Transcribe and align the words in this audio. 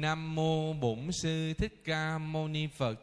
Nam 0.00 0.34
mô 0.34 0.72
Bổn 0.72 1.12
sư 1.12 1.54
Thích 1.54 1.80
Ca 1.84 2.18
Mâu 2.18 2.48
Ni 2.48 2.66
Phật. 2.66 3.00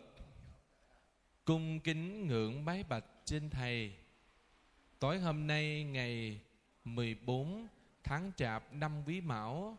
Cung 1.45 1.79
kính 1.79 2.27
ngưỡng 2.27 2.65
bái 2.65 2.83
bạch 2.83 3.05
trên 3.25 3.49
thầy. 3.49 3.93
Tối 4.99 5.19
hôm 5.19 5.47
nay 5.47 5.83
ngày 5.83 6.39
14 6.83 7.67
tháng 8.03 8.31
Chạp 8.35 8.73
năm 8.73 9.03
Quý 9.07 9.21
Mão 9.21 9.77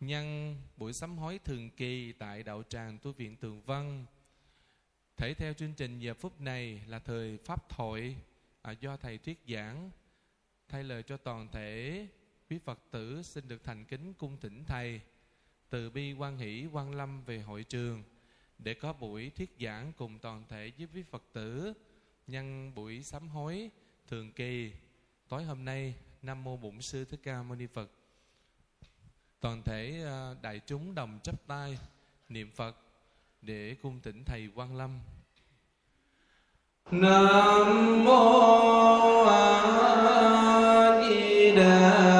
nhân 0.00 0.56
buổi 0.76 0.92
sám 0.92 1.18
hối 1.18 1.38
thường 1.38 1.70
kỳ 1.70 2.12
tại 2.12 2.42
đạo 2.42 2.62
tràng 2.68 2.98
tu 2.98 3.12
viện 3.12 3.36
Tường 3.36 3.62
vân 3.62 4.04
Thể 5.16 5.34
theo 5.34 5.52
chương 5.52 5.74
trình 5.74 5.98
giờ 5.98 6.14
phút 6.14 6.40
này 6.40 6.80
là 6.86 6.98
thời 6.98 7.38
pháp 7.44 7.68
thoại 7.68 8.16
à, 8.62 8.72
do 8.72 8.96
thầy 8.96 9.18
thuyết 9.18 9.40
giảng 9.48 9.90
thay 10.68 10.84
lời 10.84 11.02
cho 11.02 11.16
toàn 11.16 11.48
thể 11.52 12.06
quý 12.50 12.58
Phật 12.58 12.78
tử 12.90 13.22
xin 13.22 13.48
được 13.48 13.64
thành 13.64 13.84
kính 13.84 14.14
cung 14.14 14.36
thỉnh 14.40 14.64
thầy 14.66 15.00
từ 15.70 15.90
bi 15.90 16.12
quan 16.12 16.38
hỷ 16.38 16.66
quan 16.72 16.94
lâm 16.94 17.24
về 17.24 17.38
hội 17.38 17.64
trường, 17.64 18.02
để 18.58 18.74
có 18.74 18.92
buổi 18.92 19.30
thuyết 19.30 19.56
giảng 19.60 19.92
cùng 19.96 20.18
toàn 20.18 20.44
thể 20.48 20.72
với 20.92 21.04
Phật 21.10 21.22
tử 21.32 21.72
nhân 22.26 22.74
buổi 22.74 23.02
sám 23.02 23.28
hối 23.28 23.70
thường 24.08 24.32
kỳ 24.32 24.72
tối 25.28 25.44
hôm 25.44 25.64
nay, 25.64 25.94
Nam 26.22 26.44
mô 26.44 26.56
Bổn 26.56 26.82
sư 26.82 27.04
Thích 27.04 27.20
Ca 27.22 27.42
Mâu 27.42 27.56
Ni 27.56 27.66
Phật. 27.66 27.90
Toàn 29.40 29.62
thể 29.62 30.02
à, 30.06 30.34
đại 30.42 30.60
chúng 30.66 30.94
đồng 30.94 31.18
chắp 31.22 31.46
tay 31.46 31.78
niệm 32.28 32.50
Phật 32.50 32.76
để 33.42 33.76
cung 33.82 34.00
tỉnh 34.00 34.24
thầy 34.24 34.48
Quan 34.54 34.76
Lâm. 34.76 35.00
Nam 36.90 38.04
mô 38.04 39.24
A 39.24 41.02
Di 41.08 41.56
Đà 41.56 42.15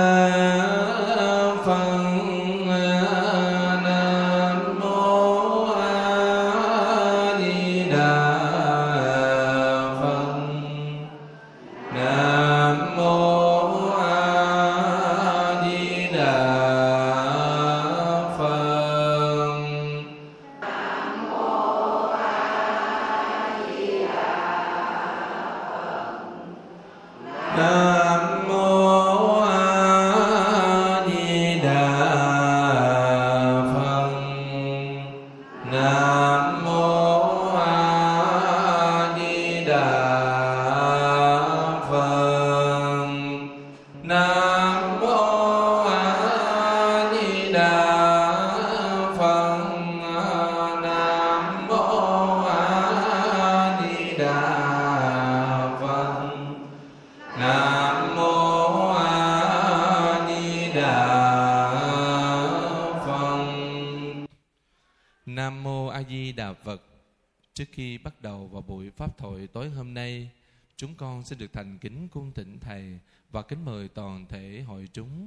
con 71.07 71.23
xin 71.23 71.39
được 71.39 71.53
thành 71.53 71.79
kính 71.79 72.09
cung 72.09 72.33
tịnh 72.33 72.61
thầy 72.61 73.01
và 73.31 73.43
kính 73.43 73.65
mời 73.65 73.89
toàn 73.89 74.27
thể 74.27 74.63
hội 74.67 74.89
chúng. 74.93 75.26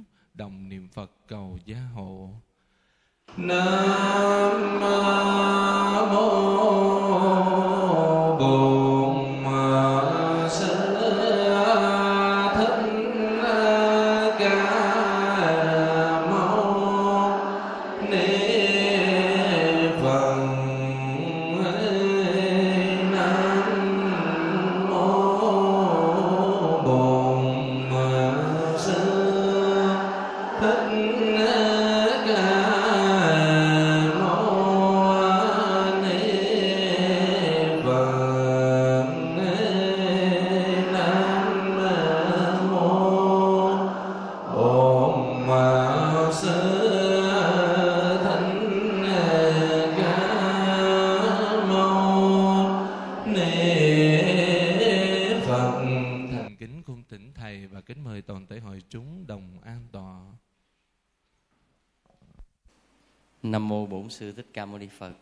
Bổn 63.90 64.10
sư 64.10 64.32
Thích 64.32 64.46
Ca 64.52 64.66
Mâu 64.66 64.78
Ni 64.78 64.86
Phật. 64.86 65.12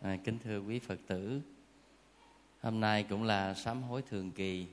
À, 0.00 0.16
kính 0.24 0.38
thưa 0.44 0.60
quý 0.60 0.78
Phật 0.78 0.98
tử, 1.06 1.40
hôm 2.60 2.80
nay 2.80 3.06
cũng 3.08 3.22
là 3.22 3.54
sám 3.54 3.82
hối 3.82 4.02
thường 4.02 4.30
kỳ. 4.30 4.66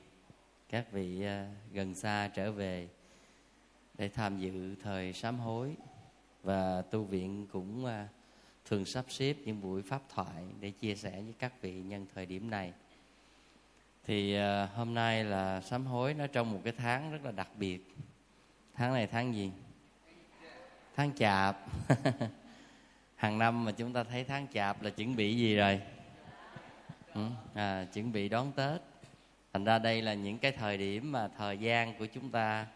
Các 0.70 0.92
vị 0.92 1.24
à, 1.26 1.48
gần 1.74 1.96
xa 1.96 2.30
trở 2.34 2.52
về 2.52 2.88
để 3.98 4.10
tham 4.10 4.40
dự 4.40 4.76
thời 4.84 5.14
sám 5.14 5.40
hối 5.40 5.76
và 6.44 6.82
tu 6.82 7.04
viện 7.04 7.48
cũng 7.52 7.86
à, 7.86 8.08
thường 8.66 8.86
sắp 8.86 9.06
xếp 9.10 9.36
những 9.46 9.62
buổi 9.62 9.82
pháp 9.82 10.02
thoại 10.10 10.44
để 10.60 10.72
chia 10.72 10.96
sẻ 10.96 11.12
với 11.12 11.34
các 11.40 11.62
vị 11.62 11.82
nhân 11.82 12.06
thời 12.14 12.26
điểm 12.26 12.50
này. 12.50 12.74
Thì 14.04 14.34
à, 14.34 14.66
hôm 14.66 14.94
nay 14.94 15.24
là 15.24 15.62
sám 15.62 15.86
hối 15.86 16.14
nó 16.14 16.28
trong 16.28 16.52
một 16.52 16.62
cái 16.64 16.74
tháng 16.78 17.12
rất 17.12 17.26
là 17.26 17.32
đặc 17.32 17.50
biệt. 17.58 17.96
Tháng 18.74 18.94
này 18.94 19.08
tháng 19.08 19.36
gì? 19.36 19.52
Tháng 20.96 21.12
chạp. 21.16 21.58
hàng 23.20 23.38
năm 23.38 23.66
mà 23.66 23.72
chúng 23.72 23.94
ta 23.94 24.04
thấy 24.04 24.24
tháng 24.24 24.48
chạp 24.54 24.82
là 24.82 24.90
chuẩn 24.90 25.16
bị 25.16 25.38
gì 25.38 25.56
rồi? 25.56 25.82
Ừ, 27.14 27.26
à, 27.54 27.86
chuẩn 27.94 28.12
bị 28.12 28.30
đón 28.30 28.52
tết. 28.52 28.82
Thành 29.54 29.64
ra 29.64 29.80
đây 29.80 30.02
là 30.02 30.14
những 30.14 30.38
cái 30.38 30.52
thời 30.52 30.78
điểm 30.78 31.12
mà 31.12 31.28
thời 31.38 31.58
gian 31.58 31.98
của 32.00 32.06
chúng 32.06 32.30
ta 32.30 32.68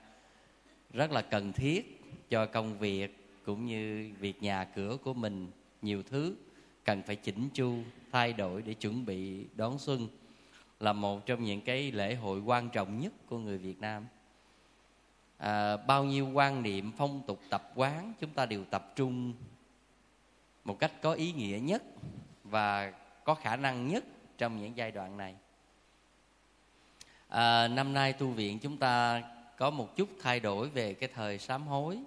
rất 0.93 1.11
là 1.11 1.21
cần 1.21 1.53
thiết 1.53 2.01
cho 2.29 2.45
công 2.45 2.77
việc 2.77 3.27
cũng 3.45 3.65
như 3.65 4.11
việc 4.19 4.43
nhà 4.43 4.63
cửa 4.63 4.97
của 5.03 5.13
mình. 5.13 5.47
Nhiều 5.81 6.03
thứ 6.03 6.35
cần 6.83 7.01
phải 7.03 7.15
chỉnh 7.15 7.49
chu 7.53 7.77
thay 8.11 8.33
đổi 8.33 8.61
để 8.61 8.73
chuẩn 8.73 9.05
bị 9.05 9.45
đón 9.55 9.79
xuân 9.79 10.07
là 10.79 10.93
một 10.93 11.25
trong 11.25 11.43
những 11.43 11.61
cái 11.61 11.91
lễ 11.91 12.15
hội 12.15 12.41
quan 12.41 12.69
trọng 12.69 12.99
nhất 12.99 13.13
của 13.27 13.37
người 13.37 13.57
Việt 13.57 13.81
Nam. 13.81 14.05
À, 15.37 15.77
bao 15.77 16.03
nhiêu 16.03 16.29
quan 16.29 16.63
niệm 16.63 16.91
phong 16.97 17.21
tục 17.27 17.39
tập 17.49 17.71
quán 17.75 18.13
chúng 18.19 18.29
ta 18.29 18.45
đều 18.45 18.63
tập 18.69 18.93
trung 18.95 19.33
một 20.63 20.79
cách 20.79 20.91
có 21.01 21.13
ý 21.13 21.31
nghĩa 21.31 21.59
nhất 21.59 21.83
và 22.43 22.93
có 23.23 23.35
khả 23.35 23.55
năng 23.55 23.87
nhất 23.87 24.03
trong 24.37 24.61
những 24.61 24.77
giai 24.77 24.91
đoạn 24.91 25.17
này. 25.17 25.35
À, 27.27 27.67
năm 27.67 27.93
nay 27.93 28.13
tu 28.13 28.27
viện 28.27 28.59
chúng 28.59 28.77
ta 28.77 29.23
có 29.57 29.69
một 29.69 29.95
chút 29.95 30.09
thay 30.21 30.39
đổi 30.39 30.69
về 30.69 30.93
cái 30.93 31.09
thời 31.15 31.39
sám 31.39 31.67
hối. 31.67 31.99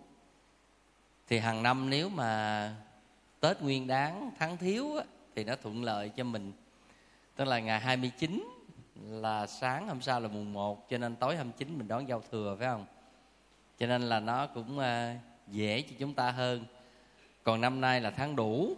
Thì 1.29 1.39
hàng 1.39 1.63
năm 1.63 1.91
nếu 1.91 2.09
mà 2.09 2.75
Tết 3.41 3.63
Nguyên 3.63 3.87
Đán 3.87 4.31
tháng 4.39 4.57
thiếu 4.57 4.97
á, 4.97 5.05
thì 5.35 5.45
nó 5.45 5.57
thuận 5.63 5.85
lợi 5.85 6.09
cho 6.09 6.25
mình. 6.25 6.53
Tức 7.37 7.45
là 7.45 7.59
ngày 7.59 7.81
29 7.81 8.49
là 9.09 9.47
sáng 9.47 9.89
hôm 9.89 10.01
sau 10.01 10.21
là 10.21 10.29
mùng 10.29 10.53
1 10.53 10.89
cho 10.91 10.99
nên 10.99 11.17
tối 11.17 11.37
29 11.37 11.79
mình 11.79 11.89
đón 11.89 12.09
giao 12.09 12.23
thừa 12.31 12.57
phải 12.59 12.69
không? 12.69 12.87
Cho 13.79 13.87
nên 13.87 14.03
là 14.03 14.21
nó 14.21 14.47
cũng 14.47 14.79
à, 14.79 15.19
dễ 15.47 15.83
cho 15.83 15.97
chúng 15.99 16.15
ta 16.15 16.31
hơn 16.31 16.65
còn 17.47 17.61
năm 17.61 17.81
nay 17.81 18.01
là 18.01 18.11
tháng 18.11 18.37
đủ. 18.37 18.77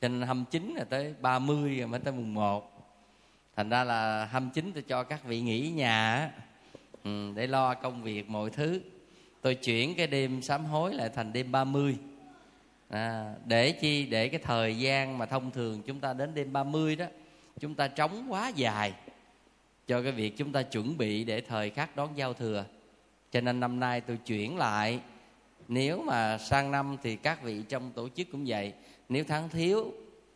Cho 0.00 0.08
nên 0.08 0.22
29 0.22 0.74
là 0.76 0.84
tới 0.84 1.14
30 1.20 1.78
rồi 1.78 1.88
mới 1.88 2.00
tới 2.00 2.12
mùng 2.12 2.34
1 2.34 2.72
thành 3.56 3.68
ra 3.68 3.84
là 3.84 4.24
29 4.24 4.70
tôi 4.74 4.82
cho 4.82 5.02
các 5.02 5.24
vị 5.24 5.40
nghỉ 5.40 5.68
nhà 5.68 6.30
ừ, 7.04 7.32
để 7.34 7.46
lo 7.46 7.74
công 7.74 8.02
việc 8.02 8.30
mọi 8.30 8.50
thứ. 8.50 8.80
Tôi 9.42 9.54
chuyển 9.54 9.94
cái 9.94 10.06
đêm 10.06 10.42
sám 10.42 10.64
hối 10.64 10.94
lại 10.94 11.10
thành 11.14 11.32
đêm 11.32 11.52
30 11.52 11.96
à, 12.88 13.34
để 13.44 13.72
chi? 13.72 14.06
Để 14.06 14.28
cái 14.28 14.40
thời 14.44 14.78
gian 14.78 15.18
mà 15.18 15.26
thông 15.26 15.50
thường 15.50 15.82
chúng 15.86 16.00
ta 16.00 16.12
đến 16.12 16.34
đêm 16.34 16.52
30 16.52 16.96
đó 16.96 17.06
chúng 17.60 17.74
ta 17.74 17.88
trống 17.88 18.26
quá 18.28 18.48
dài 18.48 18.94
cho 19.86 20.02
cái 20.02 20.12
việc 20.12 20.36
chúng 20.36 20.52
ta 20.52 20.62
chuẩn 20.62 20.98
bị 20.98 21.24
để 21.24 21.40
thời 21.40 21.70
khắc 21.70 21.96
đón 21.96 22.16
giao 22.16 22.34
thừa. 22.34 22.64
Cho 23.30 23.40
nên 23.40 23.60
năm 23.60 23.80
nay 23.80 24.00
tôi 24.00 24.16
chuyển 24.16 24.56
lại 24.56 25.00
nếu 25.68 26.02
mà 26.02 26.38
sang 26.38 26.70
năm 26.70 26.96
thì 27.02 27.16
các 27.16 27.42
vị 27.42 27.62
trong 27.68 27.92
tổ 27.92 28.08
chức 28.08 28.26
cũng 28.32 28.44
vậy. 28.46 28.72
Nếu 29.08 29.24
tháng 29.28 29.48
thiếu 29.48 29.92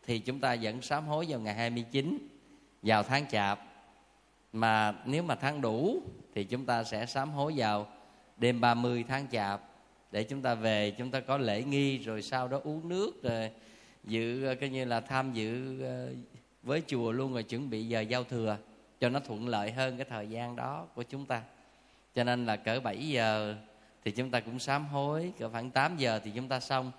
thì 0.07 0.19
chúng 0.19 0.41
ta 0.41 0.57
vẫn 0.63 0.83
sám 0.83 1.07
hối 1.07 1.27
vào 1.29 1.41
ngày 1.41 1.55
29 1.55 2.29
vào 2.83 3.03
tháng 3.03 3.27
chạp. 3.31 3.61
Mà 4.53 4.95
nếu 5.05 5.23
mà 5.23 5.35
tháng 5.35 5.61
đủ 5.61 6.03
thì 6.35 6.45
chúng 6.45 6.67
ta 6.67 6.85
sẽ 6.85 7.07
sám 7.07 7.31
hối 7.31 7.53
vào 7.57 7.87
đêm 8.37 8.61
30 8.61 9.05
tháng 9.09 9.27
chạp. 9.33 9.61
Để 10.13 10.25
chúng 10.25 10.43
ta 10.43 10.55
về, 10.55 10.91
chúng 10.91 11.11
ta 11.11 11.21
có 11.21 11.39
lễ 11.39 11.63
nghi, 11.63 11.99
rồi 11.99 12.23
sau 12.23 12.49
đó 12.49 12.61
uống 12.65 12.89
nước, 12.89 13.23
rồi 13.23 13.51
dự 14.05 14.55
coi 14.61 14.69
như 14.69 14.85
là 14.85 15.01
tham 15.01 15.33
dự 15.33 15.83
ờ, 15.83 16.09
với 16.63 16.83
chùa 16.87 17.13
luôn 17.13 17.33
rồi 17.33 17.43
chuẩn 17.43 17.71
bị 17.71 17.85
giờ 17.85 18.01
giao 18.01 18.25
thừa, 18.25 18.57
cho 19.01 19.09
nó 19.09 19.21
thuận 19.21 19.49
lợi 19.49 19.71
hơn 19.71 19.97
cái 19.97 20.07
thời 20.11 20.31
gian 20.31 20.57
đó 20.57 20.87
của 20.95 21.03
chúng 21.03 21.27
ta. 21.27 21.43
Cho 22.15 22.25
nên 22.25 22.47
là 22.47 22.57
cỡ 22.57 22.81
7 22.81 23.09
giờ 23.09 23.57
thì 24.05 24.11
chúng 24.11 24.31
ta 24.31 24.41
cũng 24.41 24.59
sám 24.59 24.87
hối. 24.87 25.33
Cỡ 25.39 25.49
khoảng 25.49 25.71
8 25.71 25.97
giờ 25.97 26.21
thì 26.25 26.31
chúng 26.35 26.49
ta 26.49 26.61
xong. 26.61 26.93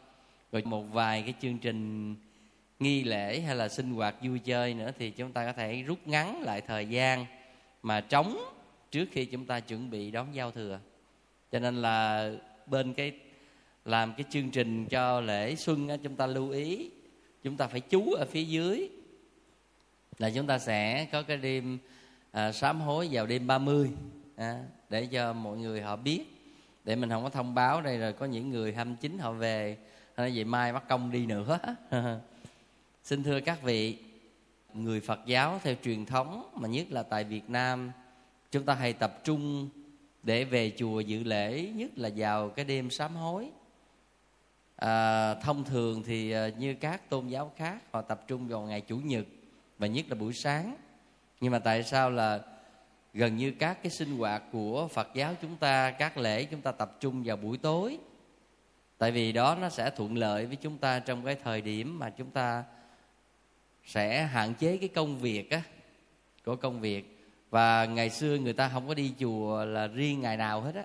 Rồi 0.52 0.62
một 0.66 0.82
vài 0.82 1.22
cái 1.22 1.34
chương 1.42 1.58
trình 1.58 2.16
nghi 2.80 3.04
lễ 3.04 3.40
hay 3.40 3.56
là 3.56 3.70
sinh 3.70 3.94
hoạt 3.94 4.16
vui 4.22 4.40
chơi 4.40 4.74
nữa 4.74 4.92
thì 4.98 5.10
chúng 5.10 5.32
ta 5.32 5.46
có 5.46 5.54
thể 5.54 5.82
rút 5.82 6.00
ngắn 6.06 6.42
lại 6.42 6.62
thời 6.62 6.86
gian 6.86 7.26
mà 7.84 8.02
trống 8.02 8.38
trước 8.92 9.10
khi 9.12 9.26
chúng 9.26 9.46
ta 9.46 9.60
chuẩn 9.60 9.90
bị 9.90 10.12
đón 10.12 10.36
giao 10.36 10.52
thừa. 10.52 10.80
Cho 11.52 11.60
nên 11.60 11.82
là 11.82 12.32
bên 12.66 12.94
cái 12.94 13.12
làm 13.86 14.14
cái 14.18 14.26
chương 14.30 14.50
trình 14.50 14.86
cho 14.86 15.22
lễ 15.22 15.56
xuân 15.56 15.88
đó, 15.88 15.96
chúng 16.04 16.16
ta 16.16 16.28
lưu 16.28 16.50
ý 16.50 16.90
chúng 17.44 17.58
ta 17.58 17.68
phải 17.68 17.80
chú 17.80 18.14
ở 18.14 18.26
phía 18.26 18.44
dưới. 18.44 18.90
Là 20.18 20.30
chúng 20.36 20.48
ta 20.48 20.60
sẽ 20.60 21.08
có 21.12 21.24
cái 21.24 21.38
đêm 21.38 21.78
à, 22.32 22.52
sám 22.52 22.82
hối 22.82 23.10
vào 23.12 23.26
đêm 23.26 23.48
30 23.48 23.92
à, 24.36 24.64
để 24.90 25.06
cho 25.06 25.34
mọi 25.34 25.58
người 25.58 25.82
họ 25.82 25.96
biết 25.96 26.24
để 26.84 26.96
mình 26.96 27.10
không 27.10 27.24
có 27.24 27.30
thông 27.30 27.56
báo 27.56 27.82
đây 27.82 27.98
rồi 27.98 28.14
có 28.14 28.26
những 28.26 28.50
người 28.50 28.74
29 28.74 29.20
họ 29.20 29.32
về. 29.32 29.78
Nói 30.18 30.32
vậy 30.36 30.44
mai 30.44 30.74
bắt 30.74 30.84
công 30.88 31.12
đi 31.12 31.26
nữa. 31.26 31.60
Xin 33.04 33.24
thưa 33.24 33.40
các 33.40 33.62
vị 33.62 33.98
người 34.74 35.02
phật 35.02 35.20
giáo 35.26 35.60
theo 35.64 35.76
truyền 35.84 36.06
thống 36.06 36.52
mà 36.56 36.68
nhất 36.68 36.92
là 36.92 37.04
tại 37.04 37.24
việt 37.24 37.50
nam 37.50 37.92
chúng 38.52 38.66
ta 38.66 38.74
hay 38.74 38.94
tập 38.94 39.20
trung 39.24 39.70
để 40.24 40.44
về 40.44 40.74
chùa 40.78 41.00
dự 41.00 41.24
lễ 41.24 41.70
nhất 41.76 41.92
là 41.96 42.10
vào 42.16 42.50
cái 42.50 42.66
đêm 42.66 42.90
sám 42.90 43.16
hối. 43.16 43.50
À, 44.76 45.34
thông 45.36 45.64
thường 45.64 46.04
thì 46.04 46.32
à, 46.32 46.50
như 46.58 46.74
các 46.74 47.10
tôn 47.10 47.28
giáo 47.28 47.52
khác 47.58 47.78
họ 47.92 48.02
tập 48.02 48.24
trung 48.28 48.48
vào 48.48 48.62
ngày 48.62 48.82
chủ 48.82 48.98
nhật 48.98 49.26
và 49.78 49.88
nhất 49.88 50.06
là 50.10 50.16
buổi 50.16 50.34
sáng. 50.34 50.76
Nhưng 51.40 51.52
mà 51.52 51.60
tại 51.60 51.84
sao 51.84 52.10
là 52.10 52.40
gần 53.14 53.38
như 53.38 53.52
các 53.52 53.84
cái 53.84 53.92
sinh 53.92 54.18
hoạt 54.18 54.44
của 54.52 54.88
phật 54.88 55.08
giáo 55.14 55.36
chúng 55.42 55.58
ta 55.58 55.92
các 55.92 56.18
lễ 56.18 56.44
chúng 56.44 56.62
ta 56.62 56.72
tập 56.72 56.98
trung 57.00 57.24
vào 57.26 57.38
buổi 57.38 57.58
tối. 57.58 57.98
Tại 58.98 59.12
vì 59.12 59.32
đó 59.32 59.58
nó 59.62 59.70
sẽ 59.70 59.90
thuận 59.90 60.18
lợi 60.18 60.46
với 60.46 60.56
chúng 60.56 60.78
ta 60.78 61.00
trong 61.00 61.26
cái 61.26 61.36
thời 61.44 61.62
điểm 61.62 62.00
mà 62.00 62.10
chúng 62.10 62.32
ta 62.32 62.64
sẽ 63.86 64.24
hạn 64.24 64.54
chế 64.54 64.78
cái 64.78 64.90
công 64.90 65.20
việc 65.20 65.50
á 65.50 65.62
của 66.46 66.56
công 66.56 66.82
việc. 66.82 67.18
Và 67.50 67.86
ngày 67.86 68.10
xưa 68.10 68.38
người 68.38 68.54
ta 68.54 68.70
không 68.70 68.88
có 68.88 68.94
đi 68.94 69.14
chùa 69.20 69.66
là 69.66 69.88
riêng 69.88 70.22
ngày 70.22 70.38
nào 70.38 70.62
hết 70.62 70.76
á. 70.76 70.84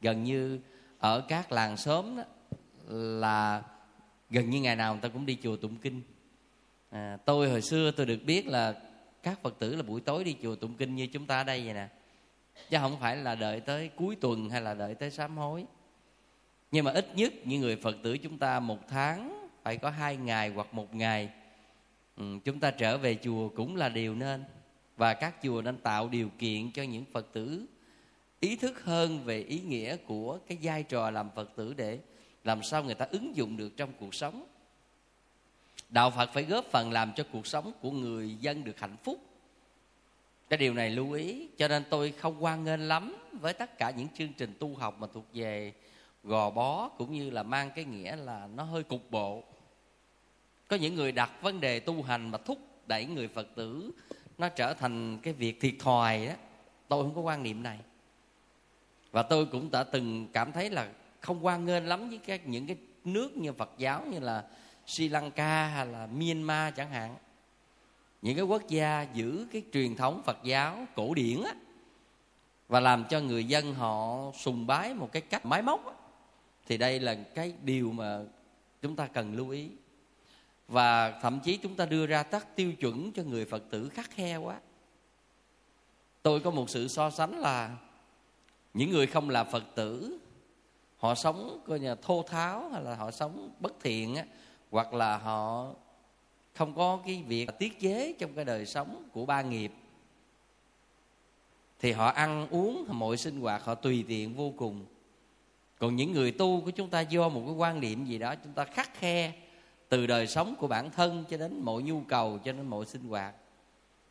Gần 0.00 0.24
như 0.24 0.60
ở 0.98 1.20
các 1.20 1.52
làng 1.52 1.76
xóm 1.76 2.16
đó 2.16 2.22
là 2.88 3.62
gần 4.30 4.50
như 4.50 4.60
ngày 4.60 4.76
nào 4.76 4.92
người 4.92 5.02
ta 5.02 5.08
cũng 5.08 5.26
đi 5.26 5.38
chùa 5.42 5.56
tụng 5.56 5.76
kinh. 5.76 6.02
À, 6.90 7.18
tôi 7.24 7.50
hồi 7.50 7.62
xưa 7.62 7.90
tôi 7.90 8.06
được 8.06 8.24
biết 8.24 8.46
là 8.46 8.74
các 9.22 9.42
phật 9.42 9.58
tử 9.58 9.76
là 9.76 9.82
buổi 9.82 10.00
tối 10.00 10.24
đi 10.24 10.36
chùa 10.42 10.54
tụng 10.54 10.74
kinh 10.74 10.94
như 10.94 11.06
chúng 11.06 11.26
ta 11.26 11.38
ở 11.38 11.44
đây 11.44 11.64
vậy 11.64 11.74
nè. 11.74 11.88
Chứ 12.70 12.78
không 12.80 12.96
phải 13.00 13.16
là 13.16 13.34
đợi 13.34 13.60
tới 13.60 13.90
cuối 13.96 14.16
tuần 14.16 14.50
hay 14.50 14.60
là 14.62 14.74
đợi 14.74 14.94
tới 14.94 15.10
sám 15.10 15.36
hối. 15.36 15.64
Nhưng 16.70 16.84
mà 16.84 16.92
ít 16.92 17.16
nhất 17.16 17.32
những 17.44 17.60
người 17.60 17.76
phật 17.76 17.96
tử 18.02 18.18
chúng 18.18 18.38
ta 18.38 18.60
một 18.60 18.88
tháng 18.88 19.48
phải 19.62 19.76
có 19.76 19.90
hai 19.90 20.16
ngày 20.16 20.48
hoặc 20.48 20.74
một 20.74 20.94
ngày 20.94 21.30
ừ, 22.16 22.24
chúng 22.44 22.60
ta 22.60 22.70
trở 22.70 22.98
về 22.98 23.18
chùa 23.22 23.48
cũng 23.48 23.76
là 23.76 23.88
điều 23.88 24.14
nên. 24.14 24.44
Và 24.96 25.14
các 25.14 25.34
chùa 25.42 25.62
nên 25.62 25.76
tạo 25.76 26.08
điều 26.08 26.28
kiện 26.38 26.72
cho 26.72 26.82
những 26.82 27.04
phật 27.12 27.26
tử 27.32 27.66
ý 28.40 28.56
thức 28.56 28.84
hơn 28.84 29.24
về 29.24 29.42
ý 29.42 29.60
nghĩa 29.60 29.96
của 29.96 30.38
cái 30.46 30.58
vai 30.62 30.82
trò 30.82 31.10
làm 31.10 31.30
phật 31.34 31.56
tử 31.56 31.74
để 31.74 31.98
làm 32.44 32.62
sao 32.62 32.84
người 32.84 32.94
ta 32.94 33.06
ứng 33.10 33.36
dụng 33.36 33.56
được 33.56 33.76
trong 33.76 33.92
cuộc 34.00 34.14
sống 34.14 34.46
đạo 35.88 36.10
phật 36.10 36.30
phải 36.32 36.44
góp 36.44 36.64
phần 36.64 36.92
làm 36.92 37.12
cho 37.16 37.24
cuộc 37.32 37.46
sống 37.46 37.72
của 37.80 37.90
người 37.90 38.36
dân 38.40 38.64
được 38.64 38.80
hạnh 38.80 38.96
phúc. 39.04 39.20
Cái 40.48 40.58
điều 40.58 40.74
này 40.74 40.90
lưu 40.90 41.12
ý, 41.12 41.48
cho 41.58 41.68
nên 41.68 41.84
tôi 41.90 42.12
không 42.12 42.44
quan 42.44 42.64
nghênh 42.64 42.88
lắm 42.88 43.16
với 43.32 43.52
tất 43.52 43.78
cả 43.78 43.90
những 43.90 44.08
chương 44.18 44.32
trình 44.32 44.54
tu 44.58 44.74
học 44.74 44.96
mà 44.98 45.06
thuộc 45.14 45.24
về 45.32 45.72
gò 46.22 46.50
bó 46.50 46.88
cũng 46.88 47.12
như 47.12 47.30
là 47.30 47.42
mang 47.42 47.70
cái 47.74 47.84
nghĩa 47.84 48.16
là 48.16 48.48
nó 48.54 48.62
hơi 48.62 48.82
cục 48.82 49.10
bộ. 49.10 49.44
Có 50.68 50.76
những 50.76 50.94
người 50.94 51.12
đặt 51.12 51.30
vấn 51.42 51.60
đề 51.60 51.80
tu 51.80 52.02
hành 52.02 52.30
mà 52.30 52.38
thúc 52.38 52.58
đẩy 52.86 53.04
người 53.04 53.28
phật 53.28 53.46
tử 53.54 53.90
nó 54.38 54.48
trở 54.48 54.74
thành 54.74 55.18
cái 55.22 55.34
việc 55.34 55.60
thiệt 55.60 55.74
thòi 55.78 56.26
đó 56.26 56.32
tôi 56.88 57.04
không 57.04 57.14
có 57.14 57.20
quan 57.20 57.42
niệm 57.42 57.62
này. 57.62 57.78
Và 59.10 59.22
tôi 59.22 59.46
cũng 59.46 59.70
đã 59.70 59.84
từng 59.84 60.28
cảm 60.32 60.52
thấy 60.52 60.70
là 60.70 60.88
không 61.20 61.46
quan 61.46 61.64
nghênh 61.64 61.86
lắm 61.86 62.08
với 62.08 62.18
các, 62.18 62.46
những 62.46 62.66
cái 62.66 62.76
nước 63.04 63.36
như 63.36 63.52
Phật 63.52 63.70
giáo 63.78 64.04
như 64.06 64.20
là 64.20 64.44
Sri 64.88 65.08
Lanka 65.08 65.66
hay 65.66 65.86
là 65.86 66.06
Myanmar 66.06 66.74
chẳng 66.76 66.90
hạn. 66.90 67.16
Những 68.22 68.36
cái 68.36 68.44
quốc 68.44 68.68
gia 68.68 69.02
giữ 69.02 69.46
cái 69.52 69.62
truyền 69.72 69.96
thống 69.96 70.22
Phật 70.24 70.38
giáo 70.44 70.86
cổ 70.94 71.14
điển 71.14 71.42
á 71.42 71.54
và 72.68 72.80
làm 72.80 73.04
cho 73.10 73.20
người 73.20 73.44
dân 73.44 73.74
họ 73.74 74.18
sùng 74.38 74.66
bái 74.66 74.94
một 74.94 75.12
cái 75.12 75.22
cách 75.22 75.46
máy 75.46 75.62
móc 75.62 75.86
á, 75.86 75.92
thì 76.66 76.76
đây 76.76 77.00
là 77.00 77.14
cái 77.14 77.54
điều 77.62 77.92
mà 77.92 78.20
chúng 78.82 78.96
ta 78.96 79.06
cần 79.06 79.36
lưu 79.36 79.50
ý. 79.50 79.68
Và 80.68 81.10
thậm 81.10 81.40
chí 81.40 81.56
chúng 81.56 81.74
ta 81.74 81.86
đưa 81.86 82.06
ra 82.06 82.22
các 82.22 82.56
tiêu 82.56 82.72
chuẩn 82.72 83.12
cho 83.12 83.22
người 83.22 83.44
phật 83.44 83.62
tử 83.70 83.88
khắc 83.88 84.10
khe 84.10 84.36
quá. 84.36 84.60
Tôi 86.22 86.40
có 86.40 86.50
một 86.50 86.70
sự 86.70 86.88
so 86.88 87.10
sánh 87.10 87.38
là 87.38 87.76
những 88.74 88.90
người 88.90 89.06
không 89.06 89.30
là 89.30 89.44
phật 89.44 89.64
tử 89.74 90.18
họ 90.98 91.14
sống 91.14 91.60
coi 91.66 91.80
như 91.80 91.94
thô 92.02 92.22
tháo 92.22 92.68
hay 92.68 92.82
là 92.82 92.94
họ 92.94 93.10
sống 93.10 93.50
bất 93.60 93.72
thiện 93.80 94.14
á 94.14 94.24
hoặc 94.70 94.94
là 94.94 95.16
họ 95.16 95.66
không 96.54 96.74
có 96.74 96.98
cái 97.06 97.22
việc 97.26 97.50
tiết 97.58 97.80
chế 97.80 98.14
trong 98.18 98.32
cái 98.32 98.44
đời 98.44 98.66
sống 98.66 99.02
của 99.12 99.26
ba 99.26 99.42
nghiệp, 99.42 99.72
thì 101.80 101.92
họ 101.92 102.08
ăn 102.08 102.48
uống 102.50 102.84
mọi 102.88 103.16
sinh 103.16 103.40
hoạt 103.40 103.64
họ 103.64 103.74
tùy 103.74 104.04
tiện 104.08 104.34
vô 104.34 104.52
cùng. 104.56 104.84
Còn 105.78 105.96
những 105.96 106.12
người 106.12 106.32
tu 106.32 106.60
của 106.60 106.70
chúng 106.70 106.90
ta 106.90 107.00
do 107.00 107.28
một 107.28 107.42
cái 107.46 107.54
quan 107.54 107.80
niệm 107.80 108.04
gì 108.04 108.18
đó, 108.18 108.34
chúng 108.44 108.52
ta 108.52 108.64
khắc 108.64 108.94
khe 108.94 109.32
từ 109.88 110.06
đời 110.06 110.26
sống 110.26 110.54
của 110.58 110.66
bản 110.66 110.90
thân 110.90 111.24
cho 111.30 111.36
đến 111.36 111.60
mọi 111.60 111.82
nhu 111.82 112.00
cầu, 112.00 112.38
cho 112.44 112.52
đến 112.52 112.66
mọi 112.66 112.86
sinh 112.86 113.08
hoạt, 113.08 113.34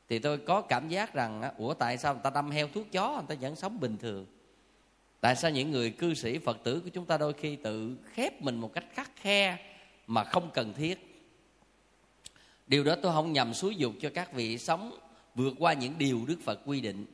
thì 0.10 0.20
tôi 0.20 0.38
có 0.38 0.62
cảm 0.62 0.90
giác 0.90 1.14
rằng 1.14 1.42
ủa, 1.58 1.74
tại 1.74 1.98
sao 1.98 2.14
người 2.14 2.24
ta 2.24 2.30
đâm 2.30 2.52
heo 2.52 2.68
thuốc 2.68 2.92
chó, 2.92 3.12
người 3.12 3.36
ta 3.36 3.42
vẫn 3.42 3.56
sống 3.56 3.80
bình 3.80 3.98
thường? 3.98 4.26
Tại 5.22 5.36
sao 5.36 5.52
những 5.52 5.72
người 5.72 5.92
cư 5.92 6.14
sĩ 6.14 6.38
phật 6.38 6.64
tử 6.64 6.82
của 6.84 6.90
chúng 6.90 7.06
ta 7.06 7.18
đôi 7.18 7.34
khi 7.34 7.56
tự 7.56 7.98
khép 8.06 8.42
mình 8.42 8.56
một 8.56 8.74
cách 8.74 8.86
khắc 8.94 9.12
khe 9.16 9.58
mà 10.08 10.24
không 10.24 10.50
cần 10.54 10.74
thiết. 10.74 11.26
Điều 12.68 12.84
đó 12.84 12.96
tôi 13.02 13.14
không 13.14 13.34
nhằm 13.34 13.54
xúi 13.54 13.76
dục 13.76 13.94
cho 14.02 14.10
các 14.14 14.34
vị 14.34 14.58
sống 14.58 14.98
vượt 15.36 15.54
qua 15.60 15.74
những 15.74 15.94
điều 15.98 16.26
đức 16.28 16.38
phật 16.44 16.60
quy 16.66 16.82
định. 16.82 17.06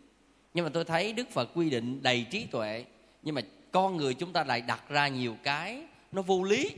Nhưng 0.53 0.65
mà 0.65 0.71
tôi 0.73 0.83
thấy 0.83 1.13
đức 1.13 1.29
phật 1.29 1.49
quy 1.53 1.69
định 1.69 2.03
đầy 2.03 2.25
trí 2.31 2.45
tuệ, 2.45 2.85
nhưng 3.23 3.35
mà 3.35 3.41
con 3.71 3.97
người 3.97 4.13
chúng 4.13 4.33
ta 4.33 4.43
lại 4.43 4.61
đặt 4.61 4.89
ra 4.89 5.07
nhiều 5.07 5.37
cái 5.43 5.83
nó 6.11 6.21
vô 6.21 6.43
lý 6.43 6.71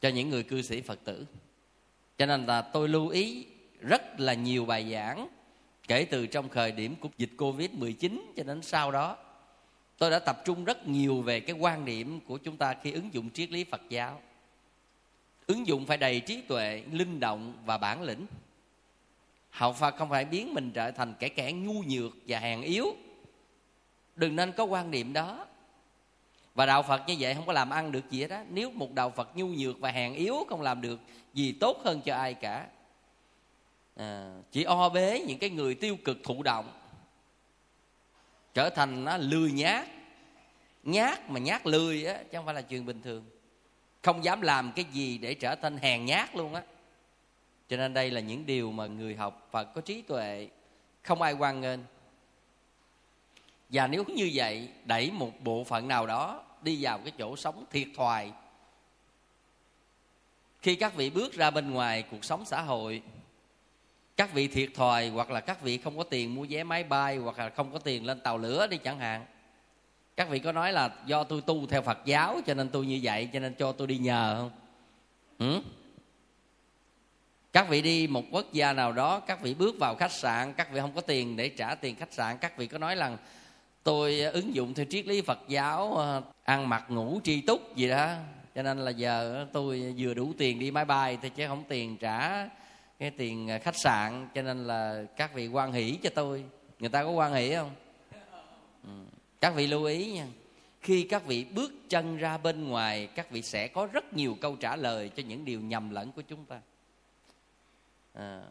cho 0.00 0.08
những 0.08 0.30
người 0.30 0.42
cư 0.42 0.62
sĩ 0.62 0.80
phật 0.80 0.98
tử. 1.04 1.26
Cho 2.18 2.26
nên 2.26 2.46
là 2.46 2.62
tôi 2.62 2.88
lưu 2.88 3.08
ý 3.08 3.46
rất 3.80 4.20
là 4.20 4.34
nhiều 4.34 4.64
bài 4.64 4.92
giảng 4.92 5.28
kể 5.88 6.04
từ 6.04 6.26
trong 6.26 6.48
thời 6.48 6.72
điểm 6.72 6.94
của 7.00 7.08
dịch 7.18 7.30
covid 7.38 7.70
19 7.70 8.32
cho 8.36 8.42
đến 8.42 8.62
sau 8.62 8.90
đó. 8.90 9.16
Tôi 9.98 10.10
đã 10.10 10.18
tập 10.18 10.42
trung 10.44 10.64
rất 10.64 10.88
nhiều 10.88 11.22
về 11.22 11.40
cái 11.40 11.56
quan 11.58 11.84
điểm 11.84 12.20
của 12.20 12.38
chúng 12.38 12.56
ta 12.56 12.74
khi 12.82 12.92
ứng 12.92 13.14
dụng 13.14 13.30
triết 13.30 13.50
lý 13.50 13.64
phật 13.64 13.82
giáo 13.88 14.20
ứng 15.48 15.66
dụng 15.66 15.86
phải 15.86 15.96
đầy 15.96 16.20
trí 16.20 16.40
tuệ 16.40 16.82
linh 16.92 17.20
động 17.20 17.52
và 17.64 17.78
bản 17.78 18.02
lĩnh. 18.02 18.26
Học 19.50 19.76
phật 19.78 19.96
không 19.96 20.08
phải 20.08 20.24
biến 20.24 20.54
mình 20.54 20.70
trở 20.74 20.90
thành 20.90 21.14
kẻ 21.18 21.28
kẻ 21.28 21.52
ngu 21.52 21.82
nhược 21.82 22.12
và 22.26 22.38
hèn 22.38 22.62
yếu. 22.62 22.96
Đừng 24.16 24.36
nên 24.36 24.52
có 24.52 24.64
quan 24.64 24.90
niệm 24.90 25.12
đó. 25.12 25.46
Và 26.54 26.66
đạo 26.66 26.82
phật 26.82 27.02
như 27.06 27.16
vậy 27.18 27.34
không 27.34 27.46
có 27.46 27.52
làm 27.52 27.70
ăn 27.70 27.92
được 27.92 28.10
gì 28.10 28.20
hết 28.20 28.30
á. 28.30 28.44
Nếu 28.50 28.70
một 28.70 28.92
đạo 28.92 29.10
phật 29.10 29.36
nhu 29.36 29.46
nhược 29.46 29.80
và 29.80 29.90
hèn 29.90 30.14
yếu 30.14 30.46
không 30.48 30.62
làm 30.62 30.80
được 30.80 31.00
gì 31.34 31.52
tốt 31.52 31.80
hơn 31.84 32.00
cho 32.00 32.14
ai 32.14 32.34
cả. 32.34 32.66
À, 33.96 34.34
chỉ 34.52 34.64
o 34.64 34.88
bế 34.88 35.24
những 35.28 35.38
cái 35.38 35.50
người 35.50 35.74
tiêu 35.74 35.96
cực 36.04 36.18
thụ 36.24 36.42
động 36.42 36.72
trở 38.54 38.70
thành 38.70 39.04
nó 39.04 39.16
lười 39.16 39.52
nhát 39.52 39.88
nhát 40.82 41.30
mà 41.30 41.40
nhát 41.40 41.66
lười 41.66 42.04
á 42.04 42.22
chứ 42.22 42.38
không 42.38 42.44
phải 42.44 42.54
là 42.54 42.62
chuyện 42.62 42.86
bình 42.86 43.02
thường 43.02 43.24
không 44.08 44.24
dám 44.24 44.40
làm 44.40 44.72
cái 44.72 44.84
gì 44.92 45.18
để 45.18 45.34
trở 45.34 45.54
thành 45.54 45.78
hèn 45.78 46.04
nhát 46.04 46.36
luôn 46.36 46.54
á. 46.54 46.62
Cho 47.68 47.76
nên 47.76 47.94
đây 47.94 48.10
là 48.10 48.20
những 48.20 48.46
điều 48.46 48.72
mà 48.72 48.86
người 48.86 49.16
học 49.16 49.48
Phật 49.50 49.64
có 49.74 49.80
trí 49.80 50.02
tuệ. 50.02 50.48
Không 51.02 51.22
ai 51.22 51.32
quan 51.32 51.60
nghênh. 51.60 51.80
Và 53.68 53.86
nếu 53.86 54.04
như 54.04 54.30
vậy, 54.34 54.68
đẩy 54.84 55.10
một 55.10 55.40
bộ 55.40 55.64
phận 55.64 55.88
nào 55.88 56.06
đó 56.06 56.44
đi 56.62 56.78
vào 56.80 56.98
cái 56.98 57.12
chỗ 57.18 57.36
sống 57.36 57.64
thiệt 57.70 57.88
thòi. 57.96 58.32
Khi 60.62 60.76
các 60.76 60.94
vị 60.94 61.10
bước 61.10 61.32
ra 61.32 61.50
bên 61.50 61.70
ngoài 61.70 62.04
cuộc 62.10 62.24
sống 62.24 62.44
xã 62.44 62.62
hội, 62.62 63.02
các 64.16 64.32
vị 64.32 64.48
thiệt 64.48 64.70
thòi 64.74 65.08
hoặc 65.08 65.30
là 65.30 65.40
các 65.40 65.62
vị 65.62 65.78
không 65.78 65.96
có 65.96 66.04
tiền 66.04 66.34
mua 66.34 66.46
vé 66.48 66.64
máy 66.64 66.84
bay 66.84 67.16
hoặc 67.16 67.38
là 67.38 67.48
không 67.48 67.72
có 67.72 67.78
tiền 67.78 68.06
lên 68.06 68.20
tàu 68.20 68.38
lửa 68.38 68.66
đi 68.66 68.76
chẳng 68.76 68.98
hạn 68.98 69.26
các 70.18 70.28
vị 70.28 70.38
có 70.38 70.52
nói 70.52 70.72
là 70.72 70.90
do 71.06 71.24
tôi 71.24 71.40
tu 71.40 71.66
theo 71.66 71.82
phật 71.82 71.98
giáo, 72.04 72.40
cho 72.46 72.54
nên 72.54 72.68
tôi 72.68 72.86
như 72.86 73.00
vậy, 73.02 73.28
cho 73.32 73.40
nên 73.40 73.54
cho 73.54 73.72
tôi 73.72 73.86
đi 73.86 73.98
nhờ 73.98 74.36
không 74.38 74.50
ừ? 75.38 75.60
các 77.52 77.68
vị 77.68 77.82
đi 77.82 78.06
một 78.06 78.24
quốc 78.30 78.52
gia 78.52 78.72
nào 78.72 78.92
đó, 78.92 79.20
các 79.20 79.42
vị 79.42 79.54
bước 79.54 79.76
vào 79.80 79.94
khách 79.94 80.12
sạn, 80.12 80.52
các 80.52 80.72
vị 80.72 80.80
không 80.80 80.92
có 80.94 81.00
tiền 81.00 81.36
để 81.36 81.48
trả 81.48 81.74
tiền 81.74 81.94
khách 81.94 82.12
sạn 82.12 82.38
các 82.38 82.56
vị 82.56 82.66
có 82.66 82.78
nói 82.78 82.94
rằng, 82.94 83.16
tôi 83.82 84.20
ờ, 84.20 84.30
ứng 84.30 84.54
dụng 84.54 84.74
theo 84.74 84.86
triết 84.90 85.06
lý 85.06 85.20
phật 85.20 85.38
giáo 85.48 85.96
ờ, 85.96 86.22
ăn 86.44 86.68
mặc 86.68 86.84
ngủ 86.88 87.20
tri 87.24 87.40
túc 87.40 87.76
gì 87.76 87.88
đó, 87.88 88.14
cho 88.54 88.62
nên 88.62 88.78
là 88.78 88.90
giờ 88.90 89.34
ờ, 89.34 89.46
tôi 89.52 89.94
vừa 89.98 90.14
đủ 90.14 90.32
tiền 90.38 90.58
đi 90.58 90.70
máy 90.70 90.84
bay 90.84 91.18
thì 91.22 91.28
chứ 91.28 91.46
không 91.48 91.64
tiền 91.68 91.96
trả 91.96 92.48
cái 92.98 93.10
tiền 93.10 93.48
khách 93.62 93.76
sạn 93.76 94.28
cho 94.34 94.42
nên 94.42 94.66
là 94.66 95.04
các 95.16 95.34
vị 95.34 95.48
quan 95.48 95.72
hỷ 95.72 95.98
cho 96.02 96.10
tôi 96.14 96.44
người 96.78 96.90
ta 96.90 97.04
có 97.04 97.10
quan 97.10 97.34
hỷ 97.34 97.54
không 97.54 97.70
các 99.40 99.54
vị 99.54 99.66
lưu 99.66 99.84
ý 99.84 100.12
nha. 100.12 100.26
Khi 100.80 101.02
các 101.02 101.26
vị 101.26 101.44
bước 101.44 101.72
chân 101.88 102.16
ra 102.16 102.38
bên 102.38 102.68
ngoài 102.68 103.06
các 103.14 103.30
vị 103.30 103.42
sẽ 103.42 103.68
có 103.68 103.86
rất 103.86 104.12
nhiều 104.12 104.36
câu 104.40 104.56
trả 104.56 104.76
lời 104.76 105.10
cho 105.16 105.22
những 105.22 105.44
điều 105.44 105.60
nhầm 105.60 105.90
lẫn 105.90 106.12
của 106.12 106.22
chúng 106.22 106.44
ta. 106.44 106.60
À, 108.14 108.42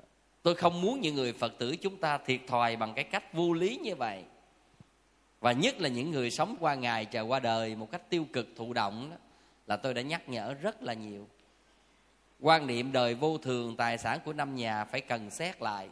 tôi 0.44 0.56
không 0.56 0.82
muốn 0.82 1.02
những 1.02 1.16
người 1.16 1.34
phật 1.34 1.54
tử 1.58 1.76
chúng 1.76 1.98
ta 1.98 2.18
thiệt 2.18 2.42
thòi 2.48 2.76
bằng 2.76 2.94
cái 2.94 3.04
cách 3.04 3.34
vô 3.34 3.54
lý 3.54 3.78
như 3.78 3.96
vậy. 3.96 4.24
Và 5.40 5.52
nhất 5.52 5.82
là 5.82 5.90
những 5.90 6.12
người 6.12 6.32
sống 6.32 6.56
qua 6.60 6.76
ngày 6.76 7.06
chờ 7.06 7.22
qua 7.22 7.40
đời 7.40 7.76
một 7.76 7.92
cách 7.92 8.10
tiêu 8.10 8.26
cực 8.34 8.48
thụ 8.56 8.74
động 8.74 9.10
đó 9.10 9.18
là 9.68 9.78
tôi 9.78 9.94
đã 9.94 10.02
nhắc 10.02 10.30
nhở 10.30 10.54
rất 10.54 10.84
là 10.84 10.94
nhiều. 10.94 11.28
Quan 12.40 12.68
niệm 12.68 12.92
đời 12.92 13.16
vô 13.16 13.38
thường 13.38 13.76
tài 13.76 13.98
sản 13.98 14.20
của 14.26 14.34
năm 14.34 14.56
nhà 14.56 14.86
phải 14.86 15.02
cần 15.02 15.30
xét 15.30 15.62
lại. 15.62 15.90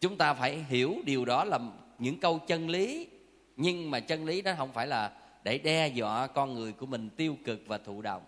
Chúng 0.00 0.16
ta 0.16 0.34
phải 0.34 0.58
hiểu 0.68 0.96
điều 1.04 1.24
đó 1.24 1.44
là 1.44 1.58
những 1.98 2.20
câu 2.20 2.38
chân 2.38 2.68
lý 2.68 3.08
nhưng 3.58 3.90
mà 3.90 4.00
chân 4.00 4.24
lý 4.24 4.42
đó 4.42 4.52
không 4.56 4.72
phải 4.72 4.86
là 4.86 5.12
để 5.44 5.58
đe 5.58 5.88
dọa 5.88 6.26
con 6.26 6.54
người 6.54 6.72
của 6.72 6.86
mình 6.86 7.10
tiêu 7.10 7.36
cực 7.44 7.60
và 7.66 7.78
thụ 7.78 8.02
động. 8.02 8.22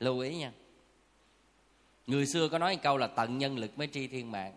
Lưu 0.00 0.20
ý 0.20 0.36
nha. 0.36 0.52
Người 2.06 2.26
xưa 2.26 2.48
có 2.48 2.58
nói 2.58 2.74
một 2.74 2.82
câu 2.82 2.96
là 2.96 3.06
tận 3.06 3.38
nhân 3.38 3.58
lực 3.58 3.78
mới 3.78 3.88
tri 3.92 4.06
thiên 4.06 4.32
mạng. 4.32 4.56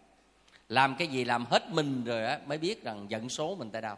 Làm 0.69 0.95
cái 0.99 1.07
gì 1.07 1.23
làm 1.25 1.45
hết 1.45 1.69
mình 1.69 2.03
rồi 2.03 2.25
á, 2.25 2.39
mới 2.45 2.57
biết 2.57 2.83
rằng 2.83 3.05
dẫn 3.09 3.29
số 3.29 3.55
mình 3.55 3.69
tại 3.71 3.81
đâu. 3.81 3.95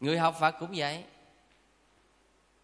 Người 0.00 0.18
học 0.18 0.36
phật 0.40 0.54
cũng 0.60 0.70
vậy. 0.74 1.04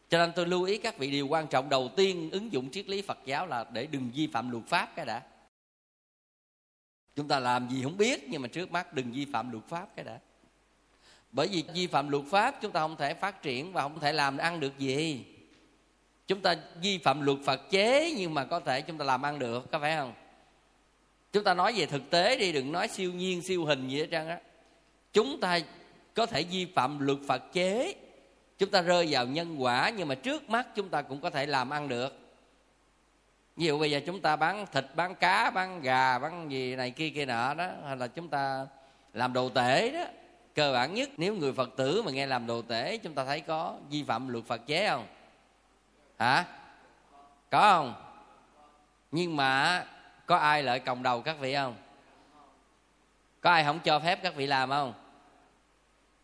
Cho 0.09 0.19
nên 0.19 0.33
tôi 0.37 0.47
lưu 0.47 0.65
ý 0.65 0.79
các 0.79 0.99
vị 0.99 1.11
điều 1.11 1.29
quan 1.29 1.47
trọng 1.47 1.69
đầu 1.69 1.91
tiên 1.97 2.31
ứng 2.31 2.53
dụng 2.53 2.71
triết 2.71 2.89
lý 2.89 3.03
phật 3.03 3.19
giáo 3.25 3.47
là 3.47 3.67
để 3.73 3.87
đừng 3.87 4.11
vi 4.15 4.27
phạm 4.27 4.51
luật 4.51 4.65
pháp 4.67 4.93
cái 4.97 5.07
đã. 5.07 5.23
Chúng 7.17 7.29
ta 7.29 7.39
làm 7.39 7.69
gì 7.69 7.83
không 7.83 7.97
biết, 7.97 8.25
nhưng 8.29 8.43
mà 8.43 8.49
trước 8.49 8.71
mắt 8.71 8.93
đừng 8.93 9.13
vi 9.13 9.27
phạm 9.33 9.53
luật 9.53 9.65
pháp 9.65 9.89
cái 9.97 10.05
đã 10.05 10.19
bởi 11.33 11.49
vì 11.49 11.65
vi 11.75 11.87
phạm 11.87 12.09
luật 12.09 12.25
pháp, 12.31 12.59
chúng 12.61 12.73
ta 12.73 12.81
không 12.81 12.97
thể 12.97 13.15
phát 13.15 13.43
triển 13.43 13.73
và 13.73 13.83
không 13.83 14.01
thể 14.01 14.13
làm 14.13 14.39
ăn 14.39 14.61
được 14.61 14.79
gì. 14.79 15.25
Chúng 16.27 16.41
ta 16.41 16.55
vi 16.81 16.99
phạm 16.99 17.21
luật 17.21 17.39
phật 17.45 17.71
chế, 17.71 18.15
nhưng 18.17 18.35
mà 18.35 18.45
có 18.45 18.61
thể 18.61 18.81
chúng 18.81 18.99
ta 18.99 19.05
làm 19.05 19.23
ăn 19.23 19.39
được, 19.39 19.71
có 19.71 19.79
phải 19.79 19.97
không? 19.97 20.13
Chúng 21.33 21.45
ta 21.45 21.55
nói 21.55 21.73
về 21.77 21.87
thực 21.87 22.11
tế 22.11 22.37
đi, 22.37 22.53
đừng 22.53 22.73
nói 22.73 22.89
siêu 22.89 23.13
nhiên, 23.13 23.43
siêu 23.43 23.65
hình 23.65 23.89
gì 23.89 23.99
hết 23.99 24.07
trơn 24.11 24.29
á. 24.29 24.39
Chúng 25.13 25.41
ta 25.41 25.61
có 26.15 26.27
thể 26.27 26.43
vi 26.43 26.67
phạm 26.75 26.99
luật 26.99 27.19
phật 27.29 27.53
chế. 27.53 27.95
Chúng 28.59 28.71
ta 28.71 28.83
rơi 28.83 29.07
vào 29.11 29.27
nhân 29.27 29.63
quả, 29.63 29.93
nhưng 29.97 30.09
mà 30.09 30.15
trước 30.15 30.51
mắt 30.51 30.67
chúng 30.75 30.89
ta 30.89 31.03
cũng 31.03 31.21
có 31.21 31.31
thể 31.31 31.47
làm 31.47 31.71
ăn 31.71 31.89
được. 31.89 32.19
Ví 33.57 33.67
dụ 33.67 33.79
bây 33.79 33.91
giờ 33.91 34.01
chúng 34.07 34.21
ta 34.21 34.37
bán 34.37 34.67
thịt, 34.73 34.85
bán 34.95 35.15
cá, 35.15 35.51
bán 35.51 35.83
gà, 35.83 36.19
bán 36.19 36.51
gì 36.51 36.77
này 36.77 36.91
kia 36.91 37.11
kia 37.11 37.27
nọ 37.27 37.55
đó, 37.55 37.69
hay 37.87 37.97
là 37.97 38.07
chúng 38.07 38.29
ta 38.29 38.67
làm 39.13 39.33
đồ 39.33 39.49
tể 39.49 39.91
đó 39.91 40.05
cơ 40.59 40.73
bản 40.73 40.95
nhất. 40.95 41.11
Nếu 41.17 41.35
người 41.35 41.53
phật 41.53 41.71
tử 41.77 42.03
mà 42.03 42.11
nghe 42.11 42.27
làm 42.27 42.47
đồ 42.47 42.63
tể 42.63 42.97
chúng 42.97 43.15
ta 43.15 43.25
thấy 43.25 43.41
có 43.41 43.77
vi 43.91 44.03
phạm 44.03 44.29
luật 44.29 44.45
phật 44.45 44.67
chế 44.67 44.89
không? 44.89 45.07
Hả? 46.19 46.45
Có 47.51 47.61
không? 47.61 47.95
Nhưng 49.11 49.37
mà 49.37 49.85
có 50.27 50.37
ai 50.37 50.63
lợi 50.63 50.81
cộng 50.81 51.03
đầu 51.03 51.23
các 51.23 51.37
vị 51.41 51.55
không? 51.55 51.77
Có 53.41 53.51
ai 53.51 53.65
không 53.65 53.81
cho 53.85 54.01
phép 54.01 54.19
các 54.23 54.35
vị 54.37 54.47
làm 54.47 54.71
không? 54.71 54.95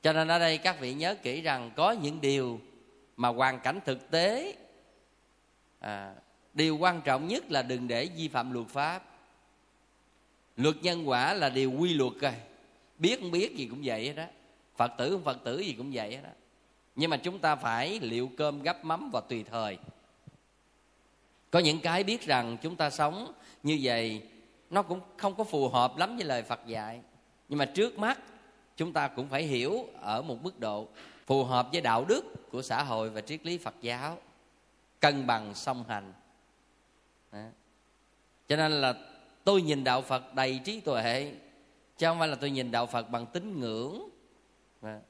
Cho 0.02 0.12
nên 0.12 0.28
ở 0.28 0.38
đây 0.38 0.58
các 0.58 0.80
vị 0.80 0.94
nhớ 0.94 1.14
kỹ 1.22 1.40
rằng 1.40 1.70
có 1.76 1.90
những 1.92 2.20
điều 2.20 2.60
mà 3.16 3.28
hoàn 3.28 3.60
cảnh 3.60 3.80
thực 3.84 4.10
tế 4.10 4.56
à, 5.80 6.14
điều 6.54 6.76
quan 6.76 7.00
trọng 7.00 7.28
nhất 7.28 7.50
là 7.50 7.62
đừng 7.62 7.88
để 7.88 8.08
vi 8.16 8.28
phạm 8.28 8.52
luật 8.52 8.66
pháp. 8.68 9.02
Luật 10.56 10.76
nhân 10.82 11.08
quả 11.08 11.34
là 11.34 11.48
điều 11.48 11.72
quy 11.72 11.94
luật 11.94 12.12
rồi 12.20 12.34
biết 12.98 13.20
không 13.20 13.30
biết 13.30 13.56
gì 13.56 13.66
cũng 13.70 13.80
vậy 13.84 14.12
đó 14.12 14.24
phật 14.76 14.92
tử 14.98 15.10
không 15.10 15.24
phật 15.24 15.44
tử 15.44 15.58
gì 15.58 15.74
cũng 15.78 15.90
vậy 15.92 16.18
đó 16.22 16.30
nhưng 16.96 17.10
mà 17.10 17.16
chúng 17.16 17.38
ta 17.38 17.56
phải 17.56 18.00
liệu 18.00 18.30
cơm 18.36 18.62
gắp 18.62 18.84
mắm 18.84 19.10
và 19.12 19.20
tùy 19.28 19.44
thời. 19.50 19.78
Có 21.50 21.58
những 21.58 21.80
cái 21.80 22.04
biết 22.04 22.22
rằng 22.22 22.56
chúng 22.62 22.76
ta 22.76 22.90
sống 22.90 23.32
như 23.62 23.78
vậy, 23.82 24.22
nó 24.70 24.82
cũng 24.82 25.00
không 25.16 25.34
có 25.34 25.44
phù 25.44 25.68
hợp 25.68 25.96
lắm 25.96 26.16
với 26.16 26.24
lời 26.24 26.42
phật 26.42 26.66
dạy. 26.66 27.00
Nhưng 27.48 27.58
mà 27.58 27.64
trước 27.64 27.98
mắt, 27.98 28.20
chúng 28.76 28.92
ta 28.92 29.08
cũng 29.08 29.28
phải 29.28 29.42
hiểu 29.42 29.86
ở 30.00 30.22
một 30.22 30.42
mức 30.42 30.60
độ 30.60 30.88
phù 31.26 31.44
hợp 31.44 31.68
với 31.72 31.80
đạo 31.80 32.04
đức 32.04 32.50
của 32.50 32.62
xã 32.62 32.82
hội 32.82 33.10
và 33.10 33.20
triết 33.20 33.46
lý 33.46 33.58
phật 33.58 33.74
giáo. 33.80 34.18
Cân 35.00 35.26
bằng 35.26 35.54
song 35.54 35.84
hành. 35.88 36.12
Đó. 37.32 37.38
cho 38.48 38.56
nên 38.56 38.72
là 38.72 38.94
tôi 39.44 39.62
nhìn 39.62 39.84
đạo 39.84 40.02
phật 40.02 40.34
đầy 40.34 40.60
trí 40.64 40.80
tuệ 40.80 41.34
chứ 41.98 42.06
không 42.06 42.18
phải 42.18 42.28
là 42.28 42.34
tôi 42.34 42.50
nhìn 42.50 42.70
đạo 42.70 42.86
phật 42.86 43.10
bằng 43.10 43.26
tín 43.26 43.60
ngưỡng. 43.60 44.08
Dạ. 44.82 45.00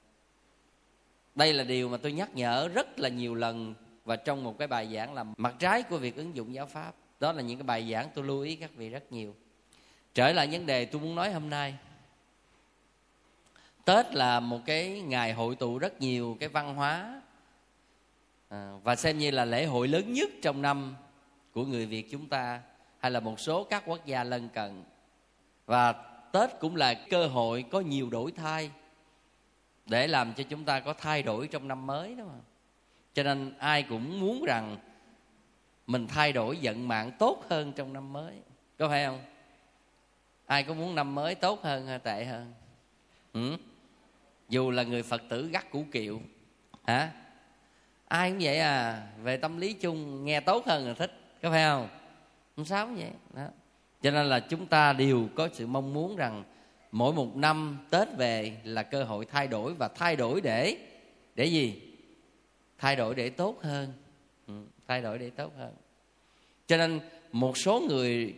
Đây 1.35 1.53
là 1.53 1.65
điều 1.65 1.89
mà 1.89 1.97
tôi 1.97 2.13
nhắc 2.13 2.35
nhở 2.35 2.69
rất 2.69 2.99
là 2.99 3.09
nhiều 3.09 3.35
lần 3.35 3.75
và 4.05 4.17
trong 4.17 4.45
một 4.45 4.59
cái 4.59 4.69
bài 4.69 4.95
giảng 4.95 5.15
là 5.15 5.25
mặt 5.37 5.55
trái 5.59 5.83
của 5.83 5.99
việc 5.99 6.17
ứng 6.17 6.37
dụng 6.37 6.55
giáo 6.55 6.67
pháp. 6.67 6.95
Đó 7.21 7.33
là 7.33 7.43
những 7.43 7.59
cái 7.59 7.65
bài 7.65 7.91
giảng 7.93 8.09
tôi 8.15 8.25
lưu 8.25 8.43
ý 8.43 8.57
các 8.57 8.71
vị 8.75 8.89
rất 8.89 9.13
nhiều. 9.13 9.35
Trở 10.15 10.33
lại 10.33 10.49
vấn 10.53 10.67
đề 10.67 10.85
tôi 10.85 11.01
muốn 11.01 11.15
nói 11.15 11.33
hôm 11.33 11.51
nay. 11.51 11.75
Tết 13.85 14.15
là 14.15 14.41
một 14.41 14.61
cái 14.67 15.01
ngày 15.01 15.33
hội 15.33 15.57
tụ 15.57 15.79
rất 15.79 16.01
nhiều 16.01 16.37
cái 16.41 16.49
văn 16.49 16.75
hóa 16.75 17.23
à, 18.49 18.73
và 18.83 18.97
xem 18.97 19.19
như 19.19 19.31
là 19.31 19.45
lễ 19.45 19.65
hội 19.65 19.89
lớn 19.89 20.13
nhất 20.13 20.31
trong 20.43 20.63
năm 20.63 20.97
của 21.53 21.65
người 21.65 21.87
việt 21.87 22.11
chúng 22.11 22.29
ta 22.29 22.63
hay 22.99 23.11
là 23.11 23.21
một 23.21 23.41
số 23.41 23.65
các 23.65 23.83
quốc 23.87 24.07
gia 24.07 24.25
lân 24.25 24.49
cận. 24.49 24.83
Và 25.67 25.95
tết 26.35 26.51
cũng 26.61 26.77
là 26.77 26.95
cơ 26.95 27.27
hội 27.27 27.65
có 27.71 27.81
nhiều 27.81 28.11
đổi 28.11 28.33
thay 28.33 28.71
để 29.87 30.07
làm 30.07 30.35
cho 30.35 30.45
chúng 30.49 30.65
ta 30.65 30.81
có 30.81 30.95
thay 30.95 31.23
đổi 31.23 31.49
trong 31.49 31.69
năm 31.69 31.87
mới 31.87 32.15
đó 32.15 32.25
mà. 32.25 32.41
cho 33.15 33.23
nên 33.23 33.55
ai 33.59 33.83
cũng 33.83 34.21
muốn 34.21 34.45
rằng 34.45 34.77
mình 35.87 36.07
thay 36.07 36.33
đổi 36.33 36.59
vận 36.63 36.89
mạng 36.89 37.13
tốt 37.19 37.45
hơn 37.49 37.73
trong 37.73 37.93
năm 37.93 38.13
mới. 38.13 38.35
Có 38.79 38.89
phải 38.89 39.05
không? 39.05 39.21
Ai 40.47 40.63
có 40.63 40.75
muốn 40.75 40.95
năm 40.95 41.15
mới 41.15 41.35
tốt 41.35 41.63
hơn 41.63 41.87
hay 41.87 41.99
tệ 41.99 42.25
hơn? 42.25 42.53
Ừ? 43.33 43.57
dù 44.49 44.71
là 44.71 44.83
người 44.83 45.03
phật 45.03 45.23
tử 45.29 45.49
gắt 45.53 45.71
củ 45.71 45.85
kiệu. 45.93 46.21
Hả? 46.85 47.13
Ai 48.09 48.31
cũng 48.31 48.39
vậy 48.43 48.59
à 48.59 49.07
về 49.23 49.37
tâm 49.37 49.61
lý 49.61 49.73
chung, 49.73 50.25
nghe 50.25 50.41
tốt 50.41 50.67
hơn 50.67 50.89
là 50.89 50.95
thích. 50.95 51.13
Có 51.43 51.51
phải 51.51 51.65
không? 51.65 51.89
Không 52.57 52.65
sao 52.65 52.87
vậy. 52.87 53.11
Đó 53.35 53.47
cho 54.05 54.11
nên 54.11 54.27
là 54.27 54.41
chúng 54.41 54.67
ta 54.67 54.93
đều 54.93 55.29
có 55.35 55.49
sự 55.53 55.67
mong 55.67 55.95
muốn 55.95 56.17
rằng 56.17 56.45
mỗi 56.93 57.13
một 57.13 57.37
năm 57.37 57.79
tết 57.91 58.09
về 58.17 58.57
là 58.65 58.83
cơ 58.83 59.05
hội 59.05 59.25
thay 59.25 59.47
đổi 59.47 59.75
và 59.75 59.89
thay 59.89 60.17
đổi 60.17 60.41
để 60.41 60.77
để 61.35 61.45
gì? 61.45 61.83
Thay 62.79 62.97
đổi 62.97 63.15
để 63.15 63.31
tốt 63.31 63.63
hơn. 63.63 63.93
Ừ, 64.47 64.55
thay 64.89 65.03
đổi 65.03 65.19
để 65.19 65.31
tốt 65.31 65.53
hơn. 65.59 65.75
Cho 66.67 66.77
nên 66.77 67.01
một 67.33 67.59
số 67.59 67.81
người 67.81 68.35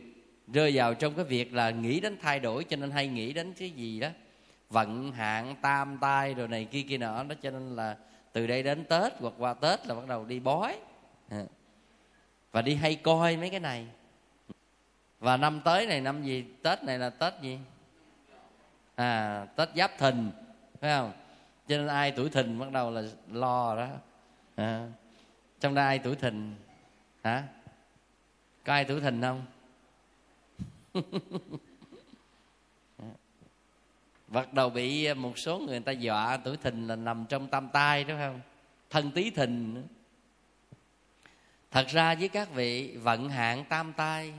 rơi 0.52 0.73
vào 0.75 0.94
trong 0.94 1.14
cái 1.14 1.25
việc 1.25 1.54
là 1.54 1.70
nghĩ 1.70 2.00
đến 2.00 2.16
thay 2.23 2.40
đổi 2.40 2.64
cho 2.64 2.76
nên 2.76 2.90
hay 2.90 3.08
nghĩ 3.08 3.32
đến 3.32 3.52
cái 3.58 3.70
gì 3.70 4.00
đó? 4.00 4.08
Vận 4.70 5.12
hạn 5.12 5.54
tam 5.62 5.99
tai 6.00 6.35
rồi 6.35 6.49
này 6.49 6.64
kia 6.64 6.82
kia 6.88 6.99
nọ 6.99 7.25
đó. 7.25 7.35
Cho 7.42 7.50
nên 7.50 7.76
là 7.76 7.96
từ 8.32 8.46
đây 8.46 8.62
đến 8.62 8.85
tết 8.85 9.12
hoặc 9.20 9.35
qua 9.38 9.54
tết 9.54 9.87
là 9.87 9.94
bắt 9.94 10.08
đầu 10.08 10.25
đi 10.25 10.40
bói. 10.40 10.78
À. 11.28 11.44
và 12.52 12.62
đi 12.62 12.75
hay 12.75 12.94
coi 12.94 13.37
mấy 13.37 13.50
cái 13.50 13.61
này 13.61 13.87
và 15.20 15.37
năm 15.37 15.61
tới 15.64 15.87
này, 15.87 16.00
năm 16.00 16.23
gì? 16.23 16.44
Tết 16.62 16.85
này 16.85 16.99
là 16.99 17.11
tết 17.11 17.32
gì? 17.40 17.58
À 18.94 19.46
tết 19.56 19.68
giáp 19.76 19.99
thìn, 19.99 20.30
phải 20.80 20.90
không? 20.90 21.12
Cho 21.68 21.76
nên 21.76 21.87
ai 21.87 22.11
tuổi 22.11 22.30
thìn 22.30 22.58
bắt 22.58 22.73
đầu 22.73 22.90
là 22.90 23.02
lo 23.32 23.76
đó. 23.76 23.88
À. 24.56 24.88
trong 25.61 25.75
đây 25.75 25.85
ai 25.85 25.99
tuổi 25.99 26.16
thìn? 26.16 26.54
Hả? 27.25 27.42
Có 28.64 28.73
ai 28.73 28.85
tuổi 28.85 29.00
thìn 29.00 29.23
không? 29.23 29.44
Bắt 34.28 34.52
đầu 34.52 34.70
bị 34.70 35.14
một 35.14 35.38
số 35.38 35.58
người 35.58 35.80
ta 35.80 35.92
dọa 35.92 36.37
tuổi 36.37 36.56
thìn 36.56 36.87
là 36.87 36.96
nằm 36.96 37.26
trong 37.28 37.49
tam 37.49 37.68
tai 37.68 38.04
đúng 38.04 38.18
không? 38.18 38.40
Thân 38.90 39.11
tí 39.11 39.30
thìn 39.30 39.85
thật 41.70 41.87
ra 41.88 42.14
với 42.14 42.28
các 42.28 42.50
vị 42.54 42.96
vận 42.96 43.28
hạn 43.28 43.64
tam 43.68 43.92
tai 43.92 44.32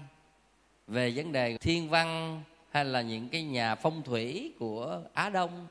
về 0.88 1.14
vấn 1.16 1.32
đề 1.32 1.58
thiên 1.58 1.90
văn 1.90 2.42
hay 2.70 2.86
là 2.86 3.02
những 3.02 3.30
cái 3.30 3.44
nhà 3.44 3.76
phong 3.76 4.04
thủy 4.04 4.54
của 4.60 5.02
á 5.14 5.30
đông, 5.30 5.68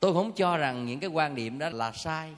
tôi 0.00 0.14
không 0.14 0.32
cho 0.32 0.56
rằng 0.56 0.86
những 0.86 1.00
cái 1.00 1.10
quan 1.10 1.34
điểm 1.34 1.58
đó 1.58 1.68
là 1.68 1.92
sai. 1.92 2.30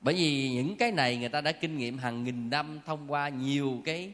Bởi 0.00 0.14
vì 0.14 0.50
những 0.50 0.76
cái 0.76 0.92
này 0.92 1.16
người 1.16 1.28
ta 1.28 1.40
đã 1.40 1.52
kinh 1.52 1.78
nghiệm 1.78 1.98
hàng 1.98 2.24
nghìn 2.24 2.50
năm 2.50 2.80
thông 2.86 3.12
qua 3.12 3.28
nhiều 3.28 3.82
cái 3.84 4.12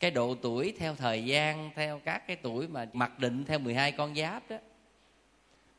cái 0.00 0.10
độ 0.10 0.34
tuổi 0.34 0.74
theo 0.78 0.94
thời 0.94 1.24
gian, 1.24 1.70
theo 1.74 2.00
các 2.04 2.26
cái 2.26 2.36
tuổi 2.36 2.68
mà 2.68 2.86
mặc 2.92 3.18
định 3.18 3.44
theo 3.44 3.58
12 3.58 3.92
con 3.92 4.14
giáp 4.14 4.50
đó. 4.50 4.56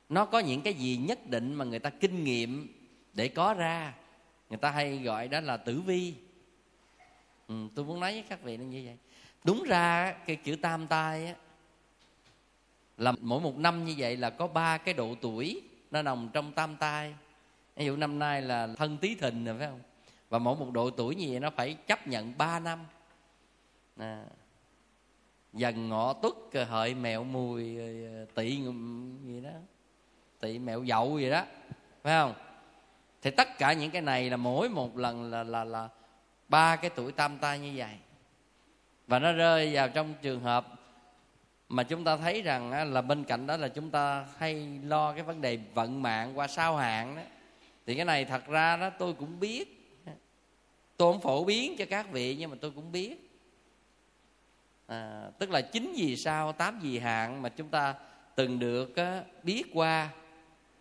Nó 0.09 0.25
có 0.25 0.39
những 0.39 0.61
cái 0.61 0.73
gì 0.73 0.97
nhất 0.97 1.29
định 1.29 1.53
mà 1.53 1.65
người 1.65 1.79
ta 1.79 1.89
kinh 1.89 2.23
nghiệm 2.23 2.67
để 3.13 3.27
có 3.27 3.53
ra, 3.53 3.93
người 4.49 4.57
ta 4.57 4.71
hay 4.71 4.97
gọi 4.97 5.27
đó 5.27 5.39
là 5.39 5.57
tử 5.57 5.81
vi 5.81 6.13
ừ, 7.47 7.55
tôi 7.75 7.85
muốn 7.85 7.99
nói 7.99 8.13
với 8.13 8.23
các 8.29 8.43
vị 8.43 8.57
nó 8.57 8.63
như 8.63 8.81
vậy. 8.85 8.97
Đúng 9.43 9.63
ra 9.63 10.11
cái 10.11 10.35
chữ 10.35 10.55
tam 10.55 10.87
tai 10.87 11.25
á 11.25 11.35
là 12.97 13.13
mỗi 13.21 13.41
một 13.41 13.57
năm 13.57 13.85
như 13.85 13.95
vậy 13.97 14.17
là 14.17 14.29
có 14.29 14.47
ba 14.47 14.77
cái 14.77 14.93
độ 14.93 15.15
tuổi 15.21 15.61
nó 15.91 16.01
nằm 16.01 16.29
trong 16.33 16.51
tam 16.51 16.75
tai. 16.75 17.15
Ví 17.75 17.85
dụ 17.85 17.95
năm 17.95 18.19
nay 18.19 18.41
là 18.41 18.67
thân 18.77 18.97
tí 18.97 19.15
thìn 19.15 19.45
rồi 19.45 19.57
phải 19.57 19.67
không? 19.67 19.81
Và 20.29 20.39
mỗi 20.39 20.55
một 20.55 20.71
độ 20.71 20.89
tuổi 20.89 21.15
như 21.15 21.25
vậy 21.29 21.39
nó 21.39 21.49
phải 21.49 21.73
chấp 21.73 22.07
nhận 22.07 22.33
3 22.37 22.59
năm. 22.59 22.79
À, 23.97 24.23
dần 25.53 25.89
ngọ 25.89 26.13
tuất 26.13 26.33
hợi 26.67 26.95
mẹo 26.95 27.23
mùi 27.23 27.79
à, 27.79 28.25
tỵ 28.35 28.61
gì 29.25 29.41
đó. 29.41 29.49
Tỵ 30.39 30.59
mẹo 30.59 30.83
dậu 30.83 31.19
gì 31.19 31.29
đó 31.29 31.45
phải 32.03 32.13
không? 32.13 32.33
Thì 33.21 33.31
tất 33.31 33.57
cả 33.57 33.73
những 33.73 33.91
cái 33.91 34.01
này 34.01 34.29
là 34.29 34.37
mỗi 34.37 34.69
một 34.69 34.97
lần 34.97 35.31
là 35.31 35.43
là 35.43 35.63
là 35.63 35.89
ba 36.47 36.75
cái 36.75 36.89
tuổi 36.89 37.11
tam 37.11 37.37
tai 37.37 37.59
như 37.59 37.73
vậy. 37.75 37.95
Và 39.07 39.19
nó 39.19 39.31
rơi 39.31 39.73
vào 39.73 39.89
trong 39.89 40.13
trường 40.21 40.39
hợp 40.39 40.67
mà 41.69 41.83
chúng 41.83 42.03
ta 42.03 42.17
thấy 42.17 42.41
rằng 42.41 42.93
là 42.93 43.01
bên 43.01 43.23
cạnh 43.23 43.47
đó 43.47 43.57
là 43.57 43.67
chúng 43.67 43.89
ta 43.89 44.27
hay 44.37 44.79
lo 44.83 45.13
cái 45.13 45.23
vấn 45.23 45.41
đề 45.41 45.59
vận 45.73 46.01
mạng 46.01 46.37
qua 46.37 46.47
sao 46.47 46.75
hạn 46.75 47.15
đó. 47.15 47.21
Thì 47.85 47.95
cái 47.95 48.05
này 48.05 48.25
thật 48.25 48.47
ra 48.47 48.77
đó 48.77 48.89
tôi 48.89 49.13
cũng 49.13 49.39
biết. 49.39 49.73
Tôi 50.97 51.13
không 51.13 51.21
phổ 51.21 51.43
biến 51.43 51.75
cho 51.77 51.85
các 51.89 52.11
vị 52.11 52.35
nhưng 52.39 52.49
mà 52.49 52.57
tôi 52.61 52.71
cũng 52.71 52.91
biết. 52.91 53.29
À, 54.87 55.29
tức 55.39 55.49
là 55.49 55.61
chín 55.61 55.93
gì 55.93 56.15
sao 56.15 56.53
tám 56.53 56.79
gì 56.79 56.99
hạn 56.99 57.41
mà 57.41 57.49
chúng 57.49 57.69
ta 57.69 57.95
từng 58.35 58.59
được 58.59 58.93
biết 59.43 59.63
qua 59.73 60.09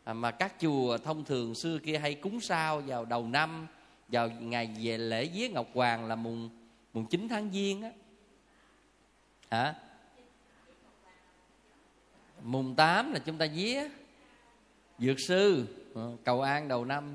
à, 0.05 0.12
mà 0.12 0.31
các 0.31 0.55
chùa 0.61 0.98
thông 0.98 1.24
thường 1.24 1.55
xưa 1.55 1.79
kia 1.79 1.98
hay 1.98 2.14
cúng 2.14 2.40
sao 2.40 2.81
vào 2.87 3.05
đầu 3.05 3.26
năm 3.26 3.66
vào 4.09 4.29
ngày 4.29 4.71
về 4.83 4.99
lễ 4.99 5.29
vía 5.35 5.49
ngọc 5.49 5.66
hoàng 5.75 6.07
là 6.07 6.14
mùng 6.14 6.51
mùng 6.92 7.07
9 7.07 7.29
tháng 7.29 7.51
giêng 7.53 7.83
á. 7.83 7.90
Hả? 9.51 9.75
Mùng 12.42 12.75
8 12.75 13.12
là 13.12 13.19
chúng 13.19 13.38
ta 13.38 13.47
vía. 13.55 13.88
Dược 14.99 15.21
sư 15.21 15.66
ờ, 15.95 16.12
cầu 16.25 16.42
an 16.42 16.69
đầu 16.69 16.85
năm. 16.85 17.14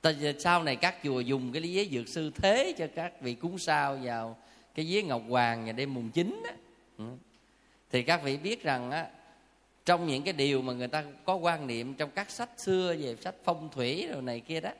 Ta, 0.00 0.12
sau 0.38 0.62
này 0.62 0.76
các 0.76 0.96
chùa 1.04 1.20
dùng 1.20 1.52
cái 1.52 1.62
lý 1.62 1.88
dược 1.92 2.08
sư 2.08 2.30
thế 2.34 2.74
cho 2.78 2.86
các 2.94 3.20
vị 3.20 3.34
cúng 3.34 3.58
sao 3.58 3.98
vào 4.02 4.36
cái 4.74 4.86
vía 4.86 5.02
ngọc 5.02 5.22
hoàng 5.28 5.64
ngày 5.64 5.72
đêm 5.72 5.94
mùng 5.94 6.10
9 6.10 6.42
á. 6.46 6.54
Ừ. 6.98 7.04
Thì 7.90 8.02
các 8.02 8.22
vị 8.22 8.36
biết 8.36 8.62
rằng 8.62 8.90
á 8.90 9.08
trong 9.84 10.06
những 10.06 10.22
cái 10.22 10.32
điều 10.32 10.62
mà 10.62 10.72
người 10.72 10.88
ta 10.88 11.04
có 11.24 11.34
quan 11.34 11.66
niệm 11.66 11.94
trong 11.94 12.10
các 12.10 12.30
sách 12.30 12.50
xưa 12.56 12.94
về 12.98 13.16
sách 13.16 13.34
phong 13.44 13.68
thủy 13.72 14.06
rồi 14.06 14.22
này 14.22 14.40
kia 14.40 14.60
đó 14.60 14.70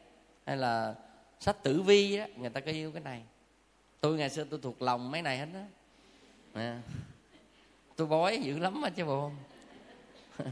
hay 0.48 0.56
là 0.56 0.94
sách 1.40 1.62
tử 1.62 1.82
vi 1.82 2.18
đó 2.18 2.24
người 2.36 2.50
ta 2.50 2.60
có 2.60 2.72
yêu 2.72 2.92
cái 2.92 3.02
này. 3.02 3.22
Tôi 4.00 4.18
ngày 4.18 4.30
xưa 4.30 4.44
tôi 4.44 4.60
thuộc 4.62 4.82
lòng 4.82 5.10
mấy 5.10 5.22
này 5.22 5.38
hết 5.38 5.48
đó 5.54 5.60
à. 6.52 6.82
tôi 7.96 8.06
bói 8.06 8.38
dữ 8.42 8.58
lắm 8.58 8.82
á 8.82 8.90
chứ 8.90 9.04
bộ. 9.04 9.30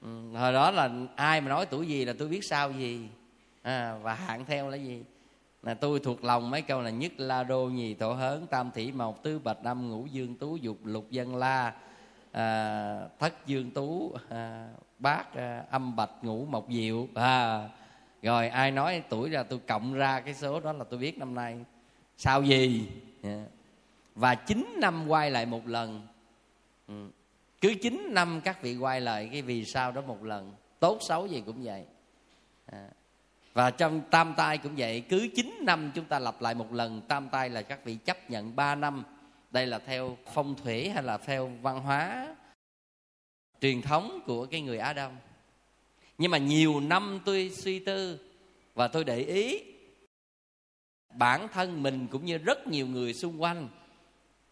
Ừ, 0.00 0.32
hồi 0.32 0.52
đó 0.52 0.70
là 0.70 0.90
ai 1.16 1.40
mà 1.40 1.48
nói 1.48 1.66
tuổi 1.66 1.86
gì 1.86 2.04
là 2.04 2.12
tôi 2.18 2.28
biết 2.28 2.44
sao 2.44 2.72
gì. 2.72 3.08
À, 3.62 3.98
và 4.02 4.14
hạn 4.14 4.44
theo 4.44 4.68
là 4.68 4.76
gì? 4.76 5.04
Là 5.62 5.74
tôi 5.74 6.00
thuộc 6.00 6.24
lòng 6.24 6.50
mấy 6.50 6.62
câu 6.62 6.82
là 6.82 6.90
nhất 6.90 7.12
la 7.16 7.44
đô 7.44 7.66
nhì 7.66 7.94
tổ 7.94 8.12
hớn 8.12 8.46
tam 8.46 8.70
thủy 8.70 8.92
mộc 8.92 9.22
tứ 9.22 9.38
bạch 9.38 9.64
năm 9.64 9.90
ngũ 9.90 10.06
dương 10.06 10.34
tú 10.34 10.56
dục 10.56 10.76
lục 10.84 11.10
dân 11.10 11.36
la 11.36 11.74
à, 12.32 13.08
thất 13.18 13.46
dương 13.46 13.70
tú 13.70 14.14
à, 14.28 14.68
bát 14.98 15.34
à, 15.34 15.64
âm 15.70 15.96
bạch 15.96 16.12
ngũ 16.22 16.44
mộc 16.44 16.66
diệu 16.70 17.08
à, 17.14 17.68
rồi 18.26 18.48
ai 18.48 18.70
nói 18.70 19.02
tuổi 19.08 19.30
ra 19.30 19.42
tôi 19.42 19.58
cộng 19.66 19.94
ra 19.94 20.20
cái 20.20 20.34
số 20.34 20.60
đó 20.60 20.72
là 20.72 20.84
tôi 20.84 20.98
biết 20.98 21.18
năm 21.18 21.34
nay. 21.34 21.56
Sao 22.16 22.42
gì? 22.42 22.88
Và 24.14 24.34
chín 24.34 24.76
năm 24.80 25.08
quay 25.08 25.30
lại 25.30 25.46
một 25.46 25.66
lần. 25.66 26.06
Ừ. 26.88 27.08
Cứ 27.60 27.74
chín 27.82 28.08
năm 28.10 28.40
các 28.44 28.62
vị 28.62 28.76
quay 28.76 29.00
lại 29.00 29.28
cái 29.32 29.42
vì 29.42 29.64
sao 29.64 29.92
đó 29.92 30.00
một 30.00 30.24
lần. 30.24 30.54
Tốt 30.80 30.98
xấu 31.00 31.26
gì 31.26 31.42
cũng 31.46 31.62
vậy. 31.62 31.84
Và 33.54 33.70
trong 33.70 34.00
tam 34.10 34.34
tai 34.36 34.58
cũng 34.58 34.74
vậy. 34.76 35.04
Cứ 35.08 35.28
chín 35.36 35.58
năm 35.60 35.90
chúng 35.94 36.04
ta 36.04 36.18
lặp 36.18 36.42
lại 36.42 36.54
một 36.54 36.72
lần. 36.72 37.00
Tam 37.08 37.28
tai 37.28 37.50
là 37.50 37.62
các 37.62 37.84
vị 37.84 37.96
chấp 38.04 38.30
nhận 38.30 38.56
ba 38.56 38.74
năm. 38.74 39.04
Đây 39.50 39.66
là 39.66 39.78
theo 39.78 40.16
phong 40.32 40.54
thủy 40.54 40.90
hay 40.90 41.02
là 41.02 41.18
theo 41.18 41.50
văn 41.62 41.80
hóa 41.80 42.34
truyền 43.60 43.82
thống 43.82 44.20
của 44.26 44.46
cái 44.46 44.60
người 44.60 44.78
á 44.78 44.92
đông? 44.92 45.16
Nhưng 46.18 46.30
mà 46.30 46.38
nhiều 46.38 46.80
năm 46.80 47.20
tôi 47.24 47.50
suy 47.54 47.78
tư 47.78 48.18
và 48.74 48.88
tôi 48.88 49.04
để 49.04 49.18
ý, 49.18 49.62
bản 51.10 51.48
thân 51.48 51.82
mình 51.82 52.06
cũng 52.10 52.24
như 52.24 52.38
rất 52.38 52.66
nhiều 52.66 52.86
người 52.86 53.14
xung 53.14 53.42
quanh. 53.42 53.68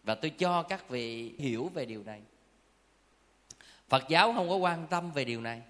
Và 0.03 0.15
tôi 0.15 0.29
cho 0.29 0.63
các 0.63 0.89
vị 0.89 1.33
hiểu 1.37 1.71
về 1.73 1.85
điều 1.85 2.03
này. 2.03 2.21
Phật 3.89 4.03
giáo 4.09 4.33
không 4.33 4.49
có 4.49 4.55
quan 4.55 4.87
tâm 4.87 5.11
về 5.11 5.25
điều 5.25 5.41
này. 5.41 5.61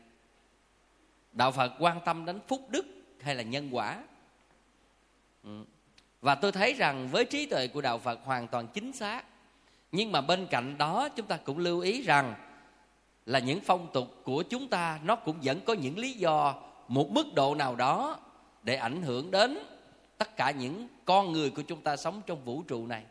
Đạo 1.31 1.51
phật 1.51 1.73
quan 1.79 1.99
tâm 2.05 2.25
đến 2.25 2.39
phúc 2.47 2.67
đức 2.69 2.85
hay 3.21 3.35
là 3.35 3.43
nhân 3.43 3.69
quả? 3.71 4.03
Ừ. 5.43 5.63
Và 6.21 6.35
tôi 6.35 6.51
thấy 6.51 6.73
rằng 6.73 7.07
với 7.07 7.25
trí 7.25 7.45
tuệ 7.45 7.67
của 7.67 7.81
đạo 7.81 7.99
phật 7.99 8.19
hoàn 8.23 8.47
toàn 8.47 8.67
chính 8.67 8.93
xác. 8.93 9.23
Nhưng 9.91 10.11
mà 10.11 10.21
bên 10.21 10.47
cạnh 10.49 10.77
đó, 10.77 11.09
chúng 11.09 11.27
ta 11.27 11.37
cũng 11.37 11.57
lưu 11.57 11.79
ý 11.79 12.01
rằng 12.01 12.44
là 13.25 13.39
những 13.39 13.59
phong 13.65 13.87
tục 13.93 14.21
của 14.23 14.43
chúng 14.43 14.67
ta, 14.67 14.99
nó 15.03 15.15
cũng 15.15 15.35
vẫn 15.43 15.59
có 15.65 15.73
những 15.73 15.97
lý 15.97 16.13
do, 16.13 16.55
một 16.87 17.11
mức 17.11 17.33
độ 17.35 17.55
nào 17.55 17.75
đó 17.75 18.19
để 18.63 18.75
ảnh 18.75 19.01
hưởng 19.01 19.31
đến 19.31 19.57
tất 20.17 20.37
cả 20.37 20.51
những 20.51 20.87
con 21.05 21.31
người 21.31 21.49
của 21.49 21.61
chúng 21.61 21.81
ta 21.81 21.95
sống 21.95 22.21
trong 22.25 22.43
vũ 22.45 22.61
trụ 22.61 22.87
này. 22.87 23.03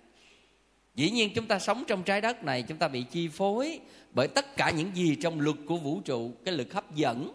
Dĩ 0.95 1.11
nhiên 1.11 1.31
chúng 1.35 1.47
ta 1.47 1.59
sống 1.59 1.85
trong 1.87 2.03
trái 2.03 2.21
đất 2.21 2.45
này, 2.45 2.63
chúng 2.63 2.79
ta 2.79 2.89
bị 2.89 3.03
chi 3.03 3.29
phối 3.29 3.81
bởi 4.11 4.29
tất 4.29 4.57
cả 4.57 4.71
những 4.71 4.97
gì 4.97 5.17
trong 5.23 5.41
luật 5.41 5.57
của 5.67 5.77
vũ 5.77 6.01
trụ, 6.01 6.33
cái 6.45 6.55
lực 6.55 6.73
hấp 6.73 6.95
dẫn. 6.95 7.33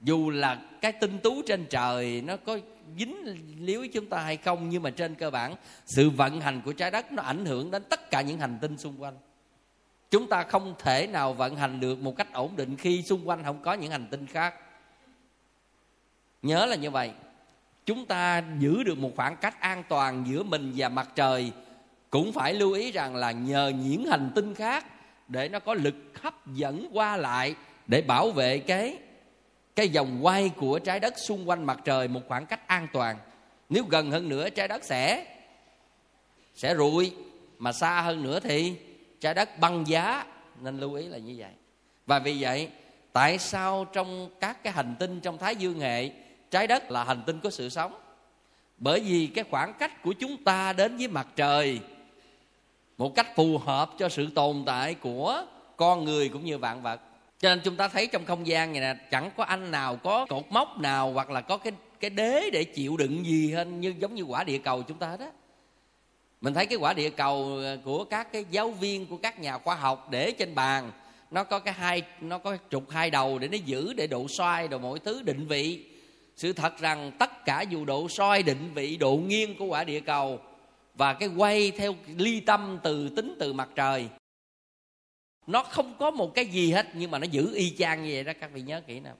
Dù 0.00 0.30
là 0.30 0.62
cái 0.80 0.92
tinh 0.92 1.18
tú 1.22 1.42
trên 1.42 1.66
trời, 1.70 2.22
nó 2.26 2.36
có 2.36 2.58
dính 2.98 3.16
líu 3.60 3.86
chúng 3.92 4.06
ta 4.06 4.18
hay 4.18 4.36
không, 4.36 4.68
nhưng 4.68 4.82
mà 4.82 4.90
trên 4.90 5.14
cơ 5.14 5.30
bản, 5.30 5.54
sự 5.86 6.10
vận 6.10 6.40
hành 6.40 6.60
của 6.64 6.72
trái 6.72 6.90
đất 6.90 7.12
nó 7.12 7.22
ảnh 7.22 7.44
hưởng 7.44 7.70
đến 7.70 7.82
tất 7.88 8.10
cả 8.10 8.20
những 8.20 8.38
hành 8.38 8.58
tinh 8.60 8.78
xung 8.78 9.02
quanh 9.02 9.14
chúng 10.10 10.28
ta 10.28 10.42
không 10.42 10.74
thể 10.78 11.06
nào 11.06 11.32
vận 11.32 11.56
hành 11.56 11.80
được 11.80 11.98
một 11.98 12.16
cách 12.16 12.32
ổn 12.32 12.56
định 12.56 12.76
khi 12.76 13.02
xung 13.02 13.28
quanh 13.28 13.44
không 13.44 13.62
có 13.62 13.72
những 13.72 13.90
hành 13.90 14.06
tinh 14.10 14.26
khác. 14.26 14.54
Nhớ 16.42 16.66
là 16.66 16.76
như 16.76 16.90
vậy, 16.90 17.10
chúng 17.86 18.06
ta 18.06 18.42
giữ 18.58 18.82
được 18.82 18.98
một 18.98 19.10
khoảng 19.16 19.36
cách 19.36 19.60
an 19.60 19.82
toàn 19.88 20.24
giữa 20.28 20.42
mình 20.42 20.72
và 20.76 20.88
mặt 20.88 21.08
trời. 21.14 21.52
Cũng 22.10 22.32
phải 22.32 22.54
lưu 22.54 22.72
ý 22.72 22.92
rằng 22.92 23.16
là 23.16 23.32
nhờ 23.32 23.72
những 23.84 24.06
hành 24.06 24.30
tinh 24.34 24.54
khác 24.54 24.86
để 25.28 25.48
nó 25.48 25.58
có 25.58 25.74
lực 25.74 25.94
hấp 26.22 26.46
dẫn 26.46 26.88
qua 26.92 27.16
lại 27.16 27.54
để 27.86 28.00
bảo 28.00 28.30
vệ 28.30 28.58
cái 28.58 28.98
cái 29.76 29.88
vòng 29.88 30.18
quay 30.22 30.50
của 30.56 30.78
trái 30.78 31.00
đất 31.00 31.14
xung 31.18 31.48
quanh 31.48 31.64
mặt 31.64 31.80
trời 31.84 32.08
một 32.08 32.20
khoảng 32.28 32.46
cách 32.46 32.68
an 32.68 32.86
toàn. 32.92 33.16
Nếu 33.68 33.84
gần 33.84 34.10
hơn 34.10 34.28
nữa 34.28 34.50
trái 34.50 34.68
đất 34.68 34.84
sẽ 34.84 35.26
sẽ 36.54 36.74
rụi, 36.76 37.12
mà 37.58 37.72
xa 37.72 38.00
hơn 38.00 38.22
nữa 38.22 38.40
thì 38.40 38.76
trái 39.26 39.34
đất 39.34 39.58
băng 39.58 39.86
giá, 39.86 40.24
nên 40.60 40.78
lưu 40.78 40.94
ý 40.94 41.08
là 41.08 41.18
như 41.18 41.34
vậy. 41.38 41.50
Và 42.06 42.18
vì 42.18 42.36
vậy, 42.40 42.68
tại 43.12 43.38
sao 43.38 43.84
trong 43.84 44.30
các 44.40 44.62
cái 44.62 44.72
hành 44.72 44.94
tinh 44.98 45.20
trong 45.20 45.38
thái 45.38 45.56
dương 45.56 45.80
hệ 45.80 46.10
trái 46.50 46.66
đất 46.66 46.90
là 46.90 47.04
hành 47.04 47.22
tinh 47.26 47.40
có 47.40 47.50
sự 47.50 47.68
sống? 47.68 47.94
Bởi 48.78 49.00
vì 49.00 49.26
cái 49.26 49.44
khoảng 49.50 49.72
cách 49.78 50.02
của 50.02 50.12
chúng 50.12 50.44
ta 50.44 50.72
đến 50.72 50.96
với 50.96 51.08
mặt 51.08 51.26
trời 51.36 51.80
một 52.98 53.14
cách 53.14 53.36
phù 53.36 53.58
hợp 53.58 53.90
cho 53.98 54.08
sự 54.08 54.28
tồn 54.34 54.62
tại 54.66 54.94
của 54.94 55.44
con 55.76 56.04
người 56.04 56.28
cũng 56.28 56.44
như 56.44 56.58
vạn 56.58 56.82
vật. 56.82 57.00
Cho 57.40 57.48
nên 57.48 57.60
chúng 57.64 57.76
ta 57.76 57.88
thấy 57.88 58.06
trong 58.06 58.24
không 58.24 58.46
gian 58.46 58.72
này 58.72 58.80
nè, 58.80 58.94
chẳng 59.10 59.30
có 59.36 59.44
anh 59.44 59.70
nào, 59.70 59.96
có 59.96 60.26
cột 60.28 60.44
mốc 60.50 60.78
nào 60.80 61.12
hoặc 61.12 61.30
là 61.30 61.40
có 61.40 61.56
cái 61.56 61.72
cái 62.00 62.10
đế 62.10 62.50
để 62.52 62.64
chịu 62.64 62.96
đựng 62.96 63.26
gì 63.26 63.52
hơn 63.52 63.80
như, 63.80 63.94
giống 63.98 64.14
như 64.14 64.22
quả 64.22 64.44
địa 64.44 64.58
cầu 64.58 64.82
chúng 64.82 64.98
ta 64.98 65.08
hết 65.08 65.20
á 65.20 65.30
mình 66.46 66.54
thấy 66.54 66.66
cái 66.66 66.78
quả 66.78 66.92
địa 66.92 67.10
cầu 67.10 67.56
ờ, 67.62 67.78
của 67.84 68.04
các 68.04 68.32
cái 68.32 68.44
giáo 68.50 68.70
viên 68.70 69.06
của 69.06 69.16
các 69.16 69.40
nhà 69.40 69.58
khoa 69.58 69.74
học 69.74 70.08
để 70.10 70.30
trên 70.30 70.54
bàn, 70.54 70.92
nó 71.30 71.44
có 71.44 71.58
cái 71.58 71.74
hai, 71.74 72.02
nó 72.20 72.38
có 72.38 72.56
trục 72.70 72.90
hai 72.90 73.10
đầu 73.10 73.38
để 73.38 73.48
nó 73.48 73.56
giữ 73.64 73.92
để 73.92 74.06
độ 74.06 74.28
xoay 74.28 74.68
đồ 74.68 74.78
mọi 74.78 74.98
thứ 74.98 75.22
định 75.22 75.46
vị. 75.46 75.84
Sự 76.36 76.52
thật 76.52 76.78
rằng 76.78 77.12
tất 77.18 77.44
cả 77.44 77.62
dù 77.62 77.84
độ 77.84 78.08
xoay 78.08 78.42
định 78.42 78.70
vị, 78.74 78.96
độ 78.96 79.16
nghiêng 79.16 79.58
của 79.58 79.64
quả 79.64 79.84
địa 79.84 80.00
cầu 80.00 80.40
và 80.94 81.14
cái 81.14 81.28
quay 81.36 81.70
theo 81.70 81.94
ly 82.16 82.40
tâm 82.40 82.78
từ 82.82 83.08
tính 83.08 83.36
từ 83.38 83.52
mặt 83.52 83.68
trời, 83.74 84.08
nó 85.46 85.62
không 85.62 85.94
có 85.98 86.10
một 86.10 86.34
cái 86.34 86.46
gì 86.46 86.72
hết, 86.72 86.86
nhưng 86.94 87.10
mà 87.10 87.18
nó 87.18 87.26
giữ 87.30 87.54
y 87.54 87.76
chang 87.78 88.04
như 88.04 88.10
vậy 88.14 88.24
đó, 88.24 88.32
các 88.40 88.50
vị 88.52 88.62
nhớ 88.62 88.80
kỹ 88.86 89.00
nào. 89.00 89.16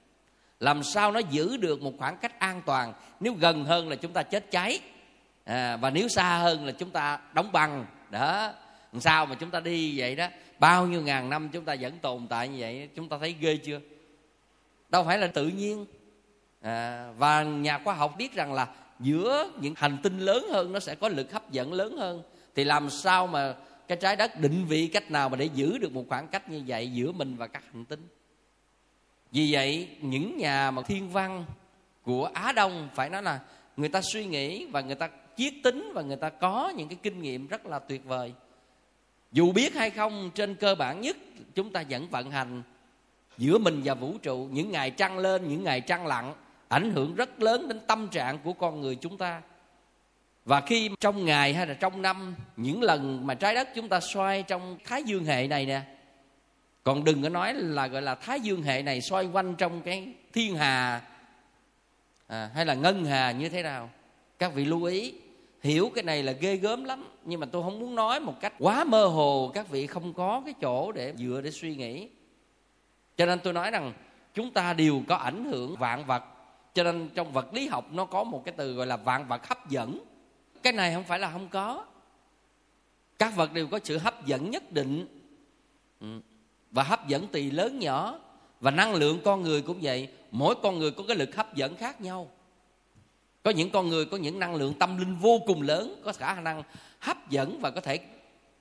Làm 0.59 0.83
sao 0.83 1.11
nó 1.11 1.19
giữ 1.19 1.57
được 1.57 1.81
một 1.81 1.93
khoảng 1.97 2.17
cách 2.17 2.39
an 2.39 2.61
toàn? 2.65 2.93
Nếu 3.19 3.33
gần 3.33 3.65
hơn 3.65 3.89
là 3.89 3.95
chúng 3.95 4.13
ta 4.13 4.23
chết 4.23 4.51
cháy 4.51 4.79
à, 5.47 5.77
và 5.77 5.89
nếu 5.89 6.07
xa 6.07 6.37
hơn 6.37 6.65
là 6.65 6.71
chúng 6.71 6.89
ta 6.89 7.19
đóng 7.33 7.51
băng. 7.51 7.85
Đó 8.09 8.53
làm 8.93 9.01
sao 9.01 9.25
mà 9.25 9.35
chúng 9.35 9.51
ta 9.51 9.59
đi 9.59 9.99
vậy 9.99 10.15
đó? 10.15 10.27
Bao 10.59 10.87
nhiêu 10.87 11.01
ngàn 11.01 11.29
năm 11.29 11.49
chúng 11.49 11.65
ta 11.65 11.75
vẫn 11.79 11.99
tồn 11.99 12.27
tại 12.27 12.47
như 12.47 12.57
vậy 12.59 12.89
chúng 12.95 13.09
ta 13.09 13.17
thấy 13.17 13.35
ghê 13.39 13.57
chưa? 13.57 13.79
Đâu 14.89 15.03
phải 15.03 15.17
là 15.17 15.27
tự 15.27 15.47
nhiên. 15.47 15.85
À, 16.61 17.07
và 17.17 17.43
nhà 17.43 17.79
khoa 17.83 17.93
học 17.93 18.15
biết 18.17 18.33
rằng 18.33 18.53
là 18.53 18.67
giữa 18.99 19.49
những 19.61 19.73
hành 19.77 19.97
tinh 20.03 20.19
lớn 20.19 20.45
hơn 20.51 20.73
nó 20.73 20.79
sẽ 20.79 20.95
có 20.95 21.09
lực 21.09 21.31
hấp 21.31 21.51
dẫn 21.51 21.73
lớn 21.73 21.97
hơn. 21.97 22.23
Thì 22.55 22.63
làm 22.63 22.89
sao 22.89 23.27
mà 23.27 23.55
cái 23.87 23.97
trái 24.01 24.15
đất 24.15 24.39
định 24.39 24.65
vị 24.65 24.87
cách 24.87 25.11
nào 25.11 25.29
mà 25.29 25.37
để 25.37 25.49
giữ 25.53 25.77
được 25.77 25.91
một 25.91 26.03
khoảng 26.09 26.27
cách 26.27 26.49
như 26.49 26.63
vậy 26.67 26.91
giữa 26.91 27.11
mình 27.11 27.35
và 27.35 27.47
các 27.47 27.63
hành 27.73 27.85
tinh? 27.85 28.07
Vì 29.31 29.53
vậy 29.53 29.89
những 30.01 30.37
nhà 30.37 30.71
mà 30.71 30.81
thiên 30.81 31.09
văn 31.09 31.45
của 32.03 32.29
á 32.33 32.51
đông 32.51 32.89
phải 32.95 33.09
nói 33.09 33.23
là 33.23 33.39
người 33.77 33.89
ta 33.89 34.01
suy 34.01 34.25
nghĩ 34.25 34.65
và 34.65 34.81
người 34.81 34.95
ta 34.95 35.09
chiết 35.37 35.53
tính 35.63 35.91
và 35.93 36.01
người 36.01 36.15
ta 36.15 36.29
có 36.29 36.69
những 36.69 36.89
cái 36.89 36.97
kinh 37.03 37.21
nghiệm 37.21 37.47
rất 37.47 37.65
là 37.65 37.79
tuyệt 37.79 38.05
vời. 38.05 38.33
Dù 39.31 39.51
biết 39.51 39.75
hay 39.75 39.89
không 39.89 40.31
trên 40.35 40.55
cơ 40.55 40.75
bản 40.75 41.01
nhất 41.01 41.17
chúng 41.55 41.73
ta 41.73 41.83
vẫn 41.89 42.07
vận 42.09 42.31
hành 42.31 42.63
giữa 43.37 43.57
mình 43.57 43.81
và 43.83 43.93
vũ 43.93 44.17
trụ. 44.17 44.47
Những 44.51 44.71
ngày 44.71 44.91
trăng 44.91 45.17
lên 45.17 45.47
những 45.47 45.63
ngày 45.63 45.81
trăng 45.81 46.07
lặn 46.07 46.33
ảnh 46.67 46.91
hưởng 46.91 47.15
rất 47.15 47.41
lớn 47.41 47.67
đến 47.67 47.79
tâm 47.87 48.07
trạng 48.07 48.39
của 48.43 48.53
con 48.53 48.81
người 48.81 48.95
chúng 48.95 49.17
ta. 49.17 49.41
Và 50.45 50.61
khi 50.61 50.89
trong 50.99 51.25
ngày 51.25 51.53
hay 51.53 51.67
là 51.67 51.73
trong 51.73 52.01
năm 52.01 52.35
những 52.57 52.83
lần 52.83 53.27
mà 53.27 53.33
trái 53.33 53.55
đất 53.55 53.69
chúng 53.75 53.89
ta 53.89 53.99
xoay 53.99 54.43
trong 54.43 54.77
thái 54.85 55.03
dương 55.03 55.25
hệ 55.25 55.47
này 55.47 55.65
nè 55.65 55.81
còn 56.83 57.03
đừng 57.03 57.23
có 57.23 57.29
nói 57.29 57.53
là 57.53 57.87
gọi 57.87 58.01
là 58.01 58.15
thái 58.15 58.39
dương 58.39 58.63
hệ 58.63 58.81
này 58.81 59.01
xoay 59.01 59.25
quanh 59.25 59.55
trong 59.55 59.81
cái 59.81 60.13
thiên 60.33 60.55
hà 60.55 61.01
à, 62.27 62.49
hay 62.53 62.65
là 62.65 62.73
ngân 62.73 63.05
hà 63.05 63.31
như 63.31 63.49
thế 63.49 63.63
nào 63.63 63.89
các 64.39 64.53
vị 64.53 64.65
lưu 64.65 64.83
ý 64.83 65.13
hiểu 65.61 65.91
cái 65.95 66.03
này 66.03 66.23
là 66.23 66.31
ghê 66.31 66.55
gớm 66.55 66.83
lắm, 66.83 67.07
nhưng 67.25 67.39
mà 67.39 67.45
tôi 67.45 67.63
không 67.63 67.79
muốn 67.79 67.95
nói 67.95 68.19
một 68.19 68.35
cách 68.41 68.53
quá 68.59 68.83
mơ 68.83 69.05
hồ 69.05 69.51
các 69.53 69.69
vị 69.69 69.87
không 69.87 70.13
có 70.13 70.41
cái 70.45 70.53
chỗ 70.61 70.91
để 70.91 71.13
dựa 71.17 71.41
để 71.43 71.51
suy 71.51 71.75
nghĩ. 71.75 72.09
Cho 73.17 73.25
nên 73.25 73.39
tôi 73.39 73.53
nói 73.53 73.71
rằng, 73.71 73.93
chúng 74.33 74.51
ta 74.51 74.73
đều 74.73 75.01
có 75.07 75.15
ảnh 75.15 75.45
hưởng 75.45 75.75
vạn 75.75 76.05
vật. 76.05 76.23
Cho 76.73 76.83
nên 76.83 77.09
trong 77.15 77.31
vật 77.31 77.53
lý 77.53 77.67
học 77.67 77.85
nó 77.91 78.05
có 78.05 78.23
một 78.23 78.41
cái 78.45 78.53
từ 78.57 78.73
gọi 78.73 78.87
là 78.87 78.97
vạn 78.97 79.27
vật 79.27 79.47
hấp 79.47 79.69
dẫn. 79.69 79.99
Cái 80.63 80.73
này 80.73 80.93
không 80.93 81.03
phải 81.03 81.19
là 81.19 81.31
không 81.31 81.47
có. 81.49 81.85
Các 83.19 83.35
vật 83.35 83.53
đều 83.53 83.67
có 83.67 83.79
sự 83.83 83.97
hấp 83.97 84.25
dẫn 84.25 84.51
nhất 84.51 84.71
định. 84.71 85.07
Ừ. 85.99 86.21
Và 86.71 86.83
hấp 86.83 87.07
dẫn 87.07 87.27
tùy 87.27 87.51
lớn 87.51 87.79
nhỏ. 87.79 88.19
Và 88.59 88.71
năng 88.71 88.95
lượng 88.95 89.19
con 89.25 89.41
người 89.41 89.61
cũng 89.61 89.79
vậy. 89.81 90.09
Mỗi 90.31 90.55
con 90.63 90.79
người 90.79 90.91
có 90.91 91.03
cái 91.07 91.17
lực 91.17 91.35
hấp 91.35 91.55
dẫn 91.55 91.75
khác 91.75 92.01
nhau 92.01 92.31
có 93.47 93.51
những 93.51 93.69
con 93.69 93.89
người 93.89 94.05
có 94.05 94.17
những 94.17 94.39
năng 94.39 94.55
lượng 94.55 94.73
tâm 94.73 94.97
linh 94.97 95.15
vô 95.15 95.39
cùng 95.45 95.61
lớn 95.61 96.01
có 96.03 96.13
khả 96.13 96.41
năng 96.41 96.63
hấp 96.99 97.29
dẫn 97.29 97.59
và 97.61 97.71
có 97.71 97.81
thể 97.81 97.99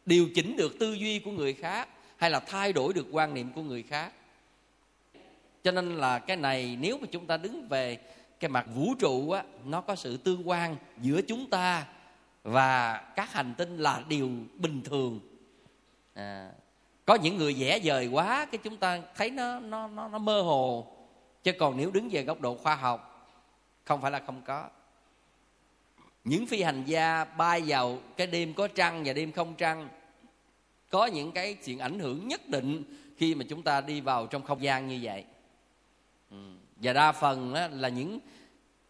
điều 0.07 0.29
chỉnh 0.35 0.57
được 0.57 0.79
tư 0.79 0.93
duy 0.93 1.19
của 1.19 1.31
người 1.31 1.53
khác 1.53 1.89
hay 2.17 2.31
là 2.31 2.41
thay 2.41 2.73
đổi 2.73 2.93
được 2.93 3.07
quan 3.11 3.35
niệm 3.35 3.53
của 3.55 3.63
người 3.63 3.83
khác. 3.83 4.13
Cho 5.65 5.71
nên 5.71 5.97
là 5.97 6.19
cái 6.19 6.37
này 6.37 6.79
nếu 6.81 6.99
mà 6.99 7.07
chúng 7.11 7.27
ta 7.27 7.37
đứng 7.37 7.69
về 7.69 7.99
cái 8.41 8.49
mặt 8.49 8.67
vũ 8.75 8.95
trụ 8.99 9.31
á 9.31 9.43
nó 9.65 9.81
có 9.81 9.95
sự 9.97 10.17
tương 10.17 10.49
quan 10.49 10.77
giữa 11.01 11.21
chúng 11.23 11.51
ta 11.51 11.87
và 12.43 12.97
các 13.17 13.33
hành 13.33 13.55
tinh 13.59 13.79
là 13.79 14.03
điều 14.09 14.31
bình 14.55 14.83
thường. 14.85 15.21
À, 16.15 16.51
có 17.05 17.15
những 17.15 17.37
người 17.37 17.55
dễ 17.55 17.81
dời 17.81 18.07
quá 18.07 18.45
cái 18.45 18.59
chúng 18.65 18.77
ta 18.77 19.01
thấy 19.17 19.31
nó 19.31 19.61
nó 19.61 19.89
nó 19.89 20.09
nó 20.09 20.19
mơ 20.19 20.43
hồ. 20.43 20.87
Chứ 21.43 21.53
còn 21.59 21.77
nếu 21.77 21.91
đứng 21.91 22.09
về 22.09 22.23
góc 22.23 22.41
độ 22.41 22.55
khoa 22.55 22.75
học 22.75 23.16
không 23.87 24.01
phải 24.01 24.11
là 24.11 24.23
không 24.27 24.43
có. 24.43 24.69
Những 26.25 26.47
phi 26.47 26.63
hành 26.63 26.85
gia 26.85 27.25
bay 27.25 27.63
vào 27.67 27.99
cái 28.17 28.27
đêm 28.27 28.55
có 28.55 28.69
trăng 28.69 29.03
và 29.05 29.13
đêm 29.13 29.33
không 29.33 29.55
trăng, 29.55 29.89
có 30.91 31.07
những 31.07 31.33
cái 31.33 31.55
chuyện 31.55 31.79
ảnh 31.79 31.99
hưởng 31.99 32.29
nhất 32.29 32.49
định 32.49 32.85
khi 33.17 33.35
mà 33.35 33.45
chúng 33.49 33.63
ta 33.63 33.81
đi 33.81 34.01
vào 34.01 34.27
trong 34.27 34.43
không 34.43 34.63
gian 34.63 34.89
như 34.89 34.99
vậy. 35.03 35.25
Ừ. 36.31 36.37
Và 36.77 36.93
đa 36.93 37.13
phần 37.13 37.55
là 37.55 37.89
những 37.89 38.19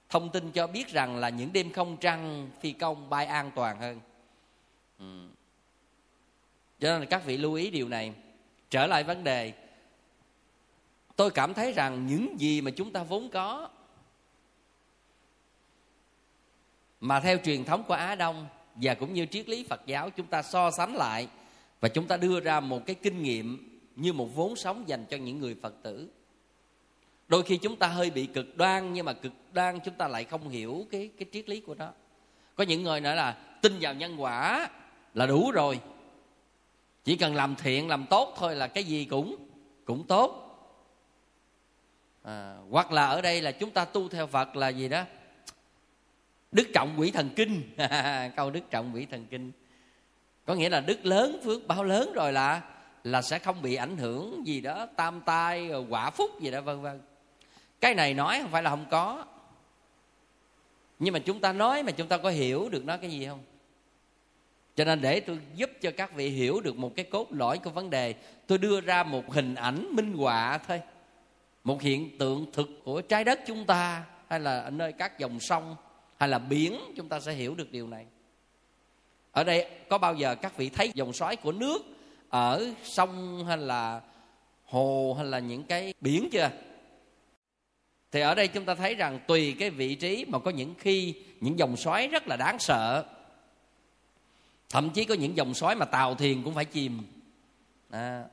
thông 0.08 0.30
tin 0.30 0.52
cho 0.52 0.66
biết 0.66 0.88
rằng 0.88 1.16
là 1.16 1.28
những 1.28 1.52
đêm 1.52 1.72
không 1.72 1.96
trăng 1.96 2.50
phi 2.60 2.72
công 2.72 3.10
bay 3.10 3.26
an 3.26 3.50
toàn 3.54 3.80
hơn. 3.80 4.00
Ừ. 4.98 5.28
Cho 6.80 6.88
nên 6.88 7.00
là 7.00 7.06
các 7.06 7.24
vị 7.24 7.36
lưu 7.36 7.54
ý 7.54 7.70
điều 7.70 7.88
này. 7.88 8.12
Trở 8.70 8.86
lại 8.86 9.04
vấn 9.04 9.24
đề, 9.24 9.52
tôi 11.16 11.30
cảm 11.30 11.54
thấy 11.54 11.72
rằng 11.72 12.06
những 12.06 12.40
gì 12.40 12.60
mà 12.60 12.70
chúng 12.70 12.92
ta 12.92 13.02
vốn 13.02 13.30
có 13.30 13.68
mà 17.00 17.20
theo 17.20 17.38
truyền 17.44 17.64
thống 17.64 17.84
của 17.88 17.94
á 17.94 18.14
đông 18.14 18.46
và 18.74 18.94
cũng 18.94 19.14
như 19.14 19.26
triết 19.26 19.48
lý 19.48 19.64
phật 19.68 19.80
giáo 19.86 20.10
chúng 20.10 20.26
ta 20.26 20.42
so 20.42 20.70
sánh 20.70 20.94
lại 20.94 21.28
và 21.80 21.88
chúng 21.88 22.06
ta 22.06 22.16
đưa 22.16 22.40
ra 22.40 22.60
một 22.60 22.86
cái 22.86 22.96
kinh 23.02 23.22
nghiệm 23.22 23.80
như 23.96 24.12
một 24.12 24.34
vốn 24.34 24.56
sống 24.56 24.88
dành 24.88 25.04
cho 25.10 25.16
những 25.16 25.40
người 25.40 25.56
phật 25.62 25.74
tử. 25.82 26.10
Đôi 27.28 27.42
khi 27.42 27.56
chúng 27.56 27.76
ta 27.76 27.86
hơi 27.86 28.10
bị 28.10 28.26
cực 28.26 28.56
đoan 28.56 28.92
nhưng 28.92 29.04
mà 29.04 29.12
cực 29.12 29.32
đoan 29.52 29.80
chúng 29.80 29.94
ta 29.94 30.08
lại 30.08 30.24
không 30.24 30.48
hiểu 30.48 30.86
cái 30.90 31.10
cái 31.18 31.26
triết 31.32 31.48
lý 31.48 31.60
của 31.60 31.74
nó. 31.74 31.92
Có 32.54 32.64
những 32.64 32.82
người 32.82 33.00
nói 33.00 33.16
là 33.16 33.32
tin 33.62 33.72
vào 33.80 33.94
nhân 33.94 34.22
quả 34.22 34.68
là 35.14 35.26
đủ 35.26 35.50
rồi. 35.50 35.80
Chỉ 37.04 37.16
cần 37.16 37.34
làm 37.34 37.56
thiện 37.56 37.88
làm 37.88 38.06
tốt 38.10 38.34
thôi 38.36 38.54
là 38.54 38.66
cái 38.66 38.84
gì 38.84 39.04
cũng 39.04 39.36
cũng 39.84 40.06
tốt. 40.06 40.42
À, 42.22 42.56
hoặc 42.70 42.92
là 42.92 43.06
ở 43.06 43.20
đây 43.20 43.42
là 43.42 43.52
chúng 43.52 43.70
ta 43.70 43.84
tu 43.84 44.08
theo 44.08 44.26
phật 44.26 44.56
là 44.56 44.68
gì 44.68 44.88
đó? 44.88 45.04
Đức 46.52 46.68
trọng 46.74 46.94
quỷ 46.96 47.10
thần 47.10 47.30
kinh. 47.36 47.62
Câu 48.36 48.50
đức 48.50 48.70
trọng 48.70 48.90
quỷ 48.94 49.06
thần 49.10 49.26
kinh. 49.30 49.52
Có 50.44 50.54
nghĩa 50.54 50.68
là 50.68 50.80
đức 50.80 51.06
lớn, 51.06 51.40
phước 51.44 51.66
bao 51.66 51.84
lớn 51.84 52.12
rồi 52.14 52.32
là 52.32 52.62
là 53.06 53.22
sẽ 53.22 53.38
không 53.38 53.62
bị 53.62 53.74
ảnh 53.74 53.96
hưởng 53.96 54.46
gì 54.46 54.60
đó, 54.60 54.86
tam 54.96 55.20
tai, 55.20 55.70
quả 55.88 56.10
phúc 56.10 56.40
gì 56.40 56.50
đó, 56.50 56.60
vân 56.60 56.82
vân. 56.82 57.00
Cái 57.80 57.94
này 57.94 58.14
nói 58.14 58.38
không 58.42 58.50
phải 58.50 58.62
là 58.62 58.70
không 58.70 58.86
có. 58.90 59.24
Nhưng 60.98 61.12
mà 61.12 61.18
chúng 61.18 61.40
ta 61.40 61.52
nói 61.52 61.82
mà 61.82 61.92
chúng 61.92 62.08
ta 62.08 62.18
có 62.18 62.30
hiểu 62.30 62.68
được 62.68 62.84
nó 62.84 62.96
cái 62.96 63.10
gì 63.10 63.26
không? 63.26 63.40
Cho 64.76 64.84
nên 64.84 65.00
để 65.00 65.20
tôi 65.20 65.38
giúp 65.54 65.70
cho 65.80 65.90
các 65.96 66.14
vị 66.14 66.28
hiểu 66.28 66.60
được 66.60 66.76
một 66.76 66.96
cái 66.96 67.04
cốt 67.04 67.26
lõi 67.30 67.58
của 67.58 67.70
vấn 67.70 67.90
đề, 67.90 68.14
tôi 68.46 68.58
đưa 68.58 68.80
ra 68.80 69.02
một 69.02 69.32
hình 69.32 69.54
ảnh 69.54 69.88
minh 69.92 70.12
họa 70.12 70.58
thôi. 70.58 70.80
Một 71.64 71.82
hiện 71.82 72.18
tượng 72.18 72.46
thực 72.52 72.68
của 72.84 73.00
trái 73.00 73.24
đất 73.24 73.40
chúng 73.46 73.64
ta 73.64 74.04
hay 74.28 74.40
là 74.40 74.60
ở 74.60 74.70
nơi 74.70 74.92
các 74.92 75.18
dòng 75.18 75.40
sông 75.40 75.76
hay 76.18 76.28
là 76.28 76.38
biển 76.38 76.80
chúng 76.96 77.08
ta 77.08 77.20
sẽ 77.20 77.32
hiểu 77.32 77.54
được 77.54 77.72
điều 77.72 77.88
này. 77.88 78.06
Ở 79.32 79.44
đây 79.44 79.70
có 79.88 79.98
bao 79.98 80.14
giờ 80.14 80.34
các 80.34 80.56
vị 80.56 80.68
thấy 80.68 80.90
dòng 80.94 81.12
xoáy 81.12 81.36
của 81.36 81.52
nước 81.52 81.78
ở 82.28 82.66
sông 82.82 83.44
hay 83.44 83.58
là 83.58 84.00
hồ 84.64 85.14
hay 85.18 85.26
là 85.26 85.38
những 85.38 85.64
cái 85.64 85.94
biển 86.00 86.28
chưa? 86.32 86.50
Thì 88.12 88.20
ở 88.20 88.34
đây 88.34 88.48
chúng 88.48 88.64
ta 88.64 88.74
thấy 88.74 88.94
rằng 88.94 89.20
tùy 89.26 89.56
cái 89.58 89.70
vị 89.70 89.94
trí 89.94 90.24
mà 90.28 90.38
có 90.38 90.50
những 90.50 90.74
khi 90.78 91.14
những 91.40 91.58
dòng 91.58 91.76
xoáy 91.76 92.08
rất 92.08 92.28
là 92.28 92.36
đáng 92.36 92.58
sợ. 92.58 93.04
Thậm 94.68 94.90
chí 94.90 95.04
có 95.04 95.14
những 95.14 95.36
dòng 95.36 95.54
xoáy 95.54 95.76
mà 95.76 95.84
tàu 95.84 96.14
thuyền 96.14 96.42
cũng 96.44 96.54
phải 96.54 96.64
chìm. 96.64 97.02
À, 97.90 98.24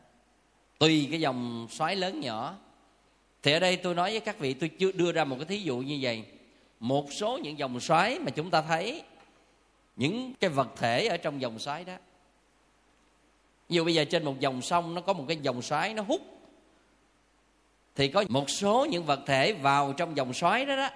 tùy 0.79 1.07
cái 1.11 1.19
dòng 1.19 1.67
xoáy 1.69 1.95
lớn 1.95 2.19
nhỏ. 2.19 2.57
Thì 3.43 3.51
ở 3.51 3.59
đây 3.59 3.77
tôi 3.77 3.95
nói 3.95 4.11
với 4.11 4.19
các 4.19 4.39
vị 4.39 4.53
tôi 4.53 4.69
chưa 4.69 4.91
đưa 4.91 5.11
ra 5.11 5.23
một 5.23 5.35
cái 5.39 5.45
thí 5.45 5.57
dụ 5.57 5.77
như 5.77 5.97
vậy 6.01 6.25
một 6.83 7.13
số 7.13 7.37
những 7.37 7.59
dòng 7.59 7.79
xoáy 7.79 8.19
mà 8.19 8.31
chúng 8.31 8.49
ta 8.49 8.61
thấy, 8.61 9.03
những 9.95 10.33
cái 10.39 10.49
vật 10.49 10.67
thể 10.75 11.07
ở 11.07 11.17
trong 11.17 11.41
dòng 11.41 11.59
xoáy 11.59 11.83
đó. 11.83 11.93
Ví 13.69 13.75
dụ 13.75 13.83
bây 13.83 13.93
giờ 13.93 14.05
trên 14.05 14.25
một 14.25 14.39
dòng 14.39 14.61
sông 14.61 14.95
nó 14.95 15.01
có 15.01 15.13
một 15.13 15.25
cái 15.27 15.37
dòng 15.37 15.61
xoáy 15.61 15.93
nó 15.93 16.03
hút, 16.03 16.21
thì 17.95 18.07
có 18.07 18.23
một 18.29 18.49
số 18.49 18.87
những 18.89 19.03
vật 19.03 19.19
thể 19.25 19.53
vào 19.53 19.93
trong 19.93 20.17
dòng 20.17 20.33
xoáy 20.33 20.65
đó 20.65 20.75
đó, 20.75 20.89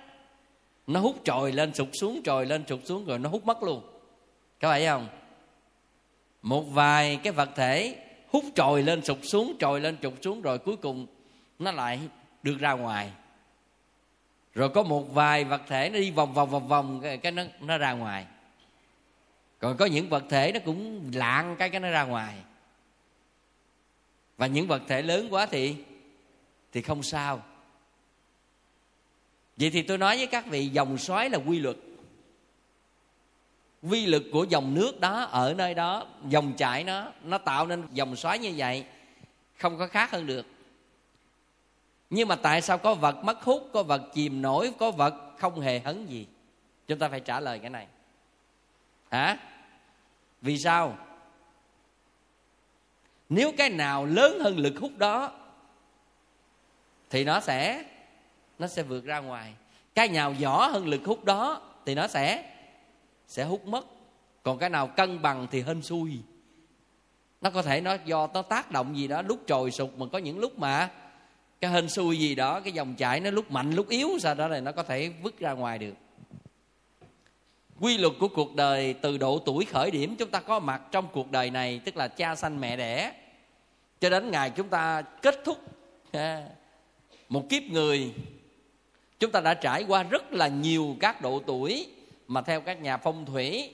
nó 0.88 1.00
hút 1.00 1.16
trồi 1.24 1.52
lên, 1.52 1.74
sụt 1.74 1.90
xuống, 1.94 2.22
trồi 2.24 2.46
lên, 2.46 2.64
sụt 2.68 2.80
xuống 2.86 3.06
rồi 3.06 3.20
nó 3.20 3.30
hút 3.30 3.46
mất 3.46 3.64
luôn. 3.64 3.82
Các 4.60 4.68
bạn 4.68 4.80
thấy 4.80 4.88
không? 4.88 5.08
Một 6.42 6.62
vài 6.62 7.20
cái 7.24 7.34
vật 7.34 7.50
thể 7.56 7.96
hút 8.30 8.46
trồi 8.56 8.84
lên, 8.84 9.02
sụt 9.06 9.20
xuống, 9.22 9.56
trồi 9.60 9.82
lên, 9.82 9.98
sụt 10.04 10.14
xuống 10.22 10.42
rồi 10.42 10.58
cuối 10.58 10.76
cùng 10.76 11.08
nó 11.60 11.72
lại 11.72 12.00
được 12.44 12.58
ra 12.60 12.74
ngoài 12.74 13.12
rồi 14.58 14.70
có 14.70 14.84
một 14.84 15.14
vài 15.14 15.44
vật 15.44 15.62
thể 15.68 15.90
nó 15.90 16.00
đi 16.00 16.12
vòng 16.12 16.34
vòng 16.34 16.50
vòng 16.50 16.68
vòng 16.68 17.00
cái, 17.04 17.18
cái 17.18 17.32
nó 17.32 17.44
nó 17.60 17.78
ra 17.78 17.94
ngoài. 17.94 18.26
Còn 19.60 19.78
có 19.78 19.86
những 19.86 20.10
vật 20.10 20.24
thể 20.30 20.52
nó 20.52 20.60
cũng 20.66 21.12
lạng 21.14 21.56
cái 21.60 21.70
cái 21.70 21.80
nó 21.80 21.90
ra 21.90 22.04
ngoài. 22.04 22.38
Và 24.38 24.48
những 24.48 24.68
vật 24.68 24.82
thể 24.88 25.02
lớn 25.02 25.28
quá 25.30 25.46
thì 25.46 25.76
thì 26.72 26.82
không 26.82 27.04
sao. 27.04 27.44
Vậy 29.58 29.70
thì 29.70 29.82
tôi 29.82 29.98
nói 29.98 30.18
với 30.18 30.28
các 30.28 30.46
vị 30.46 30.68
dòng 30.68 30.98
xoáy 30.98 31.30
là 31.30 31.38
quy 31.38 31.60
luật. 31.60 31.78
Quy 33.82 34.06
lực 34.06 34.24
của 34.32 34.44
dòng 34.44 34.74
nước 34.74 35.00
đó 35.00 35.22
ở 35.22 35.54
nơi 35.58 35.74
đó 35.74 36.08
dòng 36.28 36.54
chảy 36.58 36.84
nó 36.84 37.12
nó 37.24 37.38
tạo 37.38 37.68
nên 37.68 37.88
dòng 37.92 38.16
xoáy 38.16 38.40
như 38.40 38.54
vậy 38.58 38.86
không 39.58 39.78
có 39.78 39.88
khác 39.88 40.12
hơn 40.12 40.26
được 40.28 40.46
nhưng 42.10 42.28
mà 42.28 42.36
tại 42.36 42.62
sao 42.62 42.78
có 42.78 42.94
vật 42.94 43.24
mất 43.24 43.44
hút, 43.44 43.70
có 43.74 43.84
vật 43.84 44.02
chìm 44.14 44.42
nổi, 44.42 44.74
có 44.80 44.92
vật 44.92 45.14
không 45.38 45.60
hề 45.60 45.80
hấn 45.80 46.06
gì? 46.06 46.28
Chúng 46.88 47.00
ta 47.00 47.10
phải 47.10 47.20
trả 47.20 47.40
lời 47.40 47.60
cái 47.60 47.70
này. 47.70 47.88
Hả? 49.12 49.38
Vì 50.42 50.58
sao? 50.58 50.98
Nếu 53.30 53.52
cái 53.58 53.70
nào 53.70 54.06
lớn 54.06 54.40
hơn 54.40 54.58
lực 54.58 54.74
hút 54.80 54.92
đó, 54.98 55.32
thì 57.10 57.24
nó 57.24 57.40
sẽ 57.40 57.84
nó 58.60 58.68
sẽ 58.68 58.84
vượt 58.84 59.06
ra 59.06 59.20
ngoài. 59.20 59.54
Cái 59.96 60.08
nào 60.08 60.34
nhỏ 60.40 60.68
hơn 60.68 60.88
lực 60.88 61.02
hút 61.06 61.26
đó, 61.26 61.62
thì 61.86 61.96
nó 61.96 62.08
sẽ 62.08 62.54
sẽ 63.28 63.44
hút 63.44 63.68
mất. 63.68 63.86
Còn 64.44 64.58
cái 64.58 64.70
nào 64.70 64.88
cân 64.88 65.22
bằng 65.22 65.48
thì 65.52 65.62
hên 65.62 65.82
xui. 65.82 66.20
Nó 67.42 67.50
có 67.50 67.62
thể 67.62 67.82
nó 67.82 67.98
do 68.06 68.28
nó 68.34 68.42
tác 68.42 68.72
động 68.72 68.98
gì 68.98 69.08
đó, 69.08 69.22
lúc 69.22 69.40
trồi 69.48 69.72
sụt 69.72 69.90
mà 69.98 70.06
có 70.12 70.18
những 70.18 70.40
lúc 70.40 70.60
mà 70.60 70.90
cái 71.62 71.72
hên 71.72 71.90
xui 71.90 72.20
gì 72.20 72.36
đó, 72.36 72.60
cái 72.60 72.74
dòng 72.74 72.96
chảy 72.96 73.20
nó 73.20 73.32
lúc 73.32 73.52
mạnh, 73.52 73.72
lúc 73.72 73.90
yếu, 73.90 74.20
sao 74.20 74.36
đó 74.36 74.48
là 74.48 74.60
nó 74.60 74.72
có 74.72 74.84
thể 74.84 75.12
vứt 75.24 75.40
ra 75.40 75.52
ngoài 75.52 75.78
được. 75.78 75.94
Quy 77.80 77.98
luật 77.98 78.14
của 78.20 78.28
cuộc 78.28 78.56
đời 78.56 78.94
từ 78.94 79.18
độ 79.18 79.40
tuổi 79.46 79.66
khởi 79.66 79.92
điểm 79.92 80.16
chúng 80.16 80.30
ta 80.30 80.40
có 80.40 80.60
mặt 80.60 80.82
trong 80.92 81.08
cuộc 81.14 81.32
đời 81.32 81.50
này, 81.50 81.82
tức 81.86 81.98
là 81.98 82.08
cha 82.08 82.36
sanh 82.36 82.60
mẹ 82.60 82.78
đẻ. 82.78 83.12
Cho 84.00 84.10
đến 84.10 84.32
ngày 84.32 84.50
chúng 84.50 84.70
ta 84.70 85.02
kết 85.02 85.42
thúc 85.46 85.58
một 87.30 87.50
kiếp 87.50 87.64
người, 87.64 88.14
chúng 89.20 89.32
ta 89.32 89.40
đã 89.40 89.54
trải 89.54 89.84
qua 89.88 90.04
rất 90.04 90.34
là 90.34 90.48
nhiều 90.48 90.96
các 91.00 91.22
độ 91.22 91.42
tuổi 91.46 91.88
mà 92.28 92.42
theo 92.42 92.62
các 92.62 92.82
nhà 92.82 92.98
phong 92.98 93.26
thủy. 93.26 93.70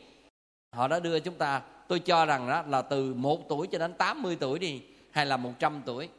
Họ 0.71 0.87
đã 0.87 0.99
đưa 0.99 1.19
chúng 1.19 1.35
ta, 1.35 1.61
tôi 1.87 1.99
cho 1.99 2.25
rằng 2.25 2.49
đó 2.49 2.63
là 2.67 2.81
từ 2.81 3.13
một 3.13 3.49
tuổi 3.49 3.67
cho 3.67 3.77
đến 3.77 3.93
80 3.93 4.37
tuổi 4.39 4.59
đi, 4.59 4.81
hay 5.11 5.25
là 5.25 5.37
100 5.37 5.81
tuổi 5.85 6.09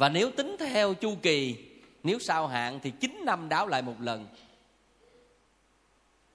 và 0.00 0.08
nếu 0.08 0.30
tính 0.30 0.56
theo 0.58 0.94
chu 0.94 1.16
kỳ, 1.22 1.56
nếu 2.02 2.18
sao 2.18 2.46
hạn 2.46 2.80
thì 2.82 2.90
9 2.90 3.22
năm 3.24 3.48
đáo 3.48 3.66
lại 3.66 3.82
một 3.82 3.94
lần. 4.00 4.26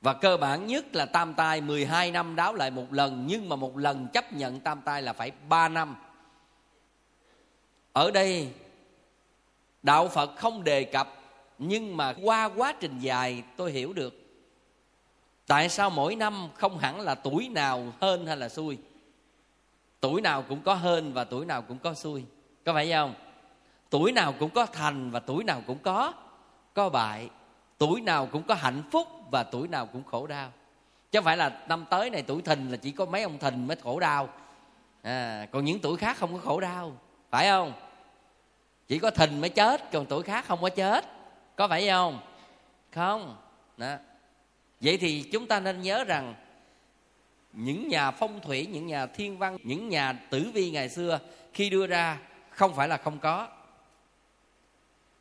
Và 0.02 0.14
cơ 0.14 0.38
bản 0.38 0.68
nhất 0.68 0.96
là 0.96 1.06
tam 1.06 1.34
tai 1.34 1.62
12 1.62 2.12
năm 2.12 2.36
đáo 2.36 2.54
lại 2.54 2.72
một 2.72 2.94
lần, 2.94 3.24
Nhưng 3.28 3.50
mà 3.50 3.56
một 3.56 3.78
lần 3.78 4.08
chấp 4.14 4.34
nhận 4.34 4.60
tam 4.60 4.82
tai 4.82 5.02
là 5.02 5.14
phải 5.14 5.32
3 5.50 5.70
năm. 5.70 5.96
Ở 7.94 8.12
đây, 8.12 8.48
Đạo 9.84 10.08
Phật 10.08 10.36
không 10.36 10.64
đề 10.64 10.84
cập, 10.84 11.16
Nhưng 11.58 11.98
mà 11.98 12.14
qua 12.24 12.50
quá 12.56 12.74
trình 12.80 13.00
dài 13.00 13.44
tôi 13.58 13.72
hiểu 13.72 13.94
được. 13.94 14.14
Tại 15.48 15.70
sao 15.70 15.90
mỗi 15.90 16.16
năm 16.16 16.50
không 16.56 16.78
hẳn 16.78 17.02
là 17.02 17.16
tuổi 17.16 17.50
nào 17.50 17.94
hơn 18.02 18.26
hay 18.26 18.38
là 18.38 18.50
xui? 18.50 18.78
Tuổi 20.00 20.22
nào 20.22 20.42
cũng 20.50 20.62
có 20.62 20.74
hơn 20.74 21.14
và 21.14 21.24
tuổi 21.24 21.46
nào 21.46 21.62
cũng 21.62 21.80
có 21.80 21.94
xui. 21.94 22.24
Có 22.66 22.74
phải 22.74 22.92
không? 22.92 23.14
Tuổi 23.90 24.12
nào 24.12 24.34
cũng 24.40 24.50
có 24.50 24.66
thành 24.66 25.12
và 25.12 25.20
tuổi 25.20 25.44
nào 25.44 25.62
cũng 25.68 25.80
có 25.80 26.14
Có 26.74 26.90
bại. 26.90 27.30
Tuổi 27.78 28.02
nào 28.02 28.26
cũng 28.32 28.44
có 28.44 28.56
hạnh 28.56 28.84
phúc 28.92 29.08
và 29.32 29.44
tuổi 29.44 29.68
nào 29.68 29.86
cũng 29.86 30.04
khổ 30.04 30.28
đau. 30.28 30.52
Chứ 31.12 31.20
không 31.20 31.26
phải 31.26 31.38
là 31.38 31.62
năm 31.68 31.86
tới 31.90 32.10
này 32.10 32.22
tuổi 32.22 32.42
thìn 32.42 32.70
là 32.72 32.78
chỉ 32.78 32.92
có 32.92 33.06
mấy 33.06 33.24
ông 33.24 33.38
thìn 33.38 33.68
mới 33.68 33.78
khổ 33.84 34.00
đau. 34.00 34.30
À, 35.02 35.48
còn 35.52 35.66
những 35.66 35.80
tuổi 35.80 35.98
khác 35.98 36.18
không 36.18 36.34
có 36.34 36.40
khổ 36.40 36.60
đau. 36.60 36.98
Phải 37.30 37.48
không? 37.48 37.74
Chỉ 38.88 39.00
có 39.00 39.12
thìn 39.12 39.42
mới 39.42 39.50
chết 39.50 39.92
còn 39.92 40.06
tuổi 40.06 40.24
khác 40.24 40.46
không 40.48 40.62
có 40.62 40.70
chết. 40.70 41.06
Có 41.56 41.68
phải 41.68 41.88
không? 41.88 42.20
Không. 42.92 43.38
Đó. 43.78 43.96
vậy 44.82 44.98
thì 44.98 45.24
chúng 45.32 45.48
ta 45.48 45.60
nên 45.60 45.82
nhớ 45.82 46.04
rằng 46.04 46.36
những 47.54 47.88
nhà 47.88 48.12
phong 48.12 48.40
thủy 48.42 48.68
những 48.72 48.88
nhà 48.88 49.06
thiên 49.06 49.38
văn 49.38 49.58
những 49.64 49.90
nhà 49.90 50.14
tử 50.30 50.52
vi 50.54 50.72
ngày 50.72 50.90
xưa 50.90 51.20
khi 51.54 51.70
đưa 51.70 51.88
ra 51.88 52.18
không 52.50 52.76
phải 52.76 52.88
là 52.88 52.98
không 52.98 53.20
có 53.20 53.48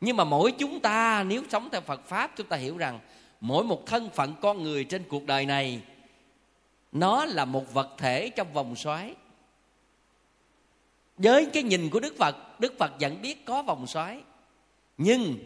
nhưng 0.01 0.17
mà 0.17 0.23
mỗi 0.23 0.51
chúng 0.51 0.79
ta 0.79 1.23
nếu 1.23 1.43
sống 1.49 1.69
theo 1.71 1.81
phật 1.81 2.05
pháp 2.05 2.31
chúng 2.35 2.47
ta 2.47 2.57
hiểu 2.57 2.77
rằng 2.77 2.99
mỗi 3.41 3.63
một 3.63 3.85
thân 3.85 4.09
phận 4.09 4.33
con 4.41 4.63
người 4.63 4.83
trên 4.83 5.03
cuộc 5.09 5.25
đời 5.25 5.45
này 5.45 5.81
nó 6.91 7.25
là 7.25 7.45
một 7.45 7.73
vật 7.73 7.89
thể 7.97 8.29
trong 8.29 8.53
vòng 8.53 8.75
xoáy. 8.75 9.15
Với 11.17 11.45
cái 11.53 11.63
nhìn 11.63 11.89
của 11.89 11.99
đức 11.99 12.15
phật 12.17 12.59
đức 12.59 12.73
phật 12.77 12.91
vẫn 12.99 13.21
biết 13.21 13.45
có 13.45 13.61
vòng 13.61 13.87
xoáy. 13.87 14.21
Nhưng 14.97 15.37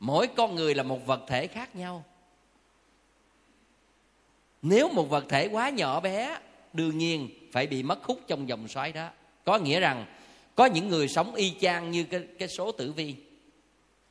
mỗi 0.00 0.26
con 0.26 0.54
người 0.54 0.74
là 0.74 0.82
một 0.82 1.06
vật 1.06 1.20
thể 1.26 1.46
khác 1.46 1.76
nhau. 1.76 2.04
Nếu 4.62 4.88
một 4.88 5.10
vật 5.10 5.24
thể 5.28 5.48
quá 5.48 5.70
nhỏ 5.70 6.00
bé 6.00 6.38
đương 6.72 6.98
nhiên 6.98 7.28
phải 7.52 7.66
bị 7.66 7.82
mất 7.82 8.04
hút 8.04 8.20
trong 8.26 8.46
vòng 8.46 8.68
xoáy 8.68 8.92
đó. 8.92 9.08
Có 9.44 9.58
nghĩa 9.58 9.80
rằng 9.80 10.06
có 10.54 10.66
những 10.66 10.88
người 10.88 11.08
sống 11.08 11.34
y 11.34 11.54
chang 11.60 11.90
như 11.90 12.04
cái, 12.04 12.20
cái 12.38 12.48
số 12.48 12.72
tử 12.72 12.92
vi 12.92 13.14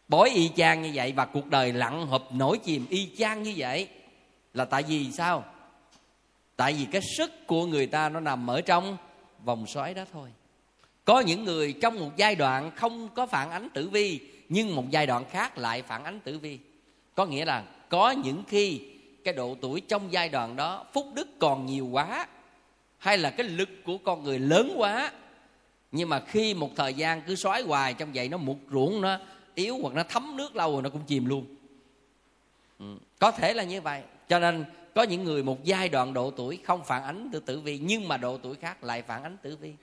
bói 0.08 0.30
y 0.30 0.50
chang 0.56 0.82
như 0.82 0.92
vậy 0.94 1.14
và 1.16 1.26
cuộc 1.26 1.48
đời 1.48 1.74
lặng 1.74 2.08
hợp 2.08 2.24
nổi 2.32 2.58
chìm 2.58 2.86
y 2.90 3.10
chang 3.18 3.44
như 3.44 3.54
vậy 3.58 3.88
là 4.54 4.66
tại 4.66 4.84
vì 4.84 5.12
sao? 5.12 5.44
Tại 6.56 6.74
vì 6.74 6.86
cái 6.92 7.02
sức 7.18 7.48
của 7.48 7.66
người 7.66 7.88
ta 7.88 8.10
nó 8.10 8.20
nằm 8.20 8.50
ở 8.50 8.62
trong 8.62 8.98
vòng 9.44 9.68
xoáy 9.68 9.94
đó 9.94 10.04
thôi. 10.14 10.30
Có 11.06 11.20
những 11.20 11.44
người 11.44 11.74
trong 11.82 12.00
một 12.00 12.12
giai 12.18 12.36
đoạn 12.36 12.72
không 12.76 13.10
có 13.10 13.26
phản 13.26 13.52
ánh 13.52 13.70
tử 13.74 13.90
vi, 13.90 14.20
nhưng 14.50 14.76
một 14.76 14.84
giai 14.90 15.08
đoạn 15.08 15.26
khác 15.30 15.58
lại 15.58 15.82
phản 15.82 16.04
ánh 16.04 16.20
tử 16.20 16.40
vi. 16.40 16.60
Có 17.16 17.26
nghĩa 17.26 17.46
là 17.46 17.64
có 17.90 18.12
những 18.12 18.44
khi 18.48 18.82
cái 19.24 19.34
độ 19.34 19.56
tuổi 19.62 19.82
trong 19.82 20.14
giai 20.14 20.30
đoạn 20.30 20.56
đó 20.56 20.86
phúc 20.94 21.08
đức 21.16 21.28
còn 21.40 21.66
nhiều 21.66 21.88
quá, 21.88 22.28
hay 22.98 23.18
là 23.18 23.30
cái 23.30 23.48
lực 23.48 23.70
của 23.86 23.98
con 23.98 24.24
người 24.24 24.40
lớn 24.40 24.74
quá, 24.78 25.12
nhưng 25.92 26.10
mà 26.10 26.20
khi 26.20 26.54
một 26.54 26.70
thời 26.76 26.94
gian 26.94 27.22
cứ 27.22 27.36
xoáy 27.36 27.62
hoài 27.62 27.94
trong 27.94 28.10
vậy 28.14 28.30
nó 28.30 28.38
mục 28.38 28.58
ruộng 28.72 29.02
nó 29.02 29.18
yếu 29.58 29.78
hoặc 29.82 29.94
nó 29.94 30.04
thấm 30.04 30.38
nước 30.38 30.56
lâu 30.56 30.74
rồi 30.74 30.82
nó 30.82 30.90
cũng 30.90 31.02
chìm 31.08 31.26
luôn. 31.26 31.46
Ừ. 32.80 32.98
có 33.20 33.32
thể 33.32 33.54
là 33.54 33.64
như 33.64 33.82
vậy. 33.82 34.02
Cho 34.30 34.40
nên 34.40 34.66
có 34.96 35.04
những 35.04 35.24
người 35.24 35.44
một 35.44 35.64
giai 35.64 35.90
đoạn 35.90 36.14
độ 36.14 36.32
tuổi 36.32 36.60
không 36.64 36.84
phản 36.84 37.04
ánh 37.04 37.30
từ 37.32 37.40
tử 37.40 37.60
vi, 37.60 37.80
nhưng 37.80 38.08
mà 38.08 38.18
độ 38.18 38.38
tuổi 38.38 38.56
khác 38.56 38.84
lại 38.84 39.02
phản 39.02 39.24
ánh 39.24 39.38
tử 39.42 39.56
vi. 39.56 39.74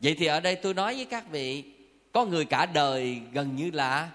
Vậy 0.00 0.16
thì 0.18 0.26
ở 0.26 0.40
đây 0.40 0.56
tôi 0.56 0.74
nói 0.74 0.94
với 0.94 1.04
các 1.04 1.30
vị, 1.30 1.64
có 2.12 2.24
người 2.24 2.44
cả 2.44 2.66
đời 2.66 3.20
gần 3.32 3.56
như 3.56 3.70
là 3.70 4.10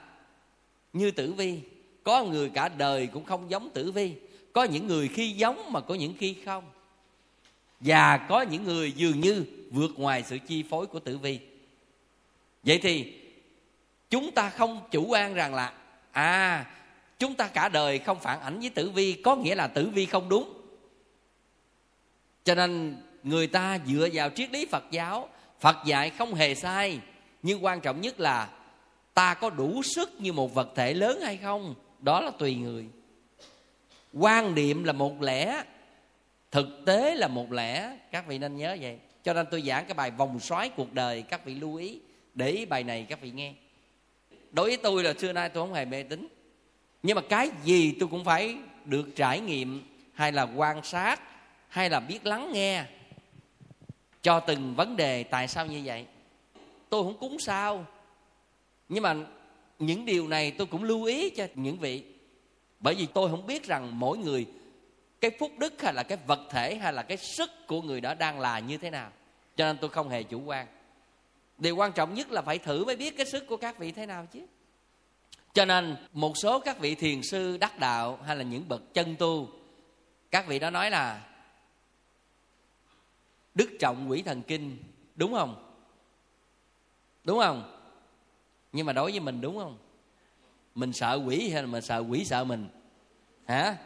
như 0.93 1.11
tử 1.11 1.33
vi, 1.33 1.59
có 2.03 2.23
người 2.23 2.49
cả 2.49 2.69
đời 2.69 3.07
cũng 3.07 3.25
không 3.25 3.49
giống 3.49 3.69
tử 3.69 3.91
vi. 3.91 4.13
Có 4.53 4.63
những 4.63 4.87
người 4.87 5.07
khi 5.07 5.31
giống 5.31 5.71
mà 5.73 5.79
có 5.79 5.95
những 5.95 6.13
khi 6.17 6.35
không. 6.45 6.63
Và 7.79 8.17
có 8.17 8.41
những 8.41 8.63
người 8.63 8.91
dường 8.91 9.19
như 9.19 9.45
vượt 9.71 9.91
ngoài 9.97 10.23
sự 10.27 10.37
chi 10.47 10.63
phối 10.69 10.87
của 10.87 10.99
tử 10.99 11.17
vi. 11.17 11.39
Vậy 12.63 12.79
thì 12.83 13.20
chúng 14.11 14.31
ta 14.31 14.49
không 14.49 14.81
chủ 14.91 15.05
quan 15.07 15.33
rằng 15.33 15.55
là 15.55 15.73
à 16.11 16.65
chúng 17.19 17.35
ta 17.35 17.47
cả 17.47 17.69
đời 17.69 17.99
không 17.99 18.19
phản 18.19 18.41
ảnh 18.41 18.59
với 18.59 18.69
tử 18.69 18.89
vi, 18.89 19.13
có 19.13 19.35
nghĩa 19.35 19.55
là 19.55 19.67
tử 19.67 19.89
vi 19.93 20.05
không 20.05 20.29
đúng. 20.29 20.53
Cho 22.43 22.55
nên 22.55 22.97
người 23.23 23.47
ta 23.47 23.79
dựa 23.85 24.07
vào 24.13 24.29
triết 24.29 24.51
lý 24.51 24.65
phật 24.65 24.83
giáo, 24.91 25.29
phật 25.59 25.77
dạy 25.85 26.09
không 26.09 26.33
hề 26.33 26.55
sai, 26.55 26.99
nhưng 27.43 27.65
quan 27.65 27.81
trọng 27.81 28.01
nhất 28.01 28.19
là 28.19 28.49
ta 29.13 29.33
có 29.33 29.49
đủ 29.49 29.81
sức 29.83 30.11
như 30.19 30.33
một 30.33 30.53
vật 30.53 30.69
thể 30.75 30.93
lớn 30.93 31.21
hay 31.21 31.37
không, 31.37 31.75
đó 31.99 32.21
là 32.21 32.31
tùy 32.31 32.55
người. 32.55 32.85
Quan 34.13 34.55
niệm 34.55 34.83
là 34.83 34.93
một 34.93 35.21
lẽ, 35.21 35.63
thực 36.51 36.67
tế 36.85 37.15
là 37.15 37.27
một 37.27 37.51
lẽ, 37.51 37.97
các 38.11 38.27
vị 38.27 38.37
nên 38.37 38.57
nhớ 38.57 38.77
vậy. 38.81 38.97
Cho 39.23 39.33
nên 39.33 39.45
tôi 39.51 39.61
giảng 39.61 39.85
cái 39.85 39.93
bài 39.93 40.11
vòng 40.11 40.39
xoáy 40.39 40.69
cuộc 40.69 40.93
đời, 40.93 41.21
các 41.21 41.45
vị 41.45 41.55
lưu 41.55 41.75
ý, 41.75 41.99
để 42.33 42.49
ý 42.49 42.65
bài 42.65 42.83
này 42.83 43.05
các 43.09 43.21
vị 43.21 43.31
nghe 43.31 43.53
đối 44.51 44.69
với 44.69 44.77
tôi 44.77 45.03
là 45.03 45.13
xưa 45.13 45.33
nay 45.33 45.49
tôi 45.49 45.63
không 45.63 45.73
hề 45.73 45.85
mê 45.85 46.03
tín. 46.03 46.27
Nhưng 47.03 47.15
mà 47.15 47.21
cái 47.29 47.49
gì 47.63 47.95
tôi 47.99 48.09
cũng 48.09 48.23
phải 48.23 48.57
được 48.85 49.15
trải 49.15 49.39
nghiệm, 49.39 49.83
hay 50.13 50.31
là 50.31 50.43
quan 50.43 50.83
sát, 50.83 51.21
hay 51.67 51.89
là 51.89 51.99
biết 51.99 52.25
lắng 52.25 52.51
nghe 52.53 52.85
cho 54.21 54.39
từng 54.39 54.75
vấn 54.75 54.95
đề 54.95 55.23
tại 55.23 55.47
sao 55.47 55.65
như 55.65 55.81
vậy. 55.85 56.05
Tôi 56.89 57.03
không 57.03 57.17
cúng 57.17 57.39
sao. 57.39 57.85
Nhưng 58.89 59.03
mà 59.03 59.15
những 59.79 60.05
điều 60.05 60.27
này 60.27 60.51
tôi 60.51 60.67
cũng 60.67 60.83
lưu 60.83 61.03
ý 61.03 61.29
cho 61.29 61.47
những 61.55 61.77
vị. 61.79 62.03
Bởi 62.79 62.95
vì 62.95 63.07
tôi 63.13 63.29
không 63.29 63.45
biết 63.45 63.67
rằng 63.67 63.99
mỗi 63.99 64.17
người, 64.17 64.45
cái 65.21 65.31
phúc 65.39 65.51
đức 65.57 65.81
hay 65.81 65.93
là 65.93 66.03
cái 66.03 66.17
vật 66.27 66.39
thể 66.49 66.75
hay 66.75 66.93
là 66.93 67.03
cái 67.03 67.17
sức 67.17 67.49
của 67.67 67.81
người 67.81 68.01
đó 68.01 68.13
đang 68.13 68.39
là 68.39 68.59
như 68.59 68.77
thế 68.77 68.89
nào. 68.89 69.11
Cho 69.55 69.65
nên 69.65 69.77
tôi 69.77 69.89
không 69.89 70.09
hề 70.09 70.23
chủ 70.23 70.41
quan 70.45 70.67
điều 71.61 71.75
quan 71.75 71.91
trọng 71.93 72.13
nhất 72.13 72.31
là 72.31 72.41
phải 72.41 72.57
thử 72.57 72.85
mới 72.85 72.95
biết 72.95 73.17
cái 73.17 73.25
sức 73.25 73.47
của 73.47 73.57
các 73.57 73.79
vị 73.79 73.91
thế 73.91 74.05
nào 74.05 74.27
chứ. 74.31 74.39
Cho 75.53 75.65
nên, 75.65 75.95
một 76.13 76.37
số 76.37 76.59
các 76.59 76.79
vị 76.79 76.95
thiền 76.95 77.21
sư 77.23 77.57
đắc 77.57 77.79
đạo 77.79 78.19
hay 78.25 78.35
là 78.35 78.43
những 78.43 78.67
bậc 78.67 78.93
chân 78.93 79.15
tu, 79.15 79.49
các 80.31 80.47
vị 80.47 80.59
đó 80.59 80.69
nói 80.69 80.89
là 80.89 81.27
đức 83.53 83.69
trọng 83.79 84.09
quỷ 84.09 84.21
thần 84.21 84.41
kinh, 84.41 84.77
đúng 85.15 85.33
không? 85.33 85.71
Đúng 87.23 87.39
không? 87.39 87.77
Nhưng 88.71 88.85
mà 88.85 88.93
đối 88.93 89.11
với 89.11 89.19
mình 89.19 89.41
đúng 89.41 89.57
không? 89.57 89.77
Mình 90.75 90.93
sợ 90.93 91.21
quỷ 91.25 91.49
hay 91.49 91.61
là 91.61 91.67
mình 91.67 91.81
sợ 91.81 92.03
quỷ 92.09 92.25
sợ 92.25 92.43
mình? 92.43 92.69
Hả? 93.47 93.77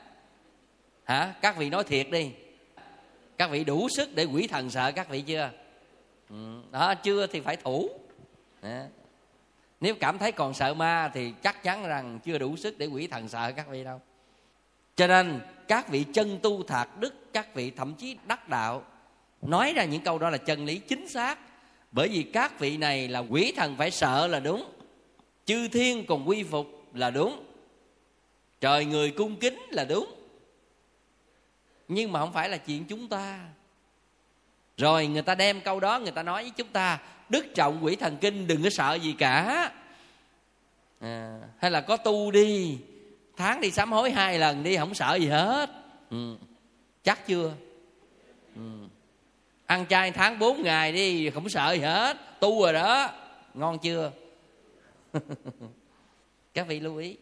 Hả? 1.04 1.36
Các 1.42 1.58
vị 1.58 1.70
nói 1.70 1.84
thiệt 1.84 2.08
đi. 2.12 2.32
Các 3.38 3.48
vị 3.52 3.64
đủ 3.64 3.88
sức 3.90 4.10
để 4.16 4.24
quỷ 4.24 4.48
thần 4.48 4.70
sợ 4.70 4.92
các 4.92 5.10
vị 5.10 5.22
chưa. 5.22 5.52
Ừ, 6.30 6.62
đó, 6.72 6.96
chưa 6.96 7.28
thì 7.28 7.40
phải 7.40 7.56
thủ. 7.56 7.90
Đó. 8.62 8.82
nếu 9.82 9.96
cảm 9.96 10.18
thấy 10.18 10.32
còn 10.32 10.54
sợ 10.54 10.74
ma 10.74 11.12
thì 11.14 11.34
chắc 11.44 11.64
chắn 11.64 11.84
rằng 11.84 12.20
chưa 12.24 12.38
đủ 12.38 12.56
sức 12.56 12.78
để 12.78 12.86
quỷ 12.86 13.08
thần 13.08 13.30
sợ 13.30 13.52
các 13.52 13.68
vị 13.68 13.84
đâu. 13.84 14.02
Cho 14.96 15.08
nên, 15.08 15.40
các 15.68 15.90
vị 15.90 16.06
chân 16.14 16.40
tu 16.44 16.64
thạc 16.64 17.00
đức, 17.00 17.34
các 17.34 17.56
vị 17.56 17.72
thậm 17.72 17.94
chí 17.94 18.18
đắc 18.28 18.50
đạo, 18.50 18.84
nói 19.42 19.74
ra 19.74 19.86
những 19.86 20.02
câu 20.02 20.20
đó 20.20 20.30
là 20.30 20.38
chân 20.38 20.66
lý 20.66 20.78
chính 20.78 21.08
xác. 21.08 21.40
Bởi 21.92 22.08
vì 22.08 22.24
các 22.24 22.60
vị 22.60 22.78
này 22.78 23.08
là 23.08 23.20
quỷ 23.20 23.54
thần 23.56 23.76
phải 23.78 23.92
sợ 23.92 24.28
là 24.28 24.40
đúng, 24.40 24.72
chư 25.46 25.68
thiên 25.68 26.06
còn 26.06 26.30
quy 26.30 26.44
phục 26.44 26.68
là 26.94 27.10
đúng, 27.10 27.46
trời 28.62 28.86
người 28.86 29.12
cung 29.12 29.36
kính 29.36 29.60
là 29.70 29.86
đúng. 29.86 30.16
Nhưng 31.88 32.12
mà 32.12 32.20
không 32.20 32.34
phải 32.34 32.50
là 32.50 32.58
chuyện 32.58 32.86
chúng 32.86 33.08
ta 33.08 33.40
rồi 34.78 35.08
người 35.08 35.22
ta 35.22 35.36
đem 35.36 35.62
câu 35.62 35.80
đó 35.80 36.00
người 36.00 36.12
ta 36.12 36.24
nói 36.24 36.44
với 36.44 36.52
chúng 36.56 36.68
ta 36.68 37.00
đức 37.30 37.46
trọng 37.56 37.86
quỷ 37.86 37.96
thần 37.96 38.18
kinh 38.18 38.48
đừng 38.48 38.64
có 38.64 38.70
sợ 38.70 38.94
gì 38.94 39.16
cả. 39.18 39.72
À, 41.00 41.40
hay 41.58 41.72
là 41.72 41.82
có 41.82 41.98
tu 41.98 42.32
đi 42.32 42.78
tháng 43.38 43.62
đi 43.62 43.72
sám 43.72 43.92
hối 43.92 44.12
hai 44.12 44.40
lần 44.40 44.64
đi 44.64 44.78
không 44.78 44.94
sợ 44.94 45.16
gì 45.16 45.28
hết. 45.28 45.70
Ừ. 46.10 46.36
chắc 47.04 47.28
chưa? 47.28 47.54
Ừ. 48.56 48.62
ăn 49.66 49.86
chay 49.90 50.12
tháng 50.12 50.40
4 50.40 50.64
ngày 50.64 50.92
đi 50.92 51.30
không 51.30 51.50
sợ 51.50 51.74
gì 51.74 51.80
hết. 51.80 52.18
Tu 52.40 52.64
rồi 52.64 52.74
đó. 52.74 53.10
Ngon 53.54 53.80
chưa? 53.80 54.12
Các 56.54 56.68
vị 56.68 56.80
lưu 56.80 56.98
ý 56.98 57.18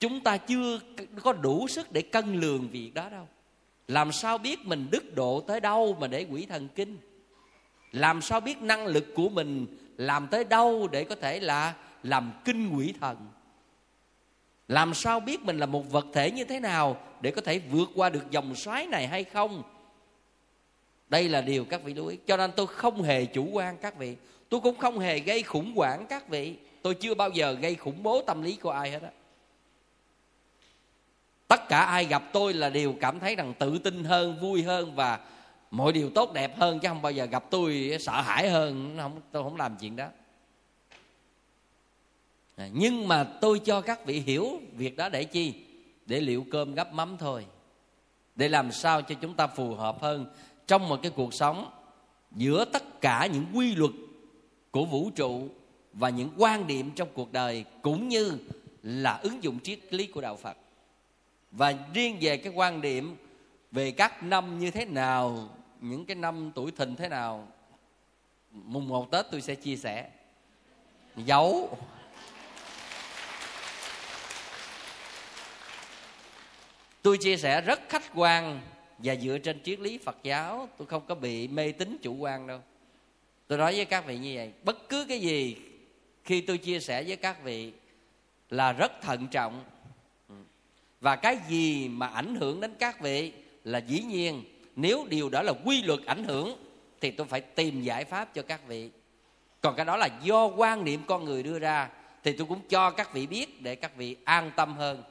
chúng 0.00 0.20
ta 0.20 0.36
chưa 0.36 0.80
có 1.22 1.32
đủ 1.32 1.68
sức 1.68 1.92
để 1.92 2.02
cân 2.02 2.40
lường 2.40 2.68
việc 2.68 2.90
đó 2.94 3.08
đâu 3.08 3.28
làm 3.88 4.12
sao 4.12 4.38
biết 4.38 4.66
mình 4.66 4.88
đức 4.90 5.14
độ 5.14 5.40
tới 5.40 5.60
đâu 5.60 5.96
mà 6.00 6.06
để 6.06 6.26
quỷ 6.30 6.46
thần 6.46 6.68
kinh? 6.74 6.98
Làm 7.92 8.22
sao 8.22 8.40
biết 8.40 8.62
năng 8.62 8.86
lực 8.86 9.04
của 9.14 9.28
mình 9.28 9.66
làm 9.96 10.26
tới 10.30 10.44
đâu 10.44 10.88
để 10.92 11.04
có 11.04 11.14
thể 11.14 11.40
là 11.40 11.74
làm 12.02 12.32
kinh 12.44 12.76
quỷ 12.76 12.94
thần? 13.00 13.16
Làm 14.68 14.94
sao 14.94 15.20
biết 15.20 15.40
mình 15.40 15.58
là 15.58 15.66
một 15.66 15.90
vật 15.90 16.06
thể 16.12 16.30
như 16.30 16.44
thế 16.44 16.60
nào 16.60 16.96
để 17.20 17.30
có 17.30 17.40
thể 17.40 17.58
vượt 17.58 17.88
qua 17.94 18.08
được 18.08 18.30
dòng 18.30 18.54
xoáy 18.54 18.86
này 18.86 19.06
hay 19.06 19.24
không? 19.24 19.62
Đây 21.08 21.28
là 21.28 21.40
điều 21.40 21.64
các 21.64 21.82
vị 21.84 21.94
lưu 21.94 22.06
ý. 22.06 22.18
Cho 22.26 22.36
nên 22.36 22.52
tôi 22.56 22.66
không 22.66 23.02
hề 23.02 23.24
chủ 23.24 23.48
quan 23.52 23.76
các 23.76 23.98
vị. 23.98 24.16
Tôi 24.48 24.60
cũng 24.60 24.76
không 24.76 24.98
hề 24.98 25.18
gây 25.18 25.42
khủng 25.42 25.72
hoảng 25.76 26.06
các 26.08 26.28
vị. 26.28 26.54
Tôi 26.82 26.94
chưa 26.94 27.14
bao 27.14 27.30
giờ 27.30 27.52
gây 27.52 27.74
khủng 27.74 28.02
bố 28.02 28.22
tâm 28.22 28.42
lý 28.42 28.56
của 28.56 28.70
ai 28.70 28.90
hết 28.90 29.02
á 29.02 29.10
tất 31.48 31.68
cả 31.68 31.80
ai 31.80 32.04
gặp 32.04 32.22
tôi 32.32 32.54
là 32.54 32.70
đều 32.70 32.94
cảm 33.00 33.20
thấy 33.20 33.36
rằng 33.36 33.54
tự 33.58 33.78
tin 33.78 34.04
hơn 34.04 34.38
vui 34.40 34.62
hơn 34.62 34.94
và 34.94 35.20
mọi 35.70 35.92
điều 35.92 36.10
tốt 36.10 36.32
đẹp 36.32 36.58
hơn 36.58 36.80
chứ 36.80 36.88
không 36.88 37.02
bao 37.02 37.12
giờ 37.12 37.24
gặp 37.24 37.44
tôi 37.50 37.96
sợ 38.00 38.20
hãi 38.20 38.50
hơn. 38.50 38.96
Không 39.00 39.20
tôi 39.32 39.42
không 39.42 39.56
làm 39.56 39.76
chuyện 39.80 39.96
đó. 39.96 40.08
À, 42.56 42.68
nhưng 42.72 43.08
mà 43.08 43.24
tôi 43.24 43.58
cho 43.58 43.80
các 43.80 44.06
vị 44.06 44.20
hiểu 44.20 44.60
việc 44.76 44.96
đó 44.96 45.08
để 45.08 45.24
chi? 45.24 45.54
Để 46.06 46.20
liệu 46.20 46.44
cơm 46.50 46.74
gấp 46.74 46.92
mắm 46.92 47.16
thôi. 47.18 47.46
Để 48.36 48.48
làm 48.48 48.72
sao 48.72 49.02
cho 49.02 49.14
chúng 49.20 49.34
ta 49.34 49.46
phù 49.46 49.74
hợp 49.74 50.02
hơn 50.02 50.26
trong 50.66 50.88
một 50.88 51.00
cái 51.02 51.12
cuộc 51.16 51.34
sống 51.34 51.70
giữa 52.30 52.64
tất 52.64 53.00
cả 53.00 53.28
những 53.32 53.46
quy 53.54 53.74
luật 53.74 53.92
của 54.70 54.84
vũ 54.84 55.10
trụ 55.10 55.48
và 55.92 56.08
những 56.08 56.30
quan 56.36 56.66
điểm 56.66 56.90
trong 56.96 57.08
cuộc 57.14 57.32
đời 57.32 57.64
cũng 57.82 58.08
như 58.08 58.38
là 58.82 59.16
ứng 59.22 59.42
dụng 59.42 59.60
triết 59.60 59.94
lý 59.94 60.06
của 60.06 60.20
đạo 60.20 60.36
Phật 60.36 60.56
và 61.56 61.74
riêng 61.94 62.18
về 62.20 62.36
cái 62.36 62.52
quan 62.56 62.80
điểm 62.80 63.16
về 63.72 63.90
các 63.90 64.22
năm 64.22 64.58
như 64.58 64.70
thế 64.70 64.84
nào, 64.84 65.48
những 65.80 66.06
cái 66.06 66.14
năm 66.14 66.52
tuổi 66.54 66.72
thìn 66.72 66.96
thế 66.96 67.08
nào, 67.08 67.48
mùng 68.50 68.88
một 68.88 69.10
tết 69.10 69.26
tôi 69.30 69.40
sẽ 69.40 69.54
chia 69.54 69.76
sẻ. 69.76 70.10
Giấu 71.16 71.78
tôi 77.02 77.18
chia 77.18 77.36
sẻ 77.36 77.60
rất 77.60 77.80
khách 77.88 78.04
quan 78.14 78.60
và 78.98 79.16
dựa 79.16 79.38
trên 79.38 79.62
triết 79.62 79.80
lý 79.80 79.98
phật 79.98 80.16
giáo. 80.22 80.68
Tôi 80.78 80.86
không 80.86 81.06
có 81.06 81.14
bị 81.14 81.48
mê 81.48 81.72
tín 81.72 81.96
chủ 82.02 82.14
quan 82.14 82.46
đâu. 82.46 82.60
Tôi 83.46 83.58
nói 83.58 83.76
với 83.76 83.84
các 83.84 84.06
vị 84.06 84.18
như 84.18 84.32
vậy, 84.36 84.52
bất 84.62 84.88
cứ 84.88 85.06
cái 85.08 85.20
gì 85.20 85.56
khi 86.24 86.40
tôi 86.40 86.58
chia 86.58 86.80
sẻ 86.80 87.02
với 87.02 87.16
các 87.16 87.42
vị 87.42 87.72
là 88.50 88.72
rất 88.72 89.00
thận 89.02 89.28
trọng 89.28 89.64
và 91.04 91.16
cái 91.16 91.38
gì 91.48 91.88
mà 91.88 92.06
ảnh 92.06 92.34
hưởng 92.34 92.60
đến 92.60 92.74
các 92.78 93.00
vị 93.00 93.32
là 93.64 93.78
dĩ 93.78 94.00
nhiên 94.00 94.44
nếu 94.76 95.06
điều 95.08 95.28
đó 95.28 95.42
là 95.42 95.52
quy 95.64 95.82
luật 95.82 96.00
ảnh 96.06 96.24
hưởng 96.24 96.56
thì 97.00 97.10
tôi 97.10 97.26
phải 97.26 97.40
tìm 97.40 97.82
giải 97.82 98.04
pháp 98.04 98.34
cho 98.34 98.42
các 98.42 98.60
vị. 98.68 98.90
Còn 99.60 99.76
cái 99.76 99.84
đó 99.84 99.96
là 99.96 100.08
do 100.22 100.46
quan 100.46 100.84
niệm 100.84 101.02
con 101.06 101.24
người 101.24 101.42
đưa 101.42 101.58
ra 101.58 101.88
thì 102.22 102.32
tôi 102.32 102.46
cũng 102.46 102.60
cho 102.68 102.90
các 102.90 103.12
vị 103.12 103.26
biết 103.26 103.62
để 103.62 103.74
các 103.74 103.96
vị 103.96 104.16
an 104.24 104.50
tâm 104.56 104.76
hơn. 104.76 105.02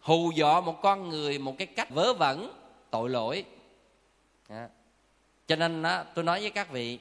Hù 0.00 0.32
dọ 0.36 0.60
một 0.60 0.82
con 0.82 1.08
người 1.08 1.38
một 1.38 1.58
cái 1.58 1.66
cách 1.66 1.90
vớ 1.90 2.14
vẩn 2.14 2.52
tội 2.90 3.10
lỗi. 3.10 3.44
À. 4.48 4.68
cho 5.46 5.56
nên 5.56 5.82
đó, 5.82 6.04
tôi 6.14 6.24
nói 6.24 6.40
với 6.40 6.50
các 6.50 6.70
vị 6.70 6.98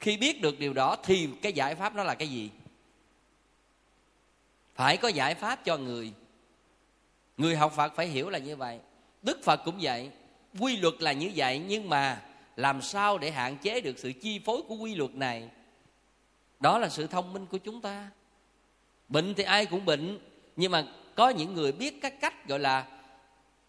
khi 0.00 0.16
biết 0.16 0.42
được 0.42 0.58
điều 0.58 0.72
đó 0.72 0.96
thì 1.02 1.28
cái 1.42 1.52
giải 1.52 1.74
pháp 1.74 1.94
nó 1.94 2.04
là 2.04 2.14
cái 2.14 2.28
gì? 2.28 2.50
Phải 4.74 4.96
có 4.96 5.08
giải 5.08 5.34
pháp 5.34 5.64
cho 5.64 5.76
người. 5.76 6.12
Người 7.36 7.56
học 7.56 7.72
phật 7.76 7.92
phải 7.96 8.06
hiểu 8.06 8.30
là 8.30 8.38
như 8.38 8.56
vậy. 8.56 8.80
Đức 9.22 9.40
phật 9.42 9.60
cũng 9.64 9.78
vậy. 9.80 10.10
Quy 10.58 10.76
luật 10.76 10.94
là 10.98 11.12
như 11.12 11.30
vậy, 11.36 11.62
nhưng 11.68 11.88
mà 11.88 12.22
làm 12.56 12.82
sao 12.82 13.18
để 13.18 13.30
hạn 13.30 13.56
chế 13.56 13.80
được 13.80 13.98
sự 13.98 14.12
chi 14.12 14.40
phối 14.44 14.62
của 14.68 14.74
quy 14.74 14.94
luật 14.94 15.14
này? 15.14 15.50
Đó 16.60 16.78
là 16.78 16.88
sự 16.88 17.06
thông 17.06 17.32
minh 17.32 17.46
của 17.46 17.58
chúng 17.58 17.80
ta. 17.80 18.10
Bệnh 19.08 19.34
thì 19.34 19.44
ai 19.44 19.66
cũng 19.66 19.84
bệnh, 19.84 20.18
nhưng 20.56 20.72
mà 20.72 20.86
có 21.14 21.28
những 21.28 21.54
người 21.54 21.72
biết 21.72 22.02
các 22.02 22.20
cách 22.20 22.48
gọi 22.48 22.58
là 22.58 22.86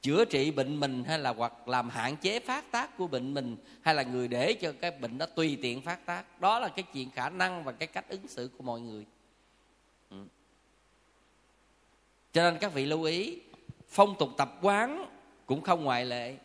chữa 0.02 0.26
trị 0.26 0.52
bệnh 0.52 0.80
mình 0.80 1.04
hay 1.04 1.20
là 1.20 1.34
hoặc 1.34 1.68
làm 1.68 1.90
hạn 1.90 2.16
chế 2.16 2.40
phát 2.40 2.72
tác 2.72 2.98
của 2.98 3.08
bệnh 3.08 3.34
mình 3.34 3.58
hay 3.82 3.96
là 3.96 4.04
người 4.04 4.28
để 4.28 4.54
cho 4.54 4.74
cái 4.82 4.92
bệnh 4.92 5.18
đó 5.18 5.26
tùy 5.26 5.58
tiện 5.62 5.82
phát 5.82 6.06
tác. 6.06 6.42
Đó 6.42 6.60
là 6.60 6.68
cái 6.68 6.86
chuyện 6.94 7.12
khả 7.12 7.30
năng 7.30 7.64
và 7.64 7.72
cái 7.72 7.88
cách 7.88 8.10
ứng 8.10 8.28
xử 8.28 8.50
của 8.58 8.64
mọi 8.64 8.82
người 8.82 9.06
ừ 10.10 10.18
cho 12.36 12.44
nên 12.44 12.58
các 12.60 12.74
vị 12.74 12.86
lưu 12.86 13.04
ý, 13.04 13.38
phong 13.90 14.16
tục 14.20 14.30
tập 14.38 14.58
quán 14.62 15.06
cũng 15.46 15.62
không 15.62 15.84
ngoại 15.84 16.06
lệ. 16.06 16.36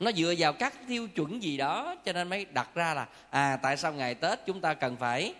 Nó 0.00 0.12
dựa 0.12 0.34
vào 0.38 0.52
các 0.52 0.74
tiêu 0.88 1.08
chuẩn 1.08 1.42
gì 1.42 1.56
đó, 1.56 1.94
cho 2.04 2.12
nên 2.12 2.28
mới 2.28 2.44
đặt 2.44 2.70
ra 2.74 2.94
là 2.94 3.08
à 3.30 3.58
tại 3.62 3.76
sao 3.76 3.92
ngày 3.92 4.14
tết 4.14 4.46
chúng 4.46 4.60
ta 4.60 4.74
cần 4.74 4.96
phải 4.96 5.34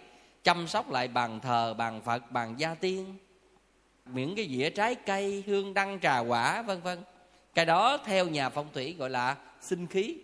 chăm 0.44 0.68
sóc 0.68 0.90
lại 0.90 1.08
bàn 1.08 1.40
thờ, 1.40 1.74
bàn 1.74 2.00
phật, 2.04 2.30
bàn 2.30 2.54
gia 2.58 2.74
tiên? 2.74 3.14
Những 4.06 4.36
cái 4.36 4.48
dĩa 4.48 4.70
trái 4.70 4.94
cây, 4.94 5.44
hương 5.46 5.74
đăng, 5.74 6.00
trà 6.00 6.18
quả, 6.18 6.62
vân 6.62 6.80
vân. 6.80 6.98
Cái 7.54 7.64
đó 7.64 7.98
theo 8.04 8.28
nhà 8.28 8.48
phong 8.48 8.66
thủy 8.72 8.94
gọi 8.98 9.10
là 9.10 9.36
sinh 9.60 9.86
khí. 9.86 10.16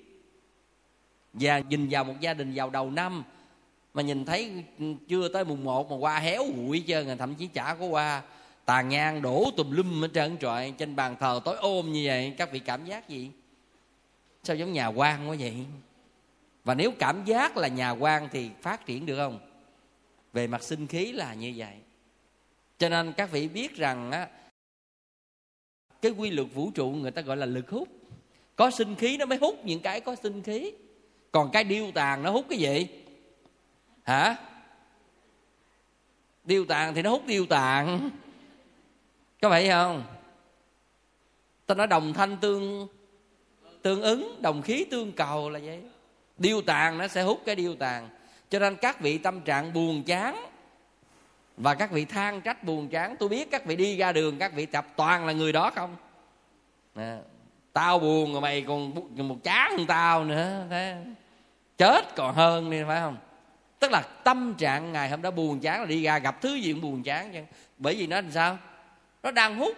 Và 1.32 1.58
nhìn 1.58 1.88
vào 1.90 2.04
một 2.04 2.14
gia 2.20 2.34
đình 2.34 2.52
vào 2.54 2.70
đầu 2.70 2.90
năm, 2.90 3.24
mà 3.94 4.02
nhìn 4.02 4.24
thấy 4.24 4.64
chưa 5.08 5.28
tới 5.28 5.44
mùng 5.44 5.64
một 5.64 5.90
mà 5.90 5.96
qua 5.96 6.18
héo 6.18 6.44
hụi 6.44 6.84
trơn 6.86 7.18
thậm 7.18 7.34
chí 7.34 7.46
chả 7.46 7.76
có 7.80 7.86
qua 7.86 8.22
tàn 8.68 8.88
nhang 8.88 9.22
đổ 9.22 9.50
tùm 9.56 9.70
lum 9.70 10.04
ở 10.04 10.08
trên 10.08 10.38
trọi 10.38 10.74
trên 10.78 10.96
bàn 10.96 11.16
thờ 11.20 11.40
tối 11.44 11.56
ôm 11.56 11.92
như 11.92 12.02
vậy, 12.06 12.34
các 12.38 12.52
vị 12.52 12.58
cảm 12.58 12.84
giác 12.84 13.08
gì? 13.08 13.30
Sao 14.42 14.56
giống 14.56 14.72
nhà 14.72 14.86
quan 14.86 15.28
quá 15.28 15.36
vậy? 15.38 15.56
Và 16.64 16.74
nếu 16.74 16.92
cảm 16.98 17.24
giác 17.24 17.56
là 17.56 17.68
nhà 17.68 17.90
quan 17.90 18.28
thì 18.32 18.50
phát 18.62 18.86
triển 18.86 19.06
được 19.06 19.16
không? 19.16 19.38
Về 20.32 20.46
mặt 20.46 20.62
sinh 20.62 20.86
khí 20.86 21.12
là 21.12 21.34
như 21.34 21.52
vậy. 21.56 21.74
Cho 22.78 22.88
nên 22.88 23.12
các 23.12 23.30
vị 23.30 23.48
biết 23.48 23.76
rằng 23.76 24.10
á, 24.10 24.28
cái 26.02 26.12
quy 26.12 26.30
luật 26.30 26.48
vũ 26.54 26.70
trụ 26.70 26.90
người 26.90 27.10
ta 27.10 27.22
gọi 27.22 27.36
là 27.36 27.46
lực 27.46 27.70
hút. 27.70 27.88
Có 28.56 28.70
sinh 28.70 28.94
khí 28.94 29.16
nó 29.16 29.26
mới 29.26 29.38
hút 29.38 29.64
những 29.64 29.80
cái 29.80 30.00
có 30.00 30.16
sinh 30.16 30.42
khí. 30.42 30.72
Còn 31.32 31.50
cái 31.52 31.64
điêu 31.64 31.90
tàn 31.94 32.22
nó 32.22 32.30
hút 32.30 32.46
cái 32.48 32.58
gì? 32.58 32.86
Hả? 34.02 34.36
Điêu 36.44 36.64
tàn 36.64 36.94
thì 36.94 37.02
nó 37.02 37.10
hút 37.10 37.26
điêu 37.26 37.46
tàn 37.46 38.10
có 39.42 39.50
phải 39.50 39.68
không? 39.68 40.04
Ta 41.66 41.74
nói 41.74 41.86
đồng 41.86 42.12
thanh 42.12 42.36
tương 42.36 42.88
tương 43.82 44.02
ứng 44.02 44.42
đồng 44.42 44.62
khí 44.62 44.86
tương 44.90 45.12
cầu 45.12 45.50
là 45.50 45.60
vậy. 45.64 45.82
Điêu 46.38 46.60
tàn 46.60 46.98
nó 46.98 47.08
sẽ 47.08 47.22
hút 47.22 47.42
cái 47.46 47.56
điêu 47.56 47.74
tàn. 47.74 48.08
Cho 48.50 48.58
nên 48.58 48.76
các 48.76 49.00
vị 49.00 49.18
tâm 49.18 49.40
trạng 49.40 49.72
buồn 49.72 50.02
chán 50.02 50.46
và 51.56 51.74
các 51.74 51.90
vị 51.90 52.04
than 52.04 52.40
trách 52.40 52.64
buồn 52.64 52.88
chán 52.88 53.16
tôi 53.18 53.28
biết 53.28 53.50
các 53.50 53.64
vị 53.64 53.76
đi 53.76 53.96
ra 53.96 54.12
đường 54.12 54.38
các 54.38 54.52
vị 54.54 54.66
tập 54.66 54.86
toàn 54.96 55.26
là 55.26 55.32
người 55.32 55.52
đó 55.52 55.70
không? 55.74 55.96
À, 56.94 57.18
tao 57.72 57.98
buồn 57.98 58.32
rồi 58.32 58.40
mày 58.40 58.62
còn 58.62 58.94
một 59.28 59.36
chán 59.44 59.70
hơn 59.78 59.86
tao 59.86 60.24
nữa 60.24 60.66
thế. 60.70 60.96
Chết 61.78 62.16
còn 62.16 62.34
hơn 62.34 62.70
đi 62.70 62.82
phải 62.86 63.00
không? 63.00 63.16
Tức 63.78 63.90
là 63.90 64.02
tâm 64.24 64.54
trạng 64.58 64.92
ngày 64.92 65.10
hôm 65.10 65.22
đó 65.22 65.30
buồn 65.30 65.60
chán 65.60 65.80
là 65.80 65.86
đi 65.86 66.02
ra 66.02 66.18
gặp 66.18 66.40
thứ 66.40 66.54
gì 66.54 66.72
cũng 66.72 66.82
buồn 66.82 67.02
chán 67.02 67.32
chứ. 67.32 67.40
Bởi 67.78 67.94
vì 67.94 68.06
nó 68.06 68.16
làm 68.16 68.30
sao? 68.30 68.58
Nó 69.22 69.30
đang 69.30 69.56
hút 69.56 69.76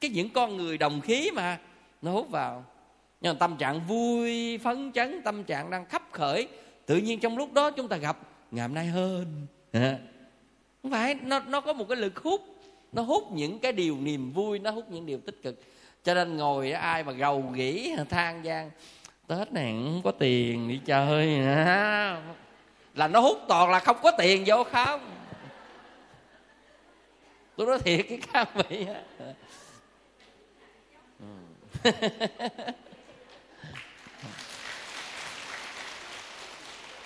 cái 0.00 0.10
những 0.10 0.30
con 0.30 0.56
người 0.56 0.78
đồng 0.78 1.00
khí 1.00 1.30
mà. 1.34 1.58
Nó 2.02 2.12
hút 2.12 2.30
vào. 2.30 2.64
Nhưng 3.20 3.32
mà 3.32 3.38
tâm 3.38 3.56
trạng 3.56 3.80
vui, 3.86 4.58
phấn 4.58 4.92
chấn, 4.92 5.22
tâm 5.24 5.44
trạng 5.44 5.70
đang 5.70 5.86
khắp 5.86 6.02
khởi. 6.12 6.48
Tự 6.86 6.96
nhiên 6.96 7.20
trong 7.20 7.38
lúc 7.38 7.52
đó 7.52 7.70
chúng 7.70 7.88
ta 7.88 7.96
gặp, 7.96 8.18
ngày 8.50 8.62
hôm 8.68 8.74
nay 8.74 8.86
hơn 8.86 9.46
không 10.82 10.90
phải, 10.90 11.14
nó 11.14 11.40
nó 11.40 11.60
có 11.60 11.72
một 11.72 11.84
cái 11.88 11.96
lực 11.96 12.18
hút. 12.18 12.40
Nó 12.92 13.02
hút 13.02 13.32
những 13.32 13.58
cái 13.58 13.72
điều 13.72 13.96
niềm 14.00 14.32
vui, 14.32 14.58
nó 14.58 14.70
hút 14.70 14.90
những 14.90 15.06
điều 15.06 15.18
tích 15.18 15.42
cực. 15.42 15.60
Cho 16.04 16.14
nên 16.14 16.36
ngồi 16.36 16.72
ai 16.72 17.04
mà 17.04 17.12
gầu 17.12 17.42
nghĩ 17.42 17.96
than 18.10 18.44
gian 18.44 18.70
tết 19.26 19.52
này 19.52 19.72
không 19.72 20.00
có 20.04 20.10
tiền 20.10 20.68
đi 20.68 20.80
chơi 20.84 21.26
là 22.94 23.08
nó 23.08 23.20
hút 23.20 23.38
toàn 23.48 23.70
là 23.70 23.78
không 23.78 23.96
có 24.02 24.10
tiền, 24.18 24.44
vô 24.46 24.64
không? 24.64 25.00
Tôi 27.56 27.66
nói 27.66 27.78
thiệt 27.78 28.06
cái 28.08 28.20
các 28.32 28.48
vị 28.54 28.86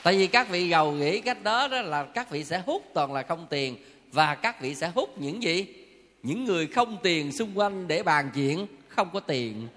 tại 0.03 0.19
vì 0.19 0.27
các 0.27 0.49
vị 0.49 0.69
giàu 0.69 0.93
nghĩ 0.93 1.21
cách 1.21 1.43
đó 1.43 1.69
đó 1.69 1.83
là 1.83 2.05
các 2.05 2.31
vị 2.31 2.45
sẽ 2.45 2.63
hút 2.67 2.83
toàn 2.95 3.13
là 3.13 3.23
không 3.23 3.47
tiền, 3.51 3.77
và 4.13 4.35
các 4.35 4.61
vị 4.61 4.75
sẽ 4.75 4.91
hút 4.95 5.19
những 5.19 5.43
gì? 5.43 5.67
Những 6.23 6.45
người 6.45 6.67
không 6.67 6.99
tiền 7.03 7.33
xung 7.33 7.59
quanh 7.59 7.89
để 7.89 8.03
bàn 8.03 8.31
chuyện, 8.35 8.67
không 8.89 9.11
có 9.13 9.21
tiền. 9.21 9.69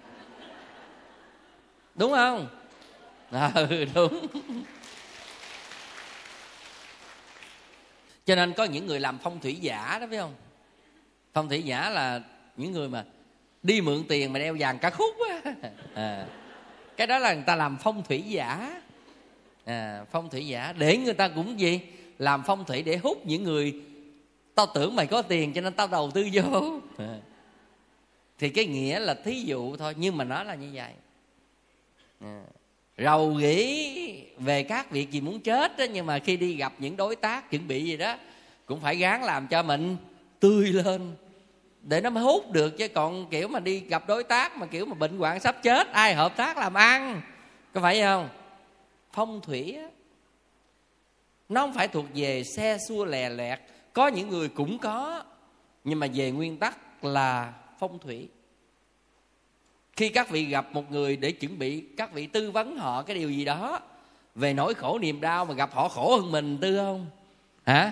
Đúng 1.95 2.11
không? 2.11 2.47
Ừ 3.55 3.85
đúng. 3.93 4.27
Cho 8.25 8.35
nên 8.35 8.53
có 8.53 8.63
những 8.63 8.87
người 8.87 8.99
làm 8.99 9.17
phong 9.23 9.39
thủy 9.39 9.55
giả 9.55 9.97
đó, 10.01 10.07
phải 10.09 10.17
không? 10.17 10.35
Phong 11.39 11.49
thủy 11.49 11.63
giả 11.63 11.89
là 11.89 12.21
những 12.57 12.71
người 12.71 12.89
mà 12.89 13.05
đi 13.63 13.81
mượn 13.81 14.03
tiền 14.07 14.33
mà 14.33 14.39
đeo 14.39 14.55
vàng 14.59 14.79
cả 14.79 14.89
khúc 14.89 15.15
á 15.29 15.53
à. 15.93 16.27
cái 16.97 17.07
đó 17.07 17.19
là 17.19 17.33
người 17.33 17.43
ta 17.47 17.55
làm 17.55 17.77
phong 17.81 18.03
thủy 18.03 18.21
giả 18.27 18.81
à, 19.65 20.05
phong 20.11 20.29
thủy 20.29 20.47
giả 20.47 20.73
để 20.77 20.97
người 20.97 21.13
ta 21.13 21.27
cũng 21.27 21.59
gì 21.59 21.79
làm 22.17 22.43
phong 22.45 22.65
thủy 22.65 22.83
để 22.83 22.97
hút 22.97 23.25
những 23.25 23.43
người 23.43 23.81
tao 24.55 24.65
tưởng 24.73 24.95
mày 24.95 25.07
có 25.07 25.21
tiền 25.21 25.53
cho 25.53 25.61
nên 25.61 25.73
tao 25.73 25.87
đầu 25.87 26.11
tư 26.11 26.27
vô 26.33 26.79
à. 26.97 27.17
thì 28.39 28.49
cái 28.49 28.65
nghĩa 28.65 28.99
là 28.99 29.13
thí 29.13 29.41
dụ 29.41 29.75
thôi 29.75 29.93
nhưng 29.97 30.17
mà 30.17 30.23
nó 30.23 30.43
là 30.43 30.55
như 30.55 30.69
vậy 30.73 30.91
à. 32.21 32.43
rầu 32.97 33.33
nghĩ 33.33 34.23
về 34.37 34.63
các 34.63 34.91
việc 34.91 35.11
gì 35.11 35.21
muốn 35.21 35.39
chết 35.39 35.77
đó, 35.77 35.85
nhưng 35.93 36.05
mà 36.05 36.19
khi 36.19 36.37
đi 36.37 36.55
gặp 36.55 36.73
những 36.79 36.97
đối 36.97 37.15
tác 37.15 37.51
chuẩn 37.51 37.67
bị 37.67 37.85
gì 37.85 37.97
đó 37.97 38.17
cũng 38.65 38.79
phải 38.81 38.95
gắng 38.95 39.23
làm 39.23 39.47
cho 39.47 39.63
mình 39.63 39.97
tươi 40.39 40.67
lên 40.67 41.15
để 41.89 42.01
nó 42.01 42.09
mới 42.09 42.23
hút 42.23 42.51
được 42.51 42.77
chứ. 42.77 42.87
Còn 42.87 43.29
kiểu 43.29 43.47
mà 43.47 43.59
đi 43.59 43.79
gặp 43.79 44.07
đối 44.07 44.23
tác 44.23 44.57
mà 44.57 44.65
kiểu 44.65 44.85
mà 44.85 44.93
bệnh 44.93 45.17
hoạn 45.17 45.39
sắp 45.39 45.55
chết, 45.63 45.91
ai 45.91 46.15
hợp 46.15 46.37
tác 46.37 46.57
làm 46.57 46.73
ăn. 46.73 47.21
Có 47.73 47.81
phải 47.81 48.01
không? 48.01 48.29
Phong 49.11 49.41
thủy 49.41 49.75
á, 49.77 49.87
nó 51.49 51.61
không 51.61 51.73
phải 51.73 51.87
thuộc 51.87 52.05
về 52.15 52.43
xe 52.43 52.77
xua 52.87 53.05
lè 53.05 53.29
lẹt. 53.29 53.59
Có 53.93 54.07
những 54.07 54.29
người 54.29 54.49
cũng 54.49 54.79
có, 54.79 55.23
nhưng 55.83 55.99
mà 55.99 56.07
về 56.13 56.31
nguyên 56.31 56.57
tắc 56.57 57.03
là 57.03 57.53
phong 57.79 57.99
thủy. 57.99 58.29
Khi 59.95 60.09
các 60.09 60.29
vị 60.29 60.45
gặp 60.45 60.67
một 60.71 60.91
người 60.91 61.17
để 61.17 61.31
chuẩn 61.31 61.59
bị 61.59 61.83
các 61.97 62.13
vị 62.13 62.27
tư 62.27 62.51
vấn 62.51 62.77
họ 62.77 63.01
cái 63.01 63.15
điều 63.15 63.29
gì 63.29 63.45
đó, 63.45 63.79
về 64.35 64.53
nỗi 64.53 64.73
khổ 64.73 64.99
niềm 64.99 65.21
đau 65.21 65.45
mà 65.45 65.53
gặp 65.53 65.73
họ 65.73 65.87
khổ 65.87 66.17
hơn 66.17 66.31
mình, 66.31 66.57
tư 66.61 66.77
không? 66.77 67.05
Hả? 67.65 67.91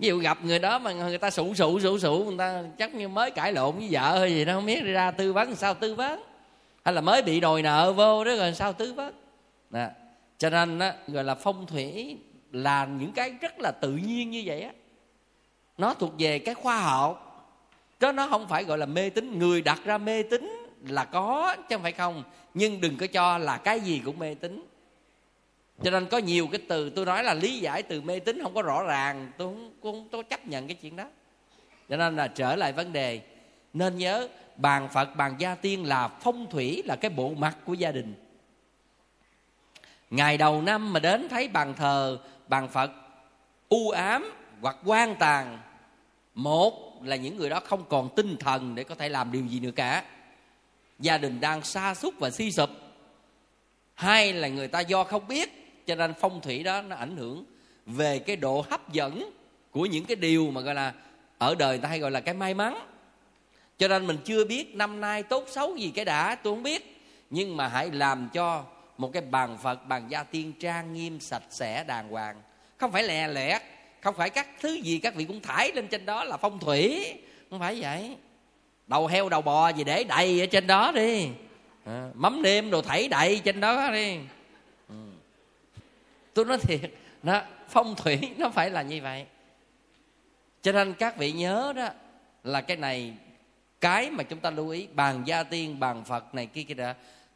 Ví 0.00 0.08
dụ 0.08 0.18
gặp 0.18 0.44
người 0.44 0.58
đó 0.58 0.78
mà 0.78 0.92
người 0.92 1.18
ta 1.18 1.30
sụ 1.30 1.54
sụ 1.54 1.80
sụ 1.80 1.98
sụ 1.98 2.24
người 2.24 2.38
ta 2.38 2.62
chắc 2.78 2.94
như 2.94 3.08
mới 3.08 3.30
cãi 3.30 3.52
lộn 3.52 3.76
với 3.76 3.88
vợ 3.90 4.18
hay 4.18 4.34
gì 4.34 4.44
đó 4.44 4.54
không 4.54 4.66
biết 4.66 4.84
đi 4.84 4.92
ra 4.92 5.10
tư 5.10 5.32
vấn 5.32 5.54
sao 5.54 5.74
tư 5.74 5.94
vấn. 5.94 6.22
Hay 6.84 6.94
là 6.94 7.00
mới 7.00 7.22
bị 7.22 7.40
đòi 7.40 7.62
nợ 7.62 7.92
vô 7.92 8.24
đó 8.24 8.36
rồi 8.36 8.54
sao 8.54 8.72
tư 8.72 8.92
vấn. 8.92 9.14
Nè. 9.70 9.90
cho 10.38 10.50
nên 10.50 10.78
á, 10.78 10.94
gọi 11.08 11.24
là 11.24 11.34
phong 11.34 11.66
thủy 11.66 12.16
là 12.52 12.86
những 12.86 13.12
cái 13.12 13.30
rất 13.40 13.60
là 13.60 13.70
tự 13.70 13.92
nhiên 13.92 14.30
như 14.30 14.42
vậy 14.46 14.62
á. 14.62 14.72
Nó 15.78 15.94
thuộc 15.94 16.12
về 16.18 16.38
cái 16.38 16.54
khoa 16.54 16.80
học. 16.80 17.26
Đó 18.00 18.12
nó 18.12 18.26
không 18.28 18.48
phải 18.48 18.64
gọi 18.64 18.78
là 18.78 18.86
mê 18.86 19.10
tín. 19.10 19.38
Người 19.38 19.62
đặt 19.62 19.80
ra 19.84 19.98
mê 19.98 20.22
tín 20.22 20.50
là 20.88 21.04
có 21.04 21.56
chứ 21.68 21.76
không 21.76 21.82
phải 21.82 21.92
không. 21.92 22.22
Nhưng 22.54 22.80
đừng 22.80 22.96
có 22.96 23.06
cho 23.06 23.38
là 23.38 23.56
cái 23.56 23.80
gì 23.80 24.02
cũng 24.04 24.18
mê 24.18 24.34
tín 24.34 24.69
cho 25.82 25.90
nên 25.90 26.06
có 26.06 26.18
nhiều 26.18 26.48
cái 26.52 26.60
từ 26.68 26.90
tôi 26.90 27.06
nói 27.06 27.24
là 27.24 27.34
lý 27.34 27.58
giải 27.58 27.82
từ 27.82 28.00
mê 28.00 28.18
tín 28.18 28.42
không 28.42 28.54
có 28.54 28.62
rõ 28.62 28.82
ràng. 28.82 29.32
Tôi 29.38 29.54
không, 29.54 29.72
không 29.82 30.08
tôi 30.10 30.24
chấp 30.24 30.46
nhận 30.46 30.66
cái 30.66 30.74
chuyện 30.74 30.96
đó. 30.96 31.04
Cho 31.88 31.96
nên 31.96 32.16
là 32.16 32.28
trở 32.28 32.56
lại 32.56 32.72
vấn 32.72 32.92
đề. 32.92 33.20
Nên 33.72 33.98
nhớ 33.98 34.28
bàn 34.56 34.88
phật 34.92 35.16
bàn 35.16 35.34
gia 35.38 35.54
tiên 35.54 35.86
là 35.86 36.08
phong 36.08 36.50
thủy 36.50 36.82
là 36.86 36.96
cái 36.96 37.10
bộ 37.10 37.34
mặt 37.34 37.56
của 37.64 37.74
gia 37.74 37.92
đình. 37.92 38.14
Ngày 40.10 40.38
đầu 40.38 40.62
năm 40.62 40.92
mà 40.92 41.00
đến 41.00 41.28
thấy 41.28 41.48
bàn 41.48 41.74
thờ 41.74 42.18
bàn 42.48 42.68
phật 42.68 42.90
u 43.68 43.90
ám 43.90 44.32
hoặc 44.60 44.76
quan 44.84 45.16
tàn 45.18 45.58
một 46.34 47.02
là 47.04 47.16
những 47.16 47.36
người 47.36 47.50
đó 47.50 47.60
không 47.60 47.84
còn 47.88 48.08
tinh 48.16 48.36
thần 48.36 48.74
để 48.74 48.84
có 48.84 48.94
thể 48.94 49.08
làm 49.08 49.32
điều 49.32 49.46
gì 49.46 49.60
nữa 49.60 49.70
cả. 49.76 50.04
Gia 50.98 51.18
đình 51.18 51.40
đang 51.40 51.62
sa 51.62 51.94
sút 51.94 52.14
và 52.18 52.30
suy 52.30 52.52
sụp. 52.52 52.70
Hai 53.94 54.32
là 54.32 54.48
người 54.48 54.68
ta 54.68 54.80
do 54.80 55.04
không 55.04 55.28
biết 55.28 55.59
cho 55.90 55.96
nên 55.96 56.14
phong 56.20 56.40
thủy 56.40 56.62
đó 56.62 56.82
nó 56.82 56.96
ảnh 56.96 57.16
hưởng 57.16 57.44
về 57.86 58.18
cái 58.18 58.36
độ 58.36 58.64
hấp 58.70 58.92
dẫn 58.92 59.30
của 59.70 59.86
những 59.86 60.04
cái 60.04 60.16
điều 60.16 60.50
mà 60.50 60.60
gọi 60.60 60.74
là 60.74 60.92
ở 61.38 61.54
đời 61.54 61.68
người 61.68 61.82
ta 61.82 61.88
hay 61.88 61.98
gọi 61.98 62.10
là 62.10 62.20
cái 62.20 62.34
may 62.34 62.54
mắn. 62.54 62.86
Cho 63.78 63.88
nên 63.88 64.06
mình 64.06 64.16
chưa 64.24 64.44
biết 64.44 64.74
năm 64.74 65.00
nay 65.00 65.22
tốt 65.22 65.44
xấu 65.48 65.76
gì 65.76 65.92
cái 65.94 66.04
đã 66.04 66.34
tôi 66.34 66.54
không 66.54 66.62
biết. 66.62 67.00
Nhưng 67.30 67.56
mà 67.56 67.68
hãy 67.68 67.90
làm 67.90 68.28
cho 68.32 68.64
một 68.98 69.12
cái 69.12 69.22
bàn 69.22 69.58
phật 69.62 69.88
bàn 69.88 70.06
gia 70.08 70.22
tiên 70.22 70.52
trang 70.60 70.94
nghiêm 70.94 71.20
sạch 71.20 71.42
sẽ 71.50 71.84
đàng 71.84 72.08
hoàng. 72.08 72.42
Không 72.76 72.92
phải 72.92 73.02
lè 73.02 73.28
lẹt 73.28 73.62
không 74.00 74.14
phải 74.16 74.30
các 74.30 74.48
thứ 74.60 74.74
gì 74.74 74.98
các 74.98 75.14
vị 75.14 75.24
cũng 75.24 75.40
thải 75.40 75.72
lên 75.72 75.88
trên 75.88 76.06
đó 76.06 76.24
là 76.24 76.36
phong 76.36 76.58
thủy. 76.58 77.14
Không 77.50 77.60
phải 77.60 77.80
vậy. 77.80 78.16
Đầu 78.86 79.06
heo 79.06 79.28
đầu 79.28 79.42
bò 79.42 79.68
gì 79.68 79.84
để 79.84 80.04
đầy 80.04 80.40
ở 80.40 80.46
trên 80.46 80.66
đó 80.66 80.92
đi. 80.92 81.28
À, 81.84 82.10
mắm 82.14 82.42
nêm 82.42 82.70
đồ 82.70 82.82
thảy 82.82 83.08
đầy 83.08 83.40
trên 83.44 83.60
đó 83.60 83.90
đi 83.92 84.18
tôi 86.40 86.46
nói 86.46 86.58
thiệt 86.58 86.90
đó 87.22 87.42
phong 87.68 87.94
thủy 87.96 88.18
nó 88.38 88.50
phải 88.50 88.70
là 88.70 88.82
như 88.82 89.02
vậy. 89.02 89.26
Cho 90.62 90.72
nên 90.72 90.94
các 90.94 91.16
vị 91.16 91.32
nhớ 91.32 91.72
đó 91.76 91.88
là 92.44 92.60
cái 92.60 92.76
này, 92.76 93.14
cái 93.80 94.10
mà 94.10 94.22
chúng 94.22 94.38
ta 94.38 94.50
lưu 94.50 94.68
ý, 94.68 94.86
bàn 94.86 95.22
gia 95.26 95.42
tiên, 95.42 95.80
bàn 95.80 96.04
phật 96.04 96.34
này 96.34 96.46
kia 96.46 96.62
kia 96.62 96.74
đó, 96.74 96.92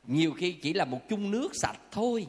nhiều 0.07 0.33
khi 0.33 0.53
chỉ 0.53 0.73
là 0.73 0.85
một 0.85 1.09
chung 1.09 1.31
nước 1.31 1.49
sạch 1.55 1.77
thôi. 1.91 2.27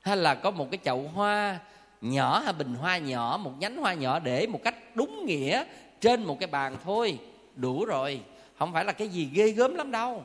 Hay 0.00 0.16
là 0.16 0.34
có 0.34 0.50
một 0.50 0.68
cái 0.70 0.78
chậu 0.84 1.02
hoa 1.02 1.58
nhỏ, 2.00 2.38
hay 2.38 2.52
bình 2.52 2.74
hoa 2.74 2.98
nhỏ, 2.98 3.40
một 3.42 3.52
nhánh 3.58 3.76
hoa 3.76 3.94
nhỏ 3.94 4.18
để 4.18 4.46
một 4.46 4.60
cách 4.64 4.76
đúng 4.94 5.26
nghĩa 5.26 5.64
trên 6.00 6.24
một 6.24 6.36
cái 6.40 6.46
bàn 6.46 6.76
thôi, 6.84 7.18
đủ 7.56 7.84
rồi. 7.84 8.20
Không 8.58 8.72
phải 8.72 8.84
là 8.84 8.92
cái 8.92 9.08
gì 9.08 9.28
ghê 9.34 9.50
gớm 9.50 9.74
lắm 9.74 9.90
đâu. 9.90 10.24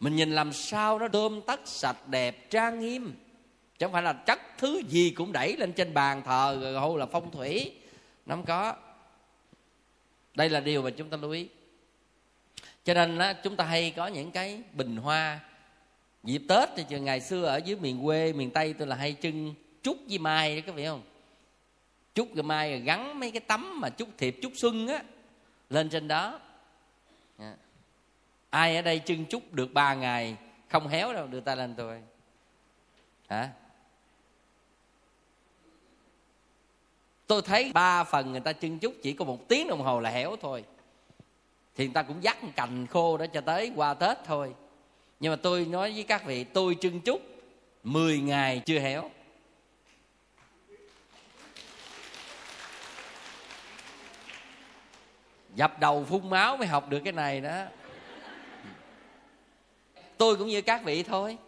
Mình 0.00 0.16
nhìn 0.16 0.30
làm 0.30 0.52
sao 0.52 0.98
nó 0.98 1.08
tôm 1.08 1.40
tắt 1.40 1.60
sạch 1.64 2.08
đẹp, 2.08 2.50
trang 2.50 2.80
nghiêm 2.80 3.14
chứ 3.78 3.86
không 3.86 3.92
phải 3.92 4.02
là 4.02 4.12
chất 4.12 4.40
thứ 4.58 4.82
gì 4.88 5.10
cũng 5.10 5.32
đẩy 5.32 5.56
lên 5.56 5.72
trên 5.72 5.94
bàn 5.94 6.22
thờ 6.22 6.58
rồi 6.62 6.74
hô 6.74 6.96
là 6.96 7.06
phong 7.06 7.30
thủy. 7.30 7.72
Nó 8.26 8.34
không 8.34 8.44
có. 8.44 8.76
Đây 10.34 10.48
là 10.48 10.60
điều 10.60 10.82
mà 10.82 10.90
chúng 10.90 11.10
ta 11.10 11.16
lưu 11.16 11.30
ý. 11.30 11.48
Cho 12.84 12.94
nên 12.94 13.18
á, 13.18 13.32
chúng 13.32 13.56
ta 13.56 13.64
hay 13.64 13.90
có 13.90 14.06
những 14.06 14.30
cái 14.30 14.62
bình 14.72 14.96
hoa. 14.96 15.40
Dịp 16.24 16.42
tết 16.48 16.68
thì 16.76 17.00
ngày 17.00 17.20
xưa 17.20 17.44
ở 17.44 17.56
dưới 17.56 17.76
miền 17.76 18.04
quê 18.04 18.32
miền 18.32 18.50
tây 18.50 18.72
tôi 18.72 18.86
là 18.86 18.96
hay 18.96 19.16
trưng 19.22 19.54
trúc 19.82 19.98
với 20.08 20.18
mai 20.18 20.56
đó 20.56 20.62
các 20.66 20.74
vị 20.74 20.84
không? 20.84 21.02
Trúc 22.14 22.28
với 22.34 22.42
mai 22.42 22.70
rồi 22.70 22.80
gắn 22.80 23.20
mấy 23.20 23.30
cái 23.30 23.40
tấm 23.40 23.80
mà 23.80 23.90
trúc 23.90 24.08
thiệp 24.18 24.36
trúc 24.42 24.52
xuân 24.56 24.88
á 24.88 25.02
lên 25.70 25.88
trên 25.88 26.08
đó. 26.08 26.40
Dạ. 27.38 27.54
Ai 28.50 28.76
ở 28.76 28.82
đây 28.82 29.00
trưng 29.04 29.26
trúc 29.26 29.52
được 29.52 29.72
ba 29.72 29.94
ngày 29.94 30.36
không 30.68 30.88
héo 30.88 31.12
đâu 31.12 31.26
đưa 31.26 31.40
tay 31.40 31.56
lên 31.56 31.74
tôi. 31.74 32.02
Hả? 33.28 33.50
tôi 37.28 37.42
thấy 37.42 37.70
ba 37.74 38.04
phần 38.04 38.32
người 38.32 38.40
ta 38.40 38.52
chân 38.52 38.78
chút 38.78 38.94
chỉ 39.02 39.12
có 39.12 39.24
một 39.24 39.48
tiếng 39.48 39.68
đồng 39.68 39.80
hồ 39.80 40.00
là 40.00 40.10
héo 40.10 40.36
thôi. 40.42 40.64
Thì 41.76 41.84
người 41.84 41.94
ta 41.94 42.02
cũng 42.02 42.22
dắt 42.22 42.36
cành 42.56 42.86
khô 42.86 43.16
đó 43.16 43.26
cho 43.26 43.40
tới 43.40 43.72
qua 43.76 43.94
tết 43.94 44.18
thôi. 44.24 44.54
Nhưng 45.20 45.32
mà 45.32 45.36
tôi 45.36 45.64
nói 45.64 45.92
với 45.92 46.02
các 46.02 46.24
vị, 46.24 46.44
tôi 46.44 46.74
chân 46.74 47.00
chút 47.00 47.20
10 47.84 48.18
ngày 48.18 48.62
chưa 48.66 48.78
héo 48.78 49.10
dập 55.54 55.80
đầu 55.80 56.04
phun 56.04 56.30
máu 56.30 56.56
mới 56.56 56.66
học 56.66 56.88
được 56.88 57.00
cái 57.04 57.12
này 57.12 57.40
đó. 57.40 57.64
Tôi 60.16 60.36
cũng 60.36 60.48
như 60.48 60.62
các 60.62 60.84
vị 60.84 61.02
thôi 61.02 61.38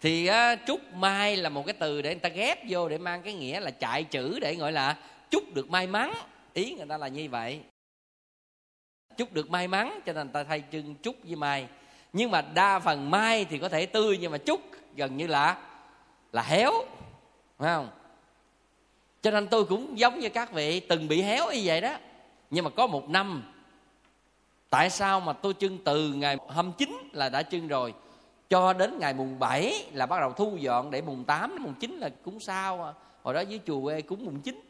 thì 0.00 0.30
uh, 0.30 0.58
chúc 0.66 0.92
mai 0.94 1.36
là 1.36 1.48
một 1.48 1.66
cái 1.66 1.74
từ 1.78 2.02
để 2.02 2.10
người 2.14 2.20
ta 2.20 2.28
ghép 2.28 2.58
vô 2.68 2.88
để 2.88 2.98
mang 2.98 3.22
cái 3.22 3.34
nghĩa 3.34 3.60
là 3.60 3.70
chạy 3.70 4.04
chữ 4.04 4.38
để 4.40 4.54
gọi 4.54 4.72
là 4.72 4.96
chúc 5.30 5.54
được 5.54 5.70
may 5.70 5.86
mắn. 5.86 6.12
Ý 6.54 6.74
người 6.74 6.86
ta 6.86 6.98
là 6.98 7.08
như 7.08 7.28
vậy. 7.30 7.60
Chúc 9.16 9.32
được 9.32 9.50
may 9.50 9.68
mắn 9.68 10.00
cho 10.06 10.12
nên 10.12 10.26
người 10.26 10.32
ta 10.32 10.44
thay 10.44 10.60
chân 10.60 10.94
chúc 10.94 11.16
với 11.24 11.36
mai. 11.36 11.66
Nhưng 12.12 12.30
mà 12.30 12.42
đa 12.42 12.78
phần 12.78 13.10
mai 13.10 13.44
thì 13.44 13.58
có 13.58 13.68
thể 13.68 13.86
tươi 13.86 14.18
nhưng 14.20 14.32
mà 14.32 14.38
chúc 14.38 14.60
gần 14.96 15.16
như 15.16 15.26
là 15.26 15.56
là 16.32 16.42
héo 16.42 16.72
phải 17.58 17.74
không? 17.74 17.88
Cho 19.22 19.30
nên 19.30 19.48
tôi 19.48 19.64
cũng 19.64 19.98
giống 19.98 20.20
như 20.20 20.28
các 20.28 20.52
vị 20.52 20.80
từng 20.80 21.08
bị 21.08 21.22
héo 21.22 21.52
như 21.52 21.60
vậy 21.64 21.80
đó. 21.80 21.96
Nhưng 22.50 22.64
mà 22.64 22.70
có 22.70 22.86
một 22.86 23.08
năm 23.08 23.42
tại 24.70 24.90
sao 24.90 25.20
mà 25.20 25.32
tôi 25.32 25.54
chưng 25.54 25.78
từ 25.84 26.12
ngày 26.12 26.36
29 26.54 27.10
là 27.12 27.28
đã 27.28 27.42
chưng 27.42 27.68
rồi? 27.68 27.94
Cho 28.50 28.72
đến 28.72 28.98
ngày 28.98 29.14
mùng 29.14 29.38
7 29.38 29.84
là 29.92 30.06
bắt 30.06 30.20
đầu 30.20 30.32
thu 30.32 30.56
dọn 30.56 30.90
để 30.90 31.02
mùng 31.02 31.24
8 31.24 31.50
đến 31.50 31.62
mùng 31.62 31.74
9 31.74 31.98
là 31.98 32.10
cúng 32.22 32.40
sao 32.40 32.84
à. 32.84 32.92
hồi 33.22 33.34
đó 33.34 33.40
dưới 33.40 33.60
chùa 33.66 33.82
quê 33.82 34.02
cúng 34.02 34.24
mùng 34.24 34.40
9 34.40 34.60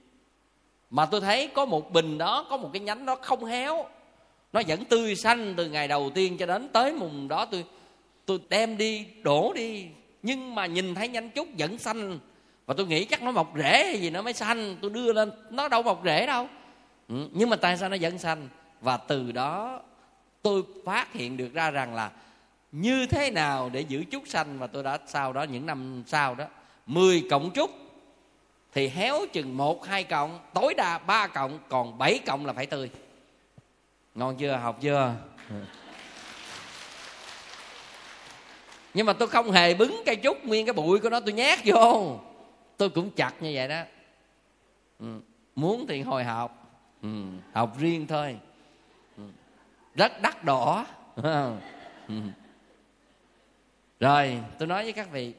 mà 0.90 1.06
tôi 1.06 1.20
thấy 1.20 1.48
có 1.54 1.64
một 1.64 1.92
bình 1.92 2.18
đó, 2.18 2.46
có 2.50 2.56
một 2.56 2.70
cái 2.72 2.80
nhánh 2.80 3.06
đó 3.06 3.16
không 3.22 3.44
héo. 3.44 3.86
Nó 4.52 4.62
vẫn 4.66 4.84
tươi 4.84 5.16
xanh 5.16 5.54
từ 5.56 5.66
ngày 5.66 5.88
đầu 5.88 6.10
tiên 6.14 6.36
cho 6.38 6.46
đến 6.46 6.68
tới 6.68 6.92
mùng 6.92 7.28
đó 7.28 7.44
tôi 7.44 7.64
tôi 8.26 8.38
đem 8.48 8.76
đi, 8.76 9.06
đổ 9.22 9.52
đi. 9.52 9.86
Nhưng 10.22 10.54
mà 10.54 10.66
nhìn 10.66 10.94
thấy 10.94 11.08
nhánh 11.08 11.30
trúc 11.34 11.48
vẫn 11.58 11.78
xanh. 11.78 12.18
Và 12.66 12.74
tôi 12.76 12.86
nghĩ 12.86 13.04
chắc 13.04 13.22
nó 13.22 13.30
mọc 13.30 13.52
rễ 13.56 13.84
hay 13.84 14.00
gì 14.00 14.10
nó 14.10 14.22
mới 14.22 14.32
xanh. 14.32 14.76
Tôi 14.80 14.90
đưa 14.90 15.12
lên, 15.12 15.30
nó 15.50 15.68
đâu 15.68 15.82
mọc 15.82 16.00
rễ 16.04 16.26
đâu. 16.26 16.46
Ừ, 17.08 17.28
nhưng 17.32 17.50
mà 17.50 17.56
tại 17.56 17.76
sao 17.76 17.88
nó 17.88 17.96
vẫn 18.00 18.18
xanh? 18.18 18.48
Và 18.80 18.96
từ 18.96 19.32
đó 19.32 19.80
tôi 20.42 20.62
phát 20.84 21.12
hiện 21.12 21.36
được 21.36 21.54
ra 21.54 21.70
rằng 21.70 21.94
là 21.94 22.10
như 22.72 23.06
thế 23.06 23.30
nào 23.30 23.70
để 23.72 23.80
giữ 23.80 24.04
chút 24.10 24.22
xanh 24.26 24.58
và 24.58 24.66
tôi 24.66 24.82
đã 24.82 24.98
sau 25.06 25.32
đó, 25.32 25.42
những 25.42 25.66
năm 25.66 26.02
sau 26.06 26.34
đó 26.34 26.44
10 26.86 27.26
cộng 27.30 27.50
trúc, 27.54 27.70
thì 28.72 28.88
héo 28.88 29.26
chừng 29.32 29.56
một, 29.56 29.86
hai 29.86 30.04
cộng 30.04 30.38
tối 30.54 30.74
đa 30.74 30.98
ba 30.98 31.26
cộng 31.26 31.58
còn 31.68 31.98
bảy 31.98 32.20
cộng 32.26 32.46
là 32.46 32.52
phải 32.52 32.66
tươi 32.66 32.90
ngon 34.14 34.36
chưa 34.36 34.52
học 34.52 34.78
chưa 34.80 35.14
nhưng 38.94 39.06
mà 39.06 39.12
tôi 39.12 39.28
không 39.28 39.50
hề 39.50 39.74
bứng 39.74 40.02
cây 40.06 40.16
trúc 40.22 40.44
nguyên 40.44 40.66
cái 40.66 40.72
bụi 40.72 40.98
của 40.98 41.10
nó, 41.10 41.20
tôi 41.20 41.32
nhét 41.32 41.58
vô 41.64 42.18
tôi 42.76 42.90
cũng 42.90 43.10
chặt 43.10 43.32
như 43.40 43.50
vậy 43.54 43.68
đó 43.68 43.82
ừ. 44.98 45.20
muốn 45.54 45.86
thì 45.88 46.02
hồi 46.02 46.24
học 46.24 46.70
ừ. 47.02 47.08
học 47.52 47.78
riêng 47.78 48.06
thôi 48.06 48.38
ừ. 49.16 49.22
rất 49.94 50.22
đắt 50.22 50.44
đỏ 50.44 50.86
ừ 52.08 52.14
rồi, 54.00 54.38
tôi 54.58 54.68
nói 54.68 54.84
với 54.84 54.92
các 54.92 55.10
vị, 55.10 55.32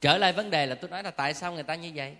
trở 0.00 0.18
lại 0.18 0.32
vấn 0.32 0.50
đề 0.50 0.66
là 0.66 0.74
tôi 0.74 0.90
nói 0.90 1.02
là 1.02 1.10
tại 1.10 1.34
sao 1.34 1.52
người 1.52 1.62
ta 1.62 1.74
như 1.74 1.92
vậy? 1.94 2.16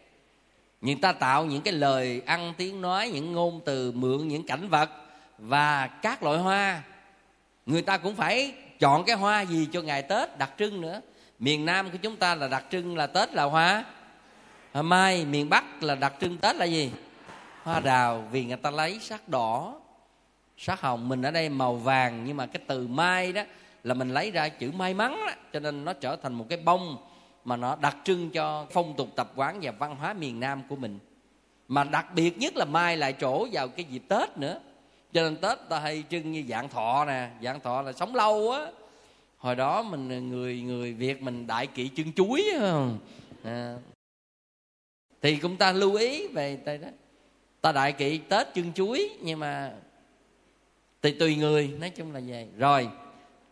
Người 0.81 0.95
ta 0.95 1.13
tạo 1.13 1.45
những 1.45 1.63
cái 1.63 1.75
lời 1.75 2.23
ăn 2.27 2.55
tiếng 2.57 2.81
nói, 2.81 3.11
những 3.11 3.33
ngôn 3.33 3.61
từ 3.65 3.93
mượn 3.93 4.29
những 4.29 4.47
cảnh 4.47 4.69
vật 4.69 4.91
và 5.39 5.87
các 5.87 6.23
loại 6.23 6.39
hoa. 6.39 6.83
Người 7.67 7.83
ta 7.83 7.97
cũng 7.97 8.15
phải 8.15 8.55
chọn 8.79 9.05
cái 9.05 9.17
hoa 9.17 9.43
gì 9.43 9.69
cho 9.73 9.83
ngày 9.83 10.03
tết 10.03 10.39
đặc 10.39 10.53
trưng 10.59 10.81
nữa. 10.81 11.01
Miền 11.39 11.65
nam 11.65 11.91
của 11.91 11.99
chúng 12.03 12.17
ta 12.17 12.35
là 12.35 12.49
đặc 12.49 12.65
trưng 12.71 12.97
là 12.97 13.07
tết 13.07 13.35
là 13.35 13.45
hoa. 13.45 13.85
Hoa 14.73 14.83
mai, 14.83 15.25
miền 15.25 15.49
bắc 15.49 15.83
là 15.83 15.95
đặc 15.95 16.15
trưng 16.21 16.39
tết 16.39 16.57
là 16.57 16.65
gì? 16.65 16.93
Hoa 17.63 17.81
đào 17.81 18.29
vì 18.31 18.45
người 18.45 18.57
ta 18.57 18.71
lấy 18.71 18.99
sắc 19.01 19.29
đỏ, 19.29 19.81
sắc 20.59 20.81
hồng. 20.81 21.09
Mình 21.09 21.23
ở 21.23 21.31
đây 21.31 21.49
màu 21.49 21.75
vàng, 21.75 22.25
nhưng 22.25 22.37
mà 22.37 22.47
cái 22.47 22.63
từ 22.67 22.87
mai 22.89 23.33
đó 23.33 23.43
là 23.85 23.95
mình 23.95 24.09
lấy 24.09 24.31
ra 24.31 24.49
chữ 24.49 24.71
may 24.73 24.95
mắn 24.95 25.17
đó, 25.27 25.33
cho 25.53 25.61
nên 25.61 25.85
nó 25.85 25.93
trở 25.93 26.17
thành 26.17 26.35
một 26.35 26.47
cái 26.49 26.59
bông 26.59 26.97
mà 27.45 27.57
nó 27.57 27.77
đặc 27.77 27.97
trưng 28.05 28.31
cho 28.31 28.67
phong 28.71 28.95
tục 28.97 29.09
tập 29.17 29.33
quán 29.37 29.59
và 29.63 29.71
văn 29.71 29.97
hóa 29.97 30.13
miền 30.13 30.41
nam 30.41 30.63
của 30.69 30.77
mình. 30.77 30.99
Mà 31.69 31.85
đặc 31.85 32.07
biệt 32.15 32.39
nhất 32.39 32.57
là 32.57 32.65
mai 32.65 32.97
lại 32.97 33.15
trổ 33.21 33.47
vào 33.53 33.69
cái 33.69 33.85
dịp 33.85 34.03
tết 34.09 34.39
nữa. 34.39 34.61
Cho 35.13 35.23
nên 35.23 35.37
tết 35.37 35.59
ta 35.69 35.79
hay 35.79 36.05
trưng 36.11 36.33
như 36.33 36.45
dạng 36.49 36.69
thọ 36.69 37.05
nè 37.05 37.31
dạng 37.43 37.61
thọ 37.61 37.83
là 37.83 37.93
sống 37.93 38.15
lâu 38.15 38.51
á. 38.51 38.67
Hồi 39.39 39.55
đó 39.55 39.83
mình 39.83 40.29
người 40.31 40.61
người 40.61 40.93
việt 40.93 41.23
mình 41.23 41.47
đại 41.47 41.67
kỵ 41.67 41.89
chân 41.89 42.13
chuối 42.13 42.45
không? 42.61 42.99
À. 43.45 43.77
thì 45.23 45.37
cũng 45.37 45.57
ta 45.57 45.73
lưu 45.73 45.95
ý 45.95 46.27
về 46.27 46.59
đây 46.65 46.79
đó. 46.79 46.89
Ta 47.61 47.73
đại 47.73 47.93
kỵ 47.93 48.19
tết 48.19 48.55
chân 48.55 48.73
chuối 48.73 49.11
nhưng 49.21 49.39
mà 49.39 49.73
thì 51.03 51.13
tùy 51.13 51.37
người 51.37 51.69
nói 51.81 51.91
chung 51.91 52.13
là 52.13 52.21
vậy. 52.29 52.49
Rồi 52.59 52.89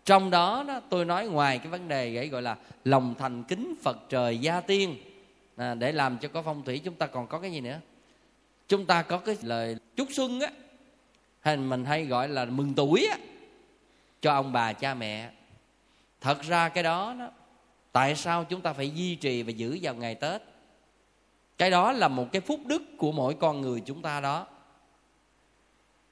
trong 0.07 0.31
đó, 0.31 0.65
đó 0.69 0.81
tôi 0.89 1.05
nói 1.05 1.27
ngoài 1.27 1.59
cái 1.59 1.69
vấn 1.69 1.89
đề 1.89 2.29
gọi 2.29 2.43
là 2.43 2.57
lòng 2.85 3.15
thành 3.19 3.45
kính 3.45 3.75
phật 3.83 3.99
trời 4.09 4.39
gia 4.39 4.61
tiên. 4.61 4.97
À, 5.57 5.75
để 5.75 5.93
làm 5.93 6.19
cho 6.19 6.29
có 6.29 6.43
phong 6.43 6.63
thủy 6.63 6.81
chúng 6.85 6.95
ta 6.95 7.07
còn 7.07 7.27
có 7.27 7.39
cái 7.39 7.53
gì 7.53 7.61
nữa? 7.61 7.81
Chúng 8.69 8.87
ta 8.87 9.03
có 9.03 9.19
cái 9.19 9.37
lời 9.43 9.77
chúc 9.97 10.09
xuân 10.11 10.41
á. 10.41 10.51
Hay 11.41 11.57
mình 11.57 11.85
hay 11.85 12.05
gọi 12.05 12.29
là 12.29 12.45
mừng 12.45 12.75
tuổi 12.75 13.07
á 13.11 13.19
cho 14.23 14.33
ông 14.33 14.53
bà 14.53 14.73
cha 14.73 14.95
mẹ. 14.95 15.31
Thật 16.21 16.43
ra 16.43 16.69
cái 16.69 16.85
đó 16.85 17.15
đó 17.19 17.31
tại 17.93 18.17
sao 18.17 18.45
chúng 18.45 18.61
ta 18.61 18.73
phải 18.73 18.91
duy 18.91 19.15
trì 19.15 19.43
và 19.43 19.51
giữ 19.51 19.79
vào 19.83 19.95
ngày 19.95 20.15
tết? 20.15 20.43
Cái 21.59 21.71
đó 21.71 21.93
là 21.93 22.09
một 22.09 22.27
cái 22.33 22.41
phúc 22.41 22.61
đức 22.67 22.83
của 22.99 23.13
mỗi 23.13 23.35
con 23.35 23.61
người 23.61 23.81
chúng 23.81 24.03
ta 24.03 24.21
đó. 24.21 24.47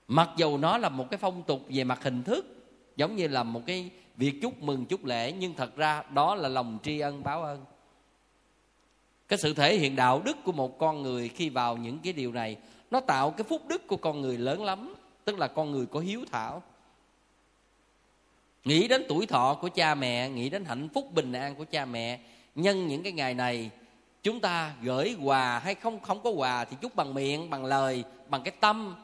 Mặc 0.09 0.31
dù 0.37 0.59
nó 0.59 0.79
là 0.79 0.89
một 0.89 1.11
cái 1.11 1.19
phong 1.19 1.43
tục 1.43 1.67
về 1.69 1.85
mặt 1.85 2.03
hình 2.03 2.23
thức 2.23 2.54
giống 2.97 3.17
như 3.17 3.29
là 3.29 3.43
một 3.43 3.61
cái 3.67 3.91
việc 4.17 4.35
chúc 4.43 4.63
mừng, 4.63 4.87
chúc 4.87 5.05
lễ, 5.05 5.33
nhưng 5.33 5.55
thật 5.55 5.77
ra 5.77 6.03
đó 6.03 6.35
là 6.35 6.49
lòng 6.49 6.79
tri 6.83 6.99
ân, 6.99 7.23
báo 7.23 7.43
ơn 7.43 7.65
cái 9.29 9.39
sự 9.39 9.55
thể 9.55 9.77
hiện 9.77 9.97
đạo 9.97 10.23
đức 10.25 10.37
của 10.45 10.53
một 10.53 10.79
con 10.79 11.03
người 11.03 11.29
khi 11.29 11.49
vào 11.49 11.77
những 11.77 11.99
cái 11.99 12.13
điều 12.13 12.33
này, 12.33 12.57
nó 12.91 13.01
tạo 13.01 13.31
cái 13.31 13.45
phúc 13.45 13.63
đức 13.67 13.87
của 13.87 13.97
con 13.97 14.21
người 14.21 14.39
lớn 14.39 14.65
lắm, 14.65 14.95
tức 15.25 15.39
là 15.39 15.49
con 15.49 15.71
người 15.71 15.87
có 15.87 16.01
hiếu 16.01 16.25
thảo. 16.33 16.63
Nghĩ 18.65 18.89
đến 18.89 19.05
tuổi 19.09 19.27
thọ 19.27 19.55
của 19.61 19.69
cha 19.69 19.95
mẹ, 19.95 20.29
nghĩ 20.29 20.51
đến 20.51 20.65
hạnh 20.65 20.89
phúc 20.95 21.09
bình 21.15 21.33
an 21.33 21.55
của 21.55 21.65
cha 21.71 21.85
mẹ, 21.85 22.21
nhân 22.55 22.89
những 22.89 23.03
cái 23.03 23.13
ngày 23.13 23.35
này, 23.35 23.71
chúng 24.23 24.41
ta 24.41 24.75
gửi 24.83 25.17
quà 25.23 25.59
hay 25.59 25.75
không 25.75 26.01
không 26.01 26.23
có 26.23 26.31
quà 26.31 26.65
thì 26.65 26.77
chúc 26.81 26.95
bằng 26.95 27.15
miệng, 27.15 27.51
bằng 27.51 27.65
lời, 27.65 28.05
bằng 28.29 28.43
cái 28.43 28.55
tâm, 28.61 28.95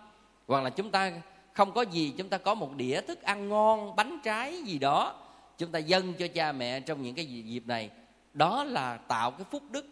hoặc 0.47 0.65
là 0.65 0.71
chúng 0.71 0.91
ta 0.91 1.13
không 1.53 1.73
có 1.73 1.83
gì 1.83 2.15
chúng 2.17 2.29
ta 2.29 2.39
có 2.39 2.55
một 2.55 2.77
đĩa 2.77 3.01
thức 3.01 3.23
ăn 3.23 3.49
ngon 3.49 3.97
bánh 3.97 4.19
trái 4.25 4.63
gì 4.63 4.79
đó. 4.79 5.15
Chúng 5.59 5.73
ta 5.73 5.79
dâng 5.79 6.15
cho 6.19 6.27
cha 6.35 6.53
mẹ 6.53 6.81
trong 6.81 7.03
những 7.03 7.15
cái 7.15 7.27
dịp 7.27 7.63
này. 7.67 7.91
Đó 8.35 8.65
là 8.65 8.97
tạo 8.97 9.31
cái 9.31 9.47
phúc 9.51 9.63
đức. 9.71 9.87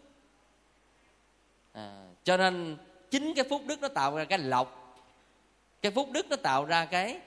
À, 1.73 2.03
cho 2.23 2.37
nên 2.37 2.77
chính 3.11 3.33
cái 3.35 3.45
phúc 3.49 3.61
đức 3.65 3.81
nó 3.81 3.87
tạo 3.87 4.15
ra 4.15 4.25
cái 4.25 4.39
lộc. 4.39 4.97
Cái 5.81 5.91
phúc 5.91 6.09
đức 6.11 6.29
nó 6.29 6.35
tạo 6.35 6.65
ra 6.65 6.85
cái 6.85 7.19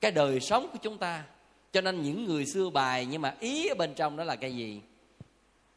cái 0.00 0.10
đời 0.10 0.40
sống 0.40 0.68
của 0.72 0.78
chúng 0.82 0.98
ta. 0.98 1.24
Cho 1.72 1.80
nên 1.80 2.02
những 2.02 2.24
người 2.24 2.46
xưa 2.46 2.70
bài 2.70 3.06
nhưng 3.10 3.22
mà 3.22 3.34
ý 3.40 3.68
ở 3.68 3.74
bên 3.74 3.94
trong 3.94 4.16
đó 4.16 4.24
là 4.24 4.36
cái 4.36 4.56
gì? 4.56 4.80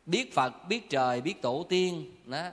Biết 0.06 0.34
phật 0.34 0.68
biết 0.68 0.90
trời 0.90 1.22
biết 1.22 1.42
tổ 1.42 1.66
tiên 1.70 2.12
đó. 2.26 2.50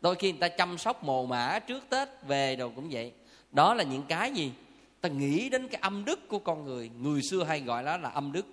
Đôi 0.00 0.14
khi 0.14 0.32
người 0.32 0.40
ta 0.40 0.48
chăm 0.48 0.78
sóc 0.78 1.04
mồ 1.04 1.26
mã 1.26 1.58
trước 1.58 1.84
tết 1.88 2.08
về 2.26 2.56
rồi 2.56 2.70
cũng 2.76 2.88
vậy 2.90 3.12
đó 3.52 3.74
là 3.74 3.84
những 3.84 4.02
cái 4.08 4.32
gì? 4.32 4.52
Ta 5.00 5.08
nghĩ 5.08 5.48
đến 5.48 5.68
cái 5.68 5.80
âm 5.80 6.04
đức 6.04 6.28
của 6.28 6.38
con 6.38 6.64
người. 6.64 6.90
Người 7.02 7.22
xưa 7.22 7.44
hay 7.44 7.60
gọi 7.60 7.84
đó 7.84 7.96
là 7.96 8.08
âm 8.08 8.32
đức. 8.32 8.46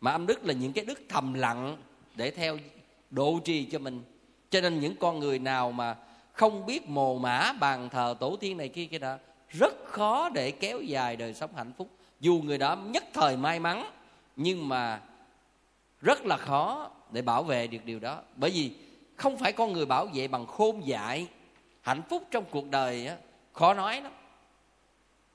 Mà 0.00 0.12
âm 0.12 0.26
đức 0.26 0.44
là 0.44 0.52
những 0.52 0.72
cái 0.72 0.84
đức 0.84 1.00
thầm 1.08 1.34
lặng 1.34 1.76
để 2.14 2.30
theo 2.30 2.58
độ 3.10 3.38
trì 3.44 3.64
cho 3.64 3.78
mình. 3.78 4.02
Cho 4.50 4.60
nên 4.60 4.80
những 4.80 4.96
con 4.96 5.18
người 5.18 5.38
nào 5.38 5.72
mà 5.72 5.96
không 6.32 6.66
biết 6.66 6.88
mồ 6.88 7.18
mã 7.18 7.52
bàn 7.52 7.88
thờ 7.88 8.14
tổ 8.20 8.36
tiên 8.36 8.56
này 8.56 8.68
kia 8.68 8.84
kia 8.84 8.98
đó 8.98 9.16
rất 9.48 9.74
khó 9.84 10.28
để 10.28 10.50
kéo 10.50 10.80
dài 10.80 11.16
đời 11.16 11.34
sống 11.34 11.50
hạnh 11.56 11.72
phúc. 11.78 11.88
Dù 12.20 12.40
người 12.44 12.58
đó 12.58 12.76
nhất 12.76 13.04
thời 13.14 13.36
may 13.36 13.60
mắn 13.60 13.90
nhưng 14.36 14.68
mà 14.68 15.00
rất 16.00 16.26
là 16.26 16.36
khó 16.36 16.90
để 17.10 17.22
bảo 17.22 17.42
vệ 17.42 17.66
được 17.66 17.84
điều 17.84 17.98
đó. 17.98 18.22
Bởi 18.36 18.50
vì 18.50 18.72
không 19.16 19.36
phải 19.36 19.52
con 19.52 19.72
người 19.72 19.86
bảo 19.86 20.06
vệ 20.06 20.28
bằng 20.28 20.46
khôn 20.46 20.86
dại 20.86 21.26
hạnh 21.80 22.02
phúc 22.08 22.22
trong 22.30 22.44
cuộc 22.50 22.70
đời 22.70 23.06
á, 23.06 23.16
khó 23.52 23.74
nói 23.74 24.00
lắm 24.00 24.12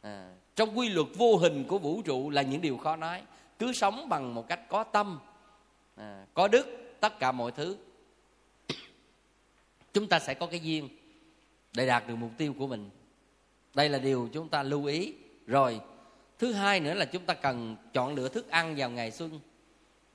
à, 0.03 0.33
trong 0.55 0.77
quy 0.77 0.89
luật 0.89 1.07
vô 1.15 1.37
hình 1.37 1.63
của 1.67 1.79
vũ 1.79 2.01
trụ 2.01 2.29
là 2.29 2.41
những 2.41 2.61
điều 2.61 2.77
khó 2.77 2.95
nói. 2.95 3.21
Cứ 3.59 3.73
sống 3.73 4.09
bằng 4.09 4.35
một 4.35 4.47
cách 4.47 4.59
có 4.69 4.83
tâm 4.83 5.19
à, 5.95 6.25
có 6.33 6.47
đức 6.47 6.95
tất 6.99 7.19
cả 7.19 7.31
mọi 7.31 7.51
thứ. 7.51 7.77
Chúng 9.93 10.07
ta 10.07 10.19
sẽ 10.19 10.33
có 10.33 10.45
cái 10.45 10.59
duyên 10.59 10.89
để 11.73 11.87
đạt 11.87 12.07
được 12.07 12.15
mục 12.15 12.31
tiêu 12.37 12.53
của 12.59 12.67
mình. 12.67 12.89
Đây 13.73 13.89
là 13.89 13.99
điều 13.99 14.29
chúng 14.33 14.49
ta 14.49 14.63
lưu 14.63 14.85
ý. 14.85 15.13
Rồi 15.47 15.81
thứ 16.39 16.53
hai 16.53 16.79
nữa 16.79 16.93
là 16.93 17.05
chúng 17.05 17.25
ta 17.25 17.33
cần 17.33 17.75
chọn 17.93 18.15
lựa 18.15 18.29
thức 18.29 18.49
ăn 18.49 18.75
vào 18.77 18.89
ngày 18.89 19.11
xuân. 19.11 19.39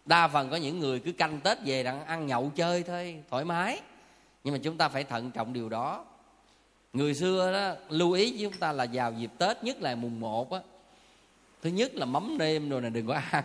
Đa 0.05 0.29
phần 0.29 0.51
có 0.51 0.57
những 0.57 0.79
người 0.79 1.01
cứ 1.01 1.13
canh 1.13 1.41
tết 1.41 1.59
về 1.65 1.83
đang 1.83 2.05
ăn 2.05 2.27
nhậu 2.27 2.53
chơi 2.55 2.83
thôi 2.83 3.23
thoải 3.31 3.45
mái. 3.45 3.81
Nhưng 4.45 4.55
mà 4.55 4.61
chúng 4.63 4.77
ta 4.77 4.89
phải 4.89 5.05
thận 5.05 5.31
trọng 5.31 5.53
điều 5.53 5.69
đó 5.69 6.05
người 6.99 7.15
xưa 7.15 7.53
đó 7.53 7.75
lưu 7.91 8.13
ý 8.13 8.31
với 8.31 8.43
chúng 8.43 8.61
ta 8.61 8.73
là 8.73 8.87
vào 8.93 9.13
dịp 9.13 9.31
tết 9.39 9.65
nhất 9.65 9.83
là 9.83 9.95
mùng 9.95 10.21
một 10.21 10.53
á. 10.53 10.61
Thứ 11.63 11.71
nhất 11.71 11.95
là 11.95 12.07
mắm 12.07 12.39
nêm 12.39 12.69
rồi 12.69 12.81
này 12.81 12.91
đừng 12.91 13.07
có 13.07 13.21
ăn. 13.31 13.45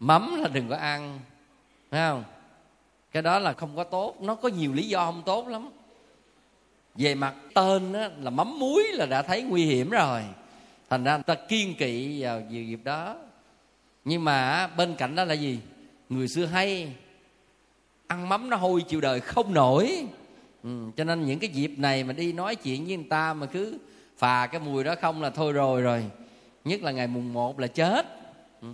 Mắm 0.00 0.40
là 0.42 0.48
đừng 0.48 0.68
có 0.68 0.76
ăn 0.76 1.20
thấy 1.90 2.00
không? 2.00 2.24
Cái 3.12 3.22
đó 3.22 3.38
là 3.38 3.52
không 3.52 3.76
có 3.76 3.84
tốt 3.84 4.16
nó 4.20 4.34
có 4.34 4.48
nhiều 4.48 4.72
lý 4.72 4.88
do 4.88 5.04
không 5.04 5.22
tốt 5.26 5.48
lắm. 5.48 5.70
Về 6.94 7.14
mặt 7.14 7.34
tên 7.54 7.92
á, 7.92 8.10
là 8.20 8.30
mắm 8.30 8.58
muối 8.58 8.84
là 8.92 9.06
đã 9.06 9.22
thấy 9.22 9.42
nguy 9.42 9.64
hiểm 9.64 9.90
rồi. 9.90 10.22
Thành 10.90 11.04
ra 11.04 11.14
người 11.14 11.22
ta 11.22 11.34
kiên 11.34 11.74
kỵ 11.74 12.22
vào 12.22 12.42
dịp 12.50 12.80
đó. 12.84 13.16
Nhưng 14.04 14.24
mà 14.24 14.66
bên 14.66 14.94
cạnh 14.94 15.14
đó 15.14 15.24
là 15.24 15.34
gì? 15.34 15.58
Người 16.08 16.28
xưa 16.28 16.46
hay 16.46 16.92
ăn 18.06 18.28
mắm 18.28 18.50
nó 18.50 18.56
hôi 18.56 18.82
chịu 18.82 19.00
đời 19.00 19.20
không 19.20 19.54
nổi 19.54 20.06
ừ, 20.64 20.70
cho 20.96 21.04
nên 21.04 21.26
những 21.26 21.38
cái 21.38 21.50
dịp 21.50 21.72
này 21.76 22.04
mà 22.04 22.12
đi 22.12 22.32
nói 22.32 22.56
chuyện 22.56 22.86
với 22.86 22.96
người 22.96 23.06
ta 23.10 23.34
mà 23.34 23.46
cứ 23.46 23.78
phà 24.16 24.46
cái 24.46 24.60
mùi 24.60 24.84
đó 24.84 24.94
không 25.00 25.22
là 25.22 25.30
thôi 25.30 25.52
rồi 25.52 25.82
rồi. 25.82 26.04
Nhất 26.64 26.82
là 26.82 26.90
ngày 26.90 27.06
mùng 27.06 27.32
1 27.32 27.60
là 27.60 27.66
chết. 27.66 28.06
Ừ. 28.60 28.68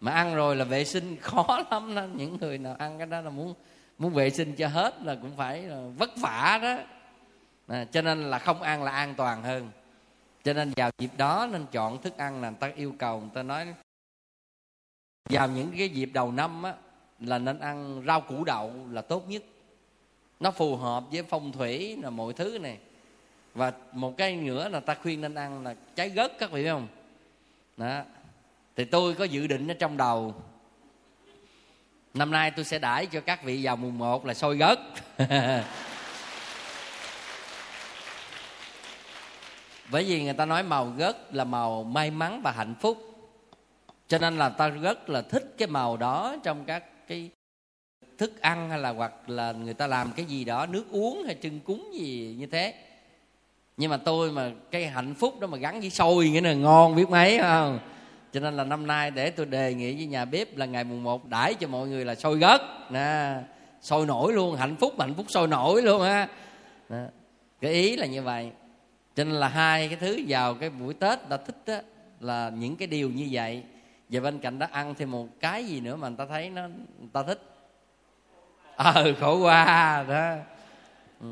mà 0.00 0.12
ăn 0.12 0.34
rồi 0.34 0.56
là 0.56 0.64
vệ 0.64 0.84
sinh 0.84 1.16
khó 1.20 1.64
lắm 1.70 1.94
đó. 1.94 2.06
Những 2.14 2.38
người 2.40 2.58
nào 2.58 2.76
ăn 2.78 2.98
cái 2.98 3.06
đó 3.06 3.20
là 3.20 3.30
muốn 3.30 3.54
muốn 3.98 4.12
vệ 4.12 4.30
sinh 4.30 4.54
cho 4.54 4.68
hết 4.68 5.02
là 5.02 5.14
cũng 5.14 5.36
phải 5.36 5.62
là 5.62 5.82
vất 5.98 6.10
vả 6.16 6.58
đó. 6.62 6.78
À, 7.66 7.84
cho 7.84 8.02
nên 8.02 8.30
là 8.30 8.38
không 8.38 8.62
ăn 8.62 8.82
là 8.82 8.90
an 8.90 9.14
toàn 9.14 9.42
hơn. 9.42 9.70
Cho 10.44 10.52
nên 10.52 10.72
vào 10.76 10.90
dịp 10.98 11.10
đó 11.16 11.48
nên 11.52 11.66
chọn 11.72 12.02
thức 12.02 12.16
ăn 12.16 12.40
là 12.40 12.50
người 12.50 12.58
ta 12.60 12.70
yêu 12.76 12.94
cầu 12.98 13.20
người 13.20 13.30
ta 13.34 13.42
nói 13.42 13.66
vào 15.30 15.48
những 15.48 15.72
cái 15.78 15.88
dịp 15.88 16.10
đầu 16.12 16.32
năm 16.32 16.62
á 16.62 16.74
là 17.20 17.38
nên 17.38 17.58
ăn 17.58 18.02
rau 18.06 18.20
củ 18.20 18.44
đậu 18.44 18.72
là 18.90 19.02
tốt 19.02 19.28
nhất 19.28 19.42
nó 20.40 20.50
phù 20.50 20.76
hợp 20.76 21.04
với 21.12 21.22
phong 21.22 21.52
thủy 21.52 21.96
là 22.02 22.10
mọi 22.10 22.32
thứ 22.32 22.58
này. 22.58 22.78
Và 23.54 23.72
một 23.92 24.16
cái 24.16 24.36
nữa 24.36 24.68
là 24.68 24.80
ta 24.80 24.94
khuyên 24.94 25.20
nên 25.20 25.34
ăn 25.34 25.64
là 25.64 25.74
trái 25.94 26.08
gất 26.08 26.38
các 26.38 26.50
vị 26.50 26.62
biết 26.62 26.70
không? 26.70 26.88
Đó. 27.76 28.02
Thì 28.76 28.84
tôi 28.84 29.14
có 29.14 29.24
dự 29.24 29.46
định 29.46 29.68
ở 29.68 29.74
trong 29.74 29.96
đầu, 29.96 30.34
năm 32.14 32.30
nay 32.30 32.50
tôi 32.50 32.64
sẽ 32.64 32.78
đãi 32.78 33.06
cho 33.06 33.20
các 33.20 33.44
vị 33.44 33.60
vào 33.62 33.76
mùng 33.76 33.98
1 33.98 34.26
là 34.26 34.34
sôi 34.34 34.56
gất 34.56 34.78
bởi 39.90 40.04
vì 40.04 40.22
người 40.22 40.34
ta 40.34 40.46
nói 40.46 40.62
màu 40.62 40.86
gất 40.86 41.34
là 41.34 41.44
màu 41.44 41.84
may 41.84 42.10
mắn 42.10 42.40
và 42.44 42.52
hạnh 42.52 42.74
phúc. 42.80 42.98
Cho 44.08 44.18
nên 44.18 44.38
là 44.38 44.48
ta 44.48 44.68
rất 44.68 45.10
là 45.10 45.22
thích 45.22 45.54
cái 45.58 45.68
màu 45.68 45.96
đó 45.96 46.36
trong 46.42 46.64
các 46.64 46.84
cái 47.08 47.30
thức 48.18 48.40
ăn 48.40 48.70
hay 48.70 48.78
là 48.78 48.90
hoặc 48.90 49.12
là 49.30 49.52
người 49.52 49.74
ta 49.74 49.86
làm 49.86 50.12
cái 50.16 50.26
gì 50.26 50.44
đó 50.44 50.66
nước 50.66 50.84
uống 50.90 51.22
hay 51.24 51.36
trưng 51.42 51.60
cúng 51.60 51.90
gì 51.94 52.34
như 52.38 52.46
thế. 52.46 52.74
Nhưng 53.76 53.90
mà 53.90 53.96
tôi 53.96 54.32
mà 54.32 54.50
cái 54.70 54.86
hạnh 54.86 55.14
phúc 55.14 55.40
đó 55.40 55.46
mà 55.46 55.58
gắn 55.58 55.80
với 55.80 55.90
sôi 55.90 56.28
nghĩa 56.28 56.40
là 56.40 56.52
ngon 56.52 56.96
biết 56.96 57.10
mấy 57.10 57.38
không? 57.38 57.78
Cho 58.32 58.40
nên 58.40 58.56
là 58.56 58.64
năm 58.64 58.86
nay 58.86 59.10
để 59.10 59.30
tôi 59.30 59.46
đề 59.46 59.74
nghị 59.74 59.94
với 59.94 60.06
nhà 60.06 60.24
bếp 60.24 60.56
là 60.56 60.66
ngày 60.66 60.84
mùng 60.84 61.02
1 61.02 61.28
đãi 61.28 61.54
cho 61.54 61.68
mọi 61.68 61.88
người 61.88 62.04
là 62.04 62.14
sôi 62.14 62.38
gất. 62.38 62.60
Nè 62.90 63.34
sôi 63.80 64.06
nổi 64.06 64.32
luôn 64.32 64.56
hạnh 64.56 64.76
phúc 64.76 64.94
hạnh 64.98 65.14
phúc 65.14 65.26
sôi 65.28 65.48
nổi 65.48 65.82
luôn 65.82 66.02
ha 66.02 66.28
cái 67.60 67.72
ý 67.72 67.96
là 67.96 68.06
như 68.06 68.22
vậy. 68.22 68.50
Cho 69.14 69.24
nên 69.24 69.34
là 69.34 69.48
hai 69.48 69.88
cái 69.88 69.96
thứ 69.96 70.18
vào 70.28 70.54
cái 70.54 70.70
buổi 70.70 70.94
tết 70.94 71.28
ta 71.28 71.36
thích 71.36 71.56
đó, 71.66 71.78
là 72.20 72.50
những 72.50 72.76
cái 72.76 72.88
điều 72.88 73.10
như 73.10 73.28
vậy. 73.30 73.62
Và 74.08 74.20
bên 74.20 74.38
cạnh 74.38 74.58
đó 74.58 74.66
ăn 74.70 74.94
thêm 74.98 75.10
một 75.10 75.26
cái 75.40 75.64
gì 75.64 75.80
nữa 75.80 75.96
mà 75.96 76.08
người 76.08 76.16
ta 76.16 76.26
thấy 76.26 76.50
nó 76.50 76.62
người 76.98 77.08
ta 77.12 77.22
thích. 77.22 77.42
ờ 78.84 78.92
à, 78.94 79.12
khổ 79.20 79.38
qua 79.38 80.04
đó. 80.08 80.34
Ừ. 81.20 81.26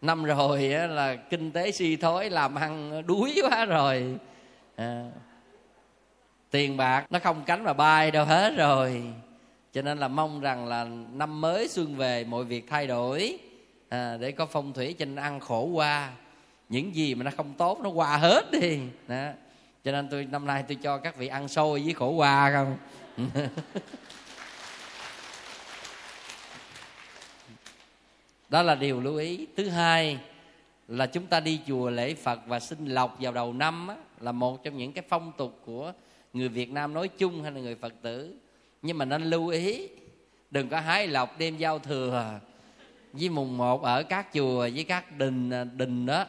Năm 0.00 0.24
rồi 0.24 0.72
á, 0.72 0.86
là 0.86 1.16
kinh 1.16 1.52
tế 1.52 1.72
suy 1.72 1.96
thoái 1.96 2.30
làm 2.30 2.54
ăn 2.54 3.02
đuối 3.06 3.40
quá 3.42 3.64
rồi. 3.64 4.18
À, 4.76 5.10
tiền 6.50 6.76
bạc 6.76 7.06
nó 7.10 7.18
không 7.18 7.42
cánh 7.46 7.64
mà 7.64 7.72
bay 7.72 8.10
đâu 8.10 8.24
hết 8.24 8.54
rồi. 8.56 9.02
Cho 9.72 9.82
nên 9.82 9.98
là 9.98 10.08
mong 10.08 10.40
rằng 10.40 10.68
là 10.68 10.86
năm 11.12 11.40
mới 11.40 11.68
xuân 11.68 11.96
về 11.96 12.24
mọi 12.24 12.44
việc 12.44 12.66
thay 12.68 12.86
đổi. 12.86 13.38
À, 13.88 14.16
để 14.20 14.32
có 14.32 14.46
phong 14.46 14.72
thủy 14.72 14.94
cho 14.98 15.04
nên 15.04 15.16
ăn 15.16 15.40
khổ 15.40 15.64
qua. 15.64 16.10
Những 16.68 16.94
gì 16.94 17.14
mà 17.14 17.24
nó 17.24 17.30
không 17.36 17.54
tốt 17.54 17.80
nó 17.82 17.90
qua 17.90 18.16
hết 18.16 18.50
đi. 18.52 18.80
Đó. 19.08 19.28
cho 19.84 19.92
nên 19.92 20.08
tôi 20.10 20.28
năm 20.30 20.46
nay 20.46 20.64
tôi 20.68 20.78
cho 20.82 20.98
các 20.98 21.16
vị 21.16 21.28
ăn 21.28 21.48
xôi 21.48 21.82
với 21.84 21.94
khổ 21.94 22.10
qua 22.10 22.52
không? 22.52 22.76
đó 28.52 28.62
là 28.62 28.74
điều 28.74 29.00
lưu 29.00 29.16
ý. 29.16 29.46
Thứ 29.56 29.68
hai 29.68 30.18
là 30.88 31.06
chúng 31.06 31.26
ta 31.26 31.40
đi 31.40 31.60
chùa 31.66 31.90
lễ 31.90 32.14
phật 32.14 32.40
và 32.46 32.60
xin 32.60 32.86
lộc 32.86 33.16
vào 33.20 33.32
đầu 33.32 33.52
năm 33.52 33.88
á, 33.88 33.96
là 34.20 34.32
một 34.32 34.64
trong 34.64 34.76
những 34.76 34.92
cái 34.92 35.04
phong 35.08 35.32
tục 35.36 35.60
của 35.66 35.92
người 36.32 36.48
việt 36.48 36.70
nam 36.70 36.94
nói 36.94 37.08
chung 37.08 37.42
hay 37.42 37.52
là 37.52 37.60
người 37.60 37.74
phật 37.74 37.92
tử. 38.02 38.34
Nhưng 38.82 38.98
mà 38.98 39.04
nên 39.04 39.22
lưu 39.22 39.48
ý 39.48 39.88
đừng 40.50 40.68
có 40.68 40.80
hái 40.80 41.06
lộc 41.06 41.38
đêm 41.38 41.56
giao 41.56 41.78
thừa 41.78 42.40
với 43.12 43.28
mùng 43.28 43.56
một 43.56 43.82
ở 43.82 44.02
các 44.02 44.26
chùa 44.32 44.68
với 44.74 44.84
các 44.84 45.18
đình 45.18 45.50
à, 45.50 45.64
đình 45.64 46.06
đó. 46.06 46.24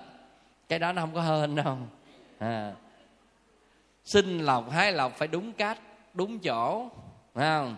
Cái 0.69 0.79
đó 0.79 0.93
nó 0.93 1.01
không 1.01 1.13
có 1.13 1.21
hơn 1.21 1.55
đâu. 1.55 1.77
À. 2.39 2.73
xin 4.05 4.39
lộc 4.39 4.71
hái 4.71 4.91
lộc 4.91 5.17
phải 5.17 5.27
đúng 5.27 5.53
cách 5.53 5.79
đúng 6.13 6.39
chỗ 6.39 6.89
phải 7.33 7.45
không? 7.45 7.75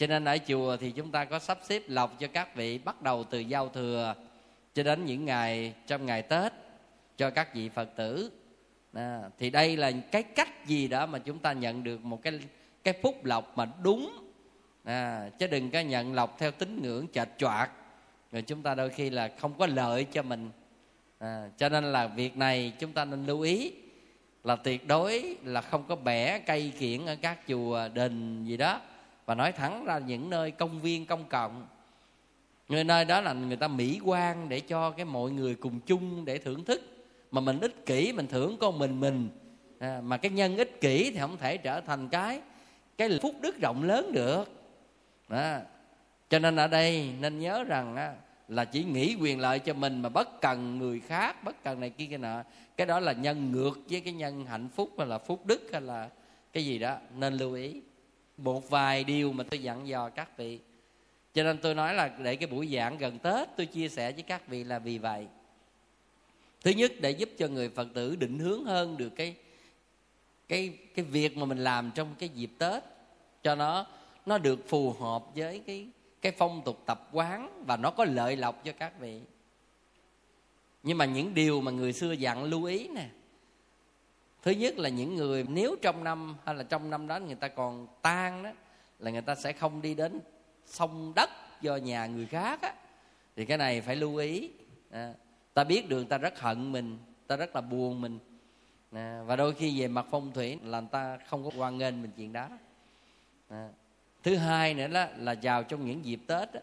Cho 0.00 0.06
nên 0.06 0.24
ở 0.24 0.38
chùa 0.48 0.76
thì 0.76 0.90
chúng 0.90 1.10
ta 1.10 1.24
có 1.24 1.38
sắp 1.38 1.58
xếp 1.62 1.82
lọc 1.86 2.18
cho 2.18 2.26
các 2.32 2.54
vị 2.54 2.78
bắt 2.78 3.02
đầu 3.02 3.24
từ 3.24 3.38
giao 3.38 3.68
thừa 3.68 4.14
cho 4.74 4.82
đến 4.82 5.04
những 5.04 5.24
ngày 5.24 5.74
trong 5.86 6.06
ngày 6.06 6.22
tết 6.22 6.52
cho 7.16 7.30
các 7.30 7.54
vị 7.54 7.68
phật 7.68 7.88
tử. 7.96 8.30
À, 8.92 9.22
thì 9.38 9.50
đây 9.50 9.76
là 9.76 9.92
cái 10.10 10.22
cách 10.22 10.66
gì 10.66 10.88
đó 10.88 11.06
mà 11.06 11.18
chúng 11.18 11.38
ta 11.38 11.52
nhận 11.52 11.84
được 11.84 12.04
một 12.04 12.22
cái 12.22 12.40
cái 12.84 12.94
phúc 13.02 13.24
lọc 13.24 13.58
mà 13.58 13.68
đúng. 13.82 14.30
À, 14.84 15.30
chứ 15.38 15.46
đừng 15.46 15.70
có 15.70 15.80
nhận 15.80 16.14
lọc 16.14 16.38
theo 16.38 16.50
tín 16.50 16.82
ngưỡng 16.82 17.06
chệch 17.12 17.28
choạc. 17.38 17.70
Rồi 18.32 18.42
chúng 18.42 18.62
ta 18.62 18.74
đôi 18.74 18.90
khi 18.90 19.10
là 19.10 19.30
không 19.38 19.54
có 19.58 19.66
lợi 19.66 20.04
cho 20.04 20.22
mình. 20.22 20.50
À, 21.18 21.48
cho 21.58 21.68
nên 21.68 21.92
là 21.92 22.06
việc 22.06 22.36
này 22.36 22.72
chúng 22.78 22.92
ta 22.92 23.04
nên 23.04 23.26
lưu 23.26 23.40
ý 23.40 23.72
là 24.44 24.56
tuyệt 24.56 24.86
đối 24.88 25.36
là 25.44 25.60
không 25.60 25.84
có 25.88 25.96
bẻ 25.96 26.38
cây 26.38 26.72
kiển 26.78 27.06
ở 27.06 27.16
các 27.22 27.38
chùa 27.48 27.88
đền 27.94 28.44
gì 28.44 28.56
đó 28.56 28.80
và 29.30 29.34
nói 29.34 29.52
thẳng 29.52 29.84
ra 29.84 29.98
những 29.98 30.30
nơi 30.30 30.50
công 30.50 30.80
viên 30.80 31.06
công 31.06 31.24
cộng. 31.28 31.66
Người 32.68 32.84
nơi 32.84 33.04
đó 33.04 33.20
là 33.20 33.32
người 33.32 33.56
ta 33.56 33.68
mỹ 33.68 34.00
quan 34.04 34.48
để 34.48 34.60
cho 34.60 34.90
cái 34.90 35.04
mọi 35.04 35.30
người 35.30 35.54
cùng 35.54 35.80
chung 35.80 36.24
để 36.24 36.38
thưởng 36.38 36.64
thức. 36.64 36.82
Mà 37.30 37.40
mình 37.40 37.60
ích 37.60 37.86
kỷ 37.86 38.12
mình 38.12 38.26
thưởng 38.26 38.56
con 38.60 38.78
mình 38.78 39.00
mình. 39.00 39.28
À, 39.78 40.00
mà 40.04 40.16
cái 40.16 40.30
nhân 40.30 40.56
ích 40.56 40.80
kỷ 40.80 41.10
thì 41.10 41.18
không 41.18 41.36
thể 41.36 41.56
trở 41.56 41.80
thành 41.80 42.08
cái 42.08 42.40
cái 42.98 43.18
phúc 43.22 43.34
đức 43.40 43.60
rộng 43.60 43.82
lớn 43.82 44.12
được. 44.12 44.44
Đó. 45.28 45.58
cho 46.30 46.38
nên 46.38 46.56
ở 46.56 46.68
đây 46.68 47.12
nên 47.20 47.38
nhớ 47.38 47.64
rằng 47.64 47.96
á, 47.96 48.14
là 48.48 48.64
chỉ 48.64 48.84
nghĩ 48.84 49.16
quyền 49.20 49.40
lợi 49.40 49.58
cho 49.58 49.74
mình 49.74 50.02
mà 50.02 50.08
bất 50.08 50.40
cần 50.40 50.78
người 50.78 51.00
khác 51.00 51.44
bất 51.44 51.64
cần 51.64 51.80
này 51.80 51.90
kia 51.90 52.06
cái 52.10 52.18
nọ. 52.18 52.42
Cái 52.76 52.86
đó 52.86 53.00
là 53.00 53.12
nhân 53.12 53.52
ngược 53.52 53.78
với 53.90 54.00
cái 54.00 54.12
nhân 54.12 54.46
hạnh 54.46 54.68
phúc 54.74 54.90
hay 54.98 55.06
là 55.06 55.18
phúc 55.18 55.46
đức 55.46 55.68
hay 55.72 55.80
là 55.80 56.08
cái 56.52 56.66
gì 56.66 56.78
đó. 56.78 56.96
Nên 57.16 57.34
lưu 57.34 57.54
ý 57.54 57.80
một 58.40 58.70
vài 58.70 59.04
điều 59.04 59.32
mà 59.32 59.44
tôi 59.44 59.62
dặn 59.62 59.88
dò 59.88 60.08
các 60.08 60.36
vị. 60.36 60.58
Cho 61.34 61.42
nên 61.42 61.58
tôi 61.58 61.74
nói 61.74 61.94
là 61.94 62.08
để 62.08 62.36
cái 62.36 62.46
buổi 62.46 62.68
giảng 62.74 62.98
gần 62.98 63.18
tết, 63.18 63.48
tôi 63.56 63.66
chia 63.66 63.88
sẻ 63.88 64.12
với 64.12 64.22
các 64.22 64.48
vị 64.48 64.64
là 64.64 64.78
vì 64.78 64.98
vậy. 64.98 65.26
Thứ 66.62 66.70
nhất, 66.70 66.92
để 67.00 67.10
giúp 67.10 67.28
cho 67.38 67.48
người 67.48 67.68
phật 67.68 67.88
tử 67.94 68.16
định 68.16 68.38
hướng 68.38 68.64
hơn 68.64 68.96
được 68.96 69.10
cái 69.16 69.34
cái 70.48 70.78
cái 70.94 71.04
việc 71.04 71.36
mà 71.36 71.44
mình 71.44 71.58
làm 71.58 71.90
trong 71.94 72.14
cái 72.18 72.28
dịp 72.28 72.50
tết. 72.58 72.82
Cho 73.42 73.54
nó 73.54 73.86
nó 74.26 74.38
được 74.38 74.68
phù 74.68 74.92
hợp 74.92 75.34
với 75.34 75.62
cái 75.66 75.86
cái 76.20 76.32
phong 76.32 76.62
tục 76.64 76.82
tập 76.86 77.08
quán 77.12 77.64
và 77.66 77.76
nó 77.76 77.90
có 77.90 78.04
lợi 78.04 78.36
lộc 78.36 78.64
cho 78.64 78.72
các 78.72 79.00
vị. 79.00 79.20
Nhưng 80.82 80.98
mà 80.98 81.04
những 81.04 81.34
điều 81.34 81.60
mà 81.60 81.70
người 81.70 81.92
xưa 81.92 82.12
dặn 82.12 82.44
lưu 82.44 82.64
ý 82.64 82.88
nè 82.88 83.08
thứ 84.42 84.50
nhất 84.50 84.78
là 84.78 84.88
những 84.88 85.16
người 85.16 85.46
nếu 85.48 85.76
trong 85.82 86.04
năm 86.04 86.36
hay 86.44 86.54
là 86.54 86.62
trong 86.62 86.90
năm 86.90 87.06
đó 87.06 87.18
người 87.18 87.34
ta 87.34 87.48
còn 87.48 87.86
tan 88.02 88.42
đó 88.42 88.50
là 88.98 89.10
người 89.10 89.22
ta 89.22 89.34
sẽ 89.34 89.52
không 89.52 89.82
đi 89.82 89.94
đến 89.94 90.20
sông 90.66 91.12
đất 91.16 91.30
do 91.60 91.76
nhà 91.76 92.06
người 92.06 92.26
khác 92.26 92.62
á. 92.62 92.74
Thì 93.36 93.44
cái 93.44 93.58
này 93.58 93.80
phải 93.80 93.96
lưu 93.96 94.16
ý. 94.16 94.50
À, 94.90 95.14
ta 95.54 95.64
biết 95.64 95.88
được 95.88 96.08
ta 96.08 96.18
rất 96.18 96.40
hận 96.40 96.72
mình 96.72 96.98
ta 97.26 97.36
rất 97.36 97.54
là 97.54 97.60
buồn 97.60 98.00
mình. 98.00 98.18
À, 98.92 99.22
và 99.26 99.36
đôi 99.36 99.54
khi 99.54 99.80
về 99.80 99.88
mặt 99.88 100.06
phong 100.10 100.32
thủy 100.32 100.58
là 100.64 100.80
người 100.80 100.88
ta 100.92 101.18
không 101.26 101.44
có 101.44 101.50
quan 101.56 101.78
nghênh 101.78 102.02
mình 102.02 102.10
chuyện 102.16 102.32
đó. 102.32 102.48
À, 103.48 103.68
thứ 104.22 104.36
hai 104.36 104.74
nữa 104.74 104.88
đó 104.88 105.06
là 105.16 105.34
vào 105.42 105.62
trong 105.62 105.86
những 105.86 106.04
dịp 106.04 106.20
tết 106.26 106.52
đó, 106.52 106.60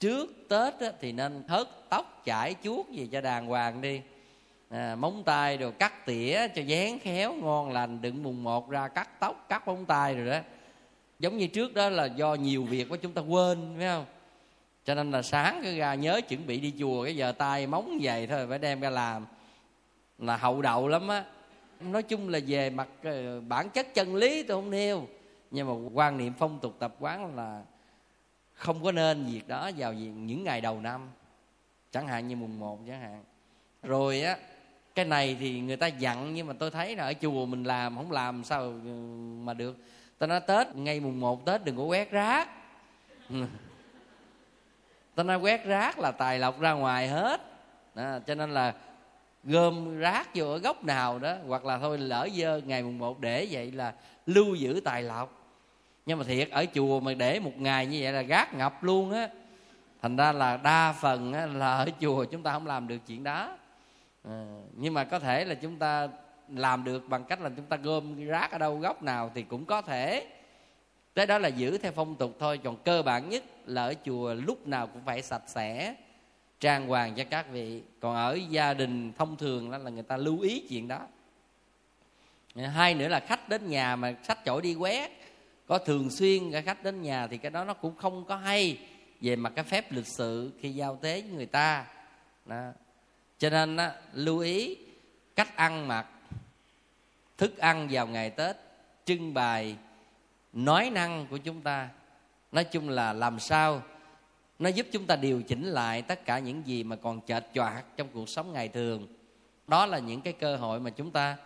trước 0.00 0.30
tết 0.48 0.80
đó, 0.80 0.88
thì 1.00 1.12
nên 1.12 1.42
hớt 1.48 1.68
tóc 1.88 2.22
chải 2.24 2.54
chuốt 2.62 2.88
gì 2.88 3.08
cho 3.12 3.20
đàng 3.20 3.46
hoàng 3.46 3.80
đi 3.80 4.00
à, 4.70 4.94
móng 4.94 5.22
tay 5.24 5.56
rồi 5.56 5.72
cắt 5.72 6.06
tỉa 6.06 6.48
cho 6.54 6.62
dán 6.62 6.98
khéo 6.98 7.34
ngon 7.34 7.72
lành 7.72 8.00
đừng 8.02 8.22
mùng 8.22 8.44
một 8.44 8.70
ra 8.70 8.88
cắt 8.88 9.20
tóc 9.20 9.46
cắt 9.48 9.68
móng 9.68 9.86
tay 9.86 10.14
rồi 10.14 10.26
đó. 10.26 10.38
Giống 11.18 11.36
như 11.36 11.46
trước 11.46 11.74
đó 11.74 11.88
là 11.88 12.04
do 12.04 12.34
nhiều 12.34 12.64
việc 12.64 12.86
quá 12.88 12.98
chúng 13.02 13.12
ta 13.12 13.22
quên 13.22 13.74
phải 13.78 13.86
không? 13.86 14.04
Cho 14.84 14.94
nên 14.94 15.10
là 15.10 15.22
sáng 15.22 15.60
cứ 15.62 15.76
ra 15.76 15.94
nhớ 15.94 16.20
chuẩn 16.28 16.46
bị 16.46 16.60
đi 16.60 16.72
chùa 16.78 17.04
cái 17.04 17.16
giờ 17.16 17.32
tay 17.32 17.66
móng 17.66 17.98
vậy 18.02 18.26
thôi 18.26 18.46
phải 18.48 18.58
đem 18.58 18.80
ra 18.80 18.90
làm. 18.90 19.26
Là 20.18 20.36
hậu 20.36 20.62
đậu 20.62 20.88
lắm 20.88 21.08
á. 21.08 21.24
Nói 21.80 22.02
chung 22.02 22.28
là 22.28 22.40
về 22.46 22.70
mặt 22.70 22.88
ờ, 23.02 23.40
bản 23.40 23.70
chất 23.70 23.94
chân 23.94 24.14
lý 24.14 24.42
tôi 24.42 24.56
không 24.56 24.70
nêu. 24.70 25.06
Nhưng 25.50 25.66
mà 25.68 25.90
quan 25.94 26.18
niệm 26.18 26.32
phong 26.38 26.58
tục 26.60 26.76
tập 26.78 26.94
quán 27.00 27.36
là 27.36 27.62
không 28.54 28.84
có 28.84 28.92
nên 28.92 29.24
việc 29.24 29.48
đó 29.48 29.70
vào 29.76 29.92
những 29.92 30.44
ngày 30.44 30.60
đầu 30.60 30.80
năm. 30.80 31.10
Chẳng 31.92 32.06
hạn 32.06 32.28
như 32.28 32.36
mùng 32.36 32.58
một 32.58 32.78
chẳng 32.86 33.00
hạn. 33.00 33.24
Rồi 33.82 34.22
á 34.22 34.36
cái 34.94 35.04
này 35.04 35.36
thì 35.40 35.60
người 35.60 35.76
ta 35.76 35.86
dặn 35.86 36.34
nhưng 36.34 36.46
mà 36.46 36.54
tôi 36.58 36.70
thấy 36.70 36.96
là 36.96 37.04
ở 37.04 37.12
chùa 37.22 37.46
mình 37.46 37.64
làm 37.64 37.96
không 37.96 38.12
làm 38.12 38.44
sao 38.44 38.70
mà 39.44 39.54
được. 39.54 39.76
Tôi 40.18 40.28
nói 40.28 40.40
tết 40.40 40.74
ngay 40.74 41.00
mùng 41.00 41.20
một 41.20 41.46
tết 41.46 41.64
đừng 41.64 41.76
có 41.76 41.82
quét 41.82 42.10
rác. 42.10 42.48
Tôi 45.14 45.24
nói 45.24 45.38
quét 45.38 45.64
rác 45.64 45.98
là 45.98 46.10
tài 46.10 46.38
lộc 46.38 46.60
ra 46.60 46.72
ngoài 46.72 47.08
hết. 47.08 47.40
À, 47.94 48.18
cho 48.26 48.34
nên 48.34 48.50
là 48.50 48.74
gom 49.44 49.98
rác 49.98 50.28
vô 50.34 50.46
ở 50.46 50.58
góc 50.58 50.84
nào 50.84 51.18
đó 51.18 51.34
hoặc 51.46 51.64
là 51.64 51.78
thôi 51.78 51.98
lỡ 51.98 52.28
dơ 52.36 52.60
ngày 52.66 52.82
mùng 52.82 52.98
một 52.98 53.20
để 53.20 53.48
vậy 53.50 53.72
là 53.72 53.92
lưu 54.26 54.54
giữ 54.54 54.80
tài 54.84 55.02
lộc. 55.02 55.40
Nhưng 56.06 56.18
mà 56.18 56.24
thiệt 56.24 56.50
ở 56.50 56.66
chùa 56.74 57.00
mà 57.00 57.14
để 57.14 57.40
một 57.40 57.52
ngày 57.56 57.86
như 57.86 57.98
vậy 58.02 58.12
là 58.12 58.22
rác 58.22 58.54
ngập 58.54 58.82
luôn 58.82 59.12
á. 59.12 59.28
Thành 60.02 60.16
ra 60.16 60.32
là 60.32 60.56
đa 60.56 60.94
phần 61.00 61.32
á, 61.32 61.46
là 61.46 61.76
ở 61.76 61.88
chùa 62.00 62.24
chúng 62.24 62.42
ta 62.42 62.52
không 62.52 62.66
làm 62.66 62.88
được 62.88 62.98
chuyện 63.06 63.24
đó 63.24 63.56
à, 64.28 64.44
nhưng 64.72 64.94
mà 64.94 65.04
có 65.04 65.18
thể 65.18 65.44
là 65.44 65.54
chúng 65.54 65.78
ta 65.78 66.08
làm 66.48 66.84
được 66.84 67.08
bằng 67.08 67.24
cách 67.24 67.40
là 67.40 67.50
chúng 67.56 67.66
ta 67.66 67.76
gom 67.76 68.26
rác 68.26 68.50
ở 68.50 68.58
đâu 68.58 68.78
góc 68.78 69.02
nào 69.02 69.30
thì 69.34 69.42
cũng 69.42 69.64
có 69.64 69.82
thể. 69.82 70.26
Cái 71.14 71.26
đó 71.26 71.38
là 71.38 71.48
giữ 71.48 71.78
theo 71.78 71.92
phong 71.92 72.16
tục 72.16 72.36
thôi 72.38 72.60
còn 72.64 72.76
cơ 72.76 73.02
bản 73.02 73.28
nhất 73.28 73.44
là 73.66 73.84
ở 73.84 73.94
chùa 74.04 74.34
lúc 74.34 74.66
nào 74.66 74.86
cũng 74.86 75.02
phải 75.04 75.22
sạch 75.22 75.42
sẽ 75.46 75.94
trang 76.60 76.86
hoàng 76.86 77.14
cho 77.14 77.24
các 77.30 77.50
vị. 77.50 77.82
Còn 78.00 78.16
ở 78.16 78.38
gia 78.50 78.74
đình 78.74 79.12
thông 79.12 79.36
thường 79.36 79.70
đó 79.70 79.78
là 79.78 79.90
người 79.90 80.02
ta 80.02 80.16
lưu 80.16 80.40
ý 80.40 80.66
chuyện 80.68 80.88
đó. 80.88 81.00
Hai 82.54 82.94
nữa 82.94 83.08
là 83.08 83.20
khách 83.20 83.48
đến 83.48 83.68
nhà 83.68 83.96
mà 83.96 84.14
sách 84.22 84.38
chổi 84.44 84.62
đi 84.62 84.74
quét 84.74 85.10
có 85.66 85.78
thường 85.78 86.10
xuyên 86.10 86.52
cả 86.52 86.60
khách 86.60 86.82
đến 86.82 87.02
nhà 87.02 87.26
thì 87.26 87.38
cái 87.38 87.50
đó 87.50 87.64
nó 87.64 87.74
cũng 87.74 87.96
không 87.96 88.24
có 88.24 88.36
hay 88.36 88.78
về 89.20 89.36
mặt 89.36 89.52
cái 89.56 89.64
phép 89.64 89.92
lịch 89.92 90.06
sự 90.06 90.52
khi 90.60 90.70
giao 90.70 90.96
tế 90.96 91.20
với 91.20 91.30
người 91.30 91.46
ta. 91.46 91.86
Đó 92.46 92.72
cho 93.44 93.50
nên 93.50 93.76
á, 93.76 93.92
lưu 94.12 94.38
ý 94.38 94.76
cách 95.36 95.56
ăn 95.56 95.88
mặc 95.88 96.06
thức 97.38 97.58
ăn 97.58 97.88
vào 97.90 98.06
ngày 98.06 98.30
tết 98.30 98.56
trưng 99.04 99.34
bày 99.34 99.76
nói 100.52 100.90
năng 100.90 101.26
của 101.30 101.36
chúng 101.36 101.60
ta. 101.60 101.88
Nói 102.52 102.64
chung 102.64 102.88
là 102.88 103.12
làm 103.12 103.40
sao 103.40 103.82
nó 104.58 104.68
giúp 104.68 104.86
chúng 104.92 105.06
ta 105.06 105.16
điều 105.16 105.42
chỉnh 105.42 105.64
lại 105.64 106.02
tất 106.02 106.24
cả 106.24 106.38
những 106.38 106.66
gì 106.66 106.84
mà 106.84 106.96
còn 106.96 107.20
chệch 107.26 107.42
choạc 107.54 107.84
trong 107.96 108.08
cuộc 108.12 108.28
sống 108.28 108.52
ngày 108.52 108.68
thường. 108.68 109.06
Đó 109.66 109.86
là 109.86 109.98
những 109.98 110.20
cái 110.20 110.32
cơ 110.32 110.56
hội 110.56 110.80
mà 110.80 110.90
chúng 110.90 111.10
ta 111.10 111.36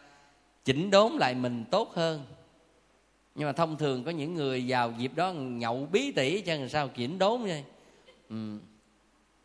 chỉnh 0.64 0.90
đốn 0.90 1.12
lại 1.12 1.34
mình 1.34 1.64
tốt 1.70 1.92
hơn. 1.94 2.24
Nhưng 3.34 3.46
mà 3.46 3.52
thông 3.52 3.76
thường 3.76 4.04
có 4.04 4.10
những 4.10 4.34
người 4.34 4.64
vào 4.68 4.92
dịp 4.98 5.12
đó 5.14 5.32
nhậu 5.32 5.88
bí 5.92 6.12
tỉ 6.12 6.40
cho 6.40 6.54
làm 6.54 6.68
sao 6.68 6.88
chỉnh 6.88 7.18
đốn 7.18 7.42
vậy? 7.42 7.64
Ừ 8.28 8.58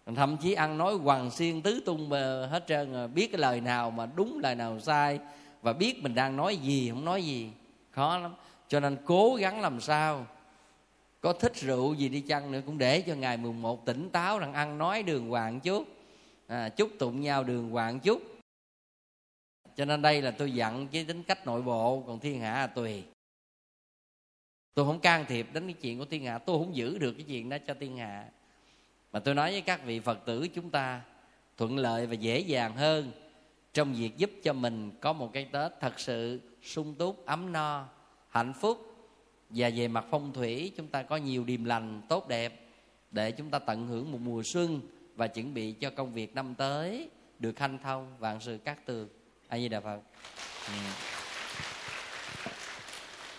thậm 0.05 0.37
chí 0.37 0.53
ăn 0.53 0.77
nói 0.77 0.95
hoàng 0.95 1.31
xiên 1.31 1.61
tứ 1.61 1.81
tung 1.85 2.09
hết 2.49 2.63
trơn 2.67 2.93
à. 2.93 3.07
biết 3.07 3.31
cái 3.31 3.41
lời 3.41 3.61
nào 3.61 3.91
mà 3.91 4.05
đúng 4.15 4.39
lời 4.43 4.55
nào 4.55 4.79
sai 4.79 5.19
và 5.61 5.73
biết 5.73 6.03
mình 6.03 6.15
đang 6.15 6.35
nói 6.35 6.57
gì 6.57 6.89
không 6.89 7.05
nói 7.05 7.23
gì 7.23 7.49
khó 7.91 8.17
lắm. 8.17 8.33
Cho 8.67 8.79
nên 8.79 8.97
cố 9.05 9.35
gắng 9.35 9.61
làm 9.61 9.81
sao. 9.81 10.27
Có 11.21 11.33
thích 11.33 11.55
rượu 11.55 11.93
gì 11.93 12.09
đi 12.09 12.21
chăng 12.21 12.51
nữa 12.51 12.61
cũng 12.65 12.77
để 12.77 13.01
cho 13.01 13.15
ngày 13.15 13.37
mùng 13.37 13.61
một 13.61 13.85
tỉnh 13.85 14.09
táo 14.09 14.39
rằng 14.39 14.53
ăn 14.53 14.77
nói 14.77 15.03
đường 15.03 15.29
hoàng 15.29 15.59
chút. 15.59 15.87
À, 16.47 16.69
chúc 16.69 16.89
tụng 16.99 17.21
nhau 17.21 17.43
đường 17.43 17.69
hoàng 17.69 17.99
chút. 17.99 18.21
Cho 19.75 19.85
nên 19.85 20.01
đây 20.01 20.21
là 20.21 20.31
tôi 20.31 20.51
dặn 20.51 20.87
cái 20.87 21.05
tính 21.05 21.23
cách 21.23 21.45
nội 21.45 21.61
bộ 21.61 22.03
còn 22.07 22.19
thiên 22.19 22.41
hạ 22.41 22.53
là 22.53 22.67
tùy. 22.67 23.03
Tôi 24.73 24.85
không 24.85 24.99
can 24.99 25.25
thiệp 25.25 25.47
đến 25.53 25.63
cái 25.65 25.73
chuyện 25.73 25.99
của 25.99 26.05
thiên 26.05 26.25
hạ. 26.25 26.37
Tôi 26.37 26.59
không 26.59 26.75
giữ 26.75 26.97
được 26.97 27.13
cái 27.13 27.25
chuyện 27.27 27.49
đó 27.49 27.57
cho 27.67 27.73
thiên 27.79 27.97
hạ 27.97 28.29
mà 29.13 29.19
tôi 29.19 29.35
nói 29.35 29.51
với 29.51 29.61
các 29.61 29.85
vị 29.85 29.99
phật 29.99 30.25
tử 30.25 30.47
chúng 30.47 30.69
ta, 30.69 31.01
thuận 31.57 31.77
lợi 31.77 32.07
và 32.07 32.13
dễ 32.13 32.39
dàng 32.39 32.75
hơn 32.75 33.11
trong 33.73 33.93
việc 33.93 34.17
giúp 34.17 34.31
cho 34.43 34.53
mình 34.53 34.91
có 35.01 35.13
một 35.13 35.33
cái 35.33 35.47
tết 35.51 35.71
thật 35.81 35.99
sự 35.99 36.41
sung 36.63 36.95
túc, 36.95 37.25
ấm 37.25 37.51
no, 37.51 37.85
hạnh 38.29 38.53
phúc. 38.53 38.77
Và 39.49 39.69
về 39.75 39.87
mặt 39.87 40.05
phong 40.11 40.33
thủy, 40.33 40.71
chúng 40.77 40.87
ta 40.87 41.03
có 41.03 41.17
nhiều 41.17 41.43
điềm 41.43 41.63
lành, 41.63 42.01
tốt 42.09 42.27
đẹp 42.27 42.69
để 43.11 43.31
chúng 43.31 43.49
ta 43.49 43.59
tận 43.59 43.87
hưởng 43.87 44.11
một 44.11 44.17
mùa 44.21 44.43
xuân 44.43 44.81
và 45.15 45.27
chuẩn 45.27 45.53
bị 45.53 45.71
cho 45.71 45.89
công 45.89 46.13
việc 46.13 46.35
năm 46.35 46.55
tới 46.55 47.09
được 47.39 47.59
hanh 47.59 47.77
thông. 47.83 48.17
Vạn 48.19 48.39
sự 48.39 48.57
cát 48.57 48.85
tường. 48.85 49.09
A 49.47 49.57
di 49.57 49.69
đà 49.69 49.79
phật. 49.79 49.99
Ừ. 50.67 50.73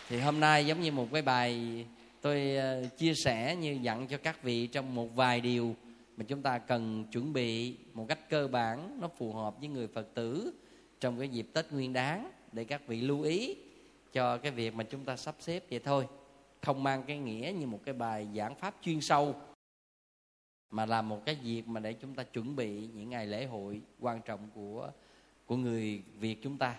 thì 0.09 0.21
hôm 0.21 0.41
nay 0.41 0.67
giống 0.67 0.81
như 0.81 0.93
một 0.93 1.09
cái 1.13 1.23
bài 1.23 1.85
tôi 2.25 2.57
ờ, 2.57 2.85
chia 2.97 3.15
sẻ 3.15 3.57
như 3.57 3.79
dặn 3.83 4.07
cho 4.07 4.19
các 4.19 4.43
vị 4.43 4.67
trong 4.67 4.95
một 4.95 5.15
vài 5.15 5.41
điều 5.41 5.77
mà 6.17 6.25
chúng 6.29 6.43
ta 6.43 6.59
cần 6.59 7.05
chuẩn 7.13 7.33
bị 7.33 7.77
một 7.93 8.07
cách 8.09 8.31
cơ 8.31 8.49
bản, 8.49 9.01
nó 9.01 9.09
phù 9.09 9.33
hợp 9.33 9.59
với 9.59 9.69
người 9.69 9.87
phật 9.87 10.15
tử 10.15 10.55
trong 11.01 11.19
cái 11.19 11.29
dịp 11.29 11.47
tết 11.53 11.73
nguyên 11.73 11.93
đáng 11.93 12.31
để 12.53 12.65
các 12.65 12.87
vị 12.87 13.01
lưu 13.01 13.23
ý 13.23 13.57
cho 14.13 14.39
cái 14.39 14.53
việc 14.53 14.75
mà 14.75 14.85
chúng 14.85 15.05
ta 15.05 15.17
sắp 15.17 15.35
xếp 15.39 15.65
vậy 15.71 15.81
thôi 15.85 16.07
không 16.63 16.83
mang 16.83 17.03
cái 17.07 17.19
nghĩa 17.19 17.53
như 17.59 17.67
một 17.67 17.81
cái 17.85 17.95
bài 17.95 18.29
giảng 18.37 18.55
pháp 18.55 18.75
chuyên 18.83 19.01
sâu, 19.01 19.35
mà 20.71 20.87
là 20.87 21.03
một 21.03 21.25
cái 21.25 21.35
việc 21.35 21.69
mà 21.69 21.81
để 21.81 21.93
chúng 21.93 22.15
ta 22.15 22.23
chuẩn 22.23 22.57
bị 22.57 22.89
những 22.95 23.11
ngày 23.11 23.27
lễ 23.27 23.47
hội 23.47 23.81
quan 24.01 24.21
trọng 24.23 24.49
của 24.55 24.91
của 25.47 25.57
người 25.57 26.03
Việt 26.19 26.43
chúng 26.43 26.59
ta. 26.59 26.77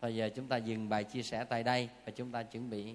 Bây 0.00 0.16
giờ 0.16 0.30
chúng 0.36 0.46
ta 0.46 0.56
dừng 0.56 0.88
bài 0.88 1.04
chia 1.04 1.22
sẻ 1.22 1.44
tại 1.44 1.62
đây 1.62 1.88
và 2.04 2.12
chúng 2.16 2.32
ta 2.32 2.42
chuẩn 2.42 2.70
bị 2.70 2.94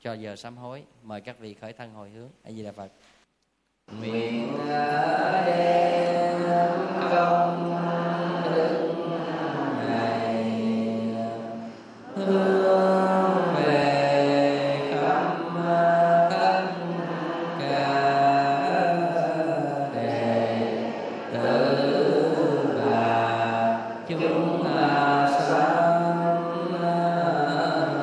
cho 0.00 0.12
giờ 0.12 0.36
sám 0.36 0.56
hối. 0.56 0.82
Mời 1.02 1.20
các 1.20 1.38
vị 1.38 1.54
khởi 1.54 1.72
thân 1.72 1.92
hồi 1.92 2.10
hướng. 2.10 2.28
A 2.42 2.50
Di 2.50 2.62
Đà 2.62 2.72
Phật. 2.72 2.92
Nguyện 4.00 4.52
đem 5.46 6.42
công 7.10 7.74
đức 8.44 8.94
này 9.88 10.54
hương 12.14 12.59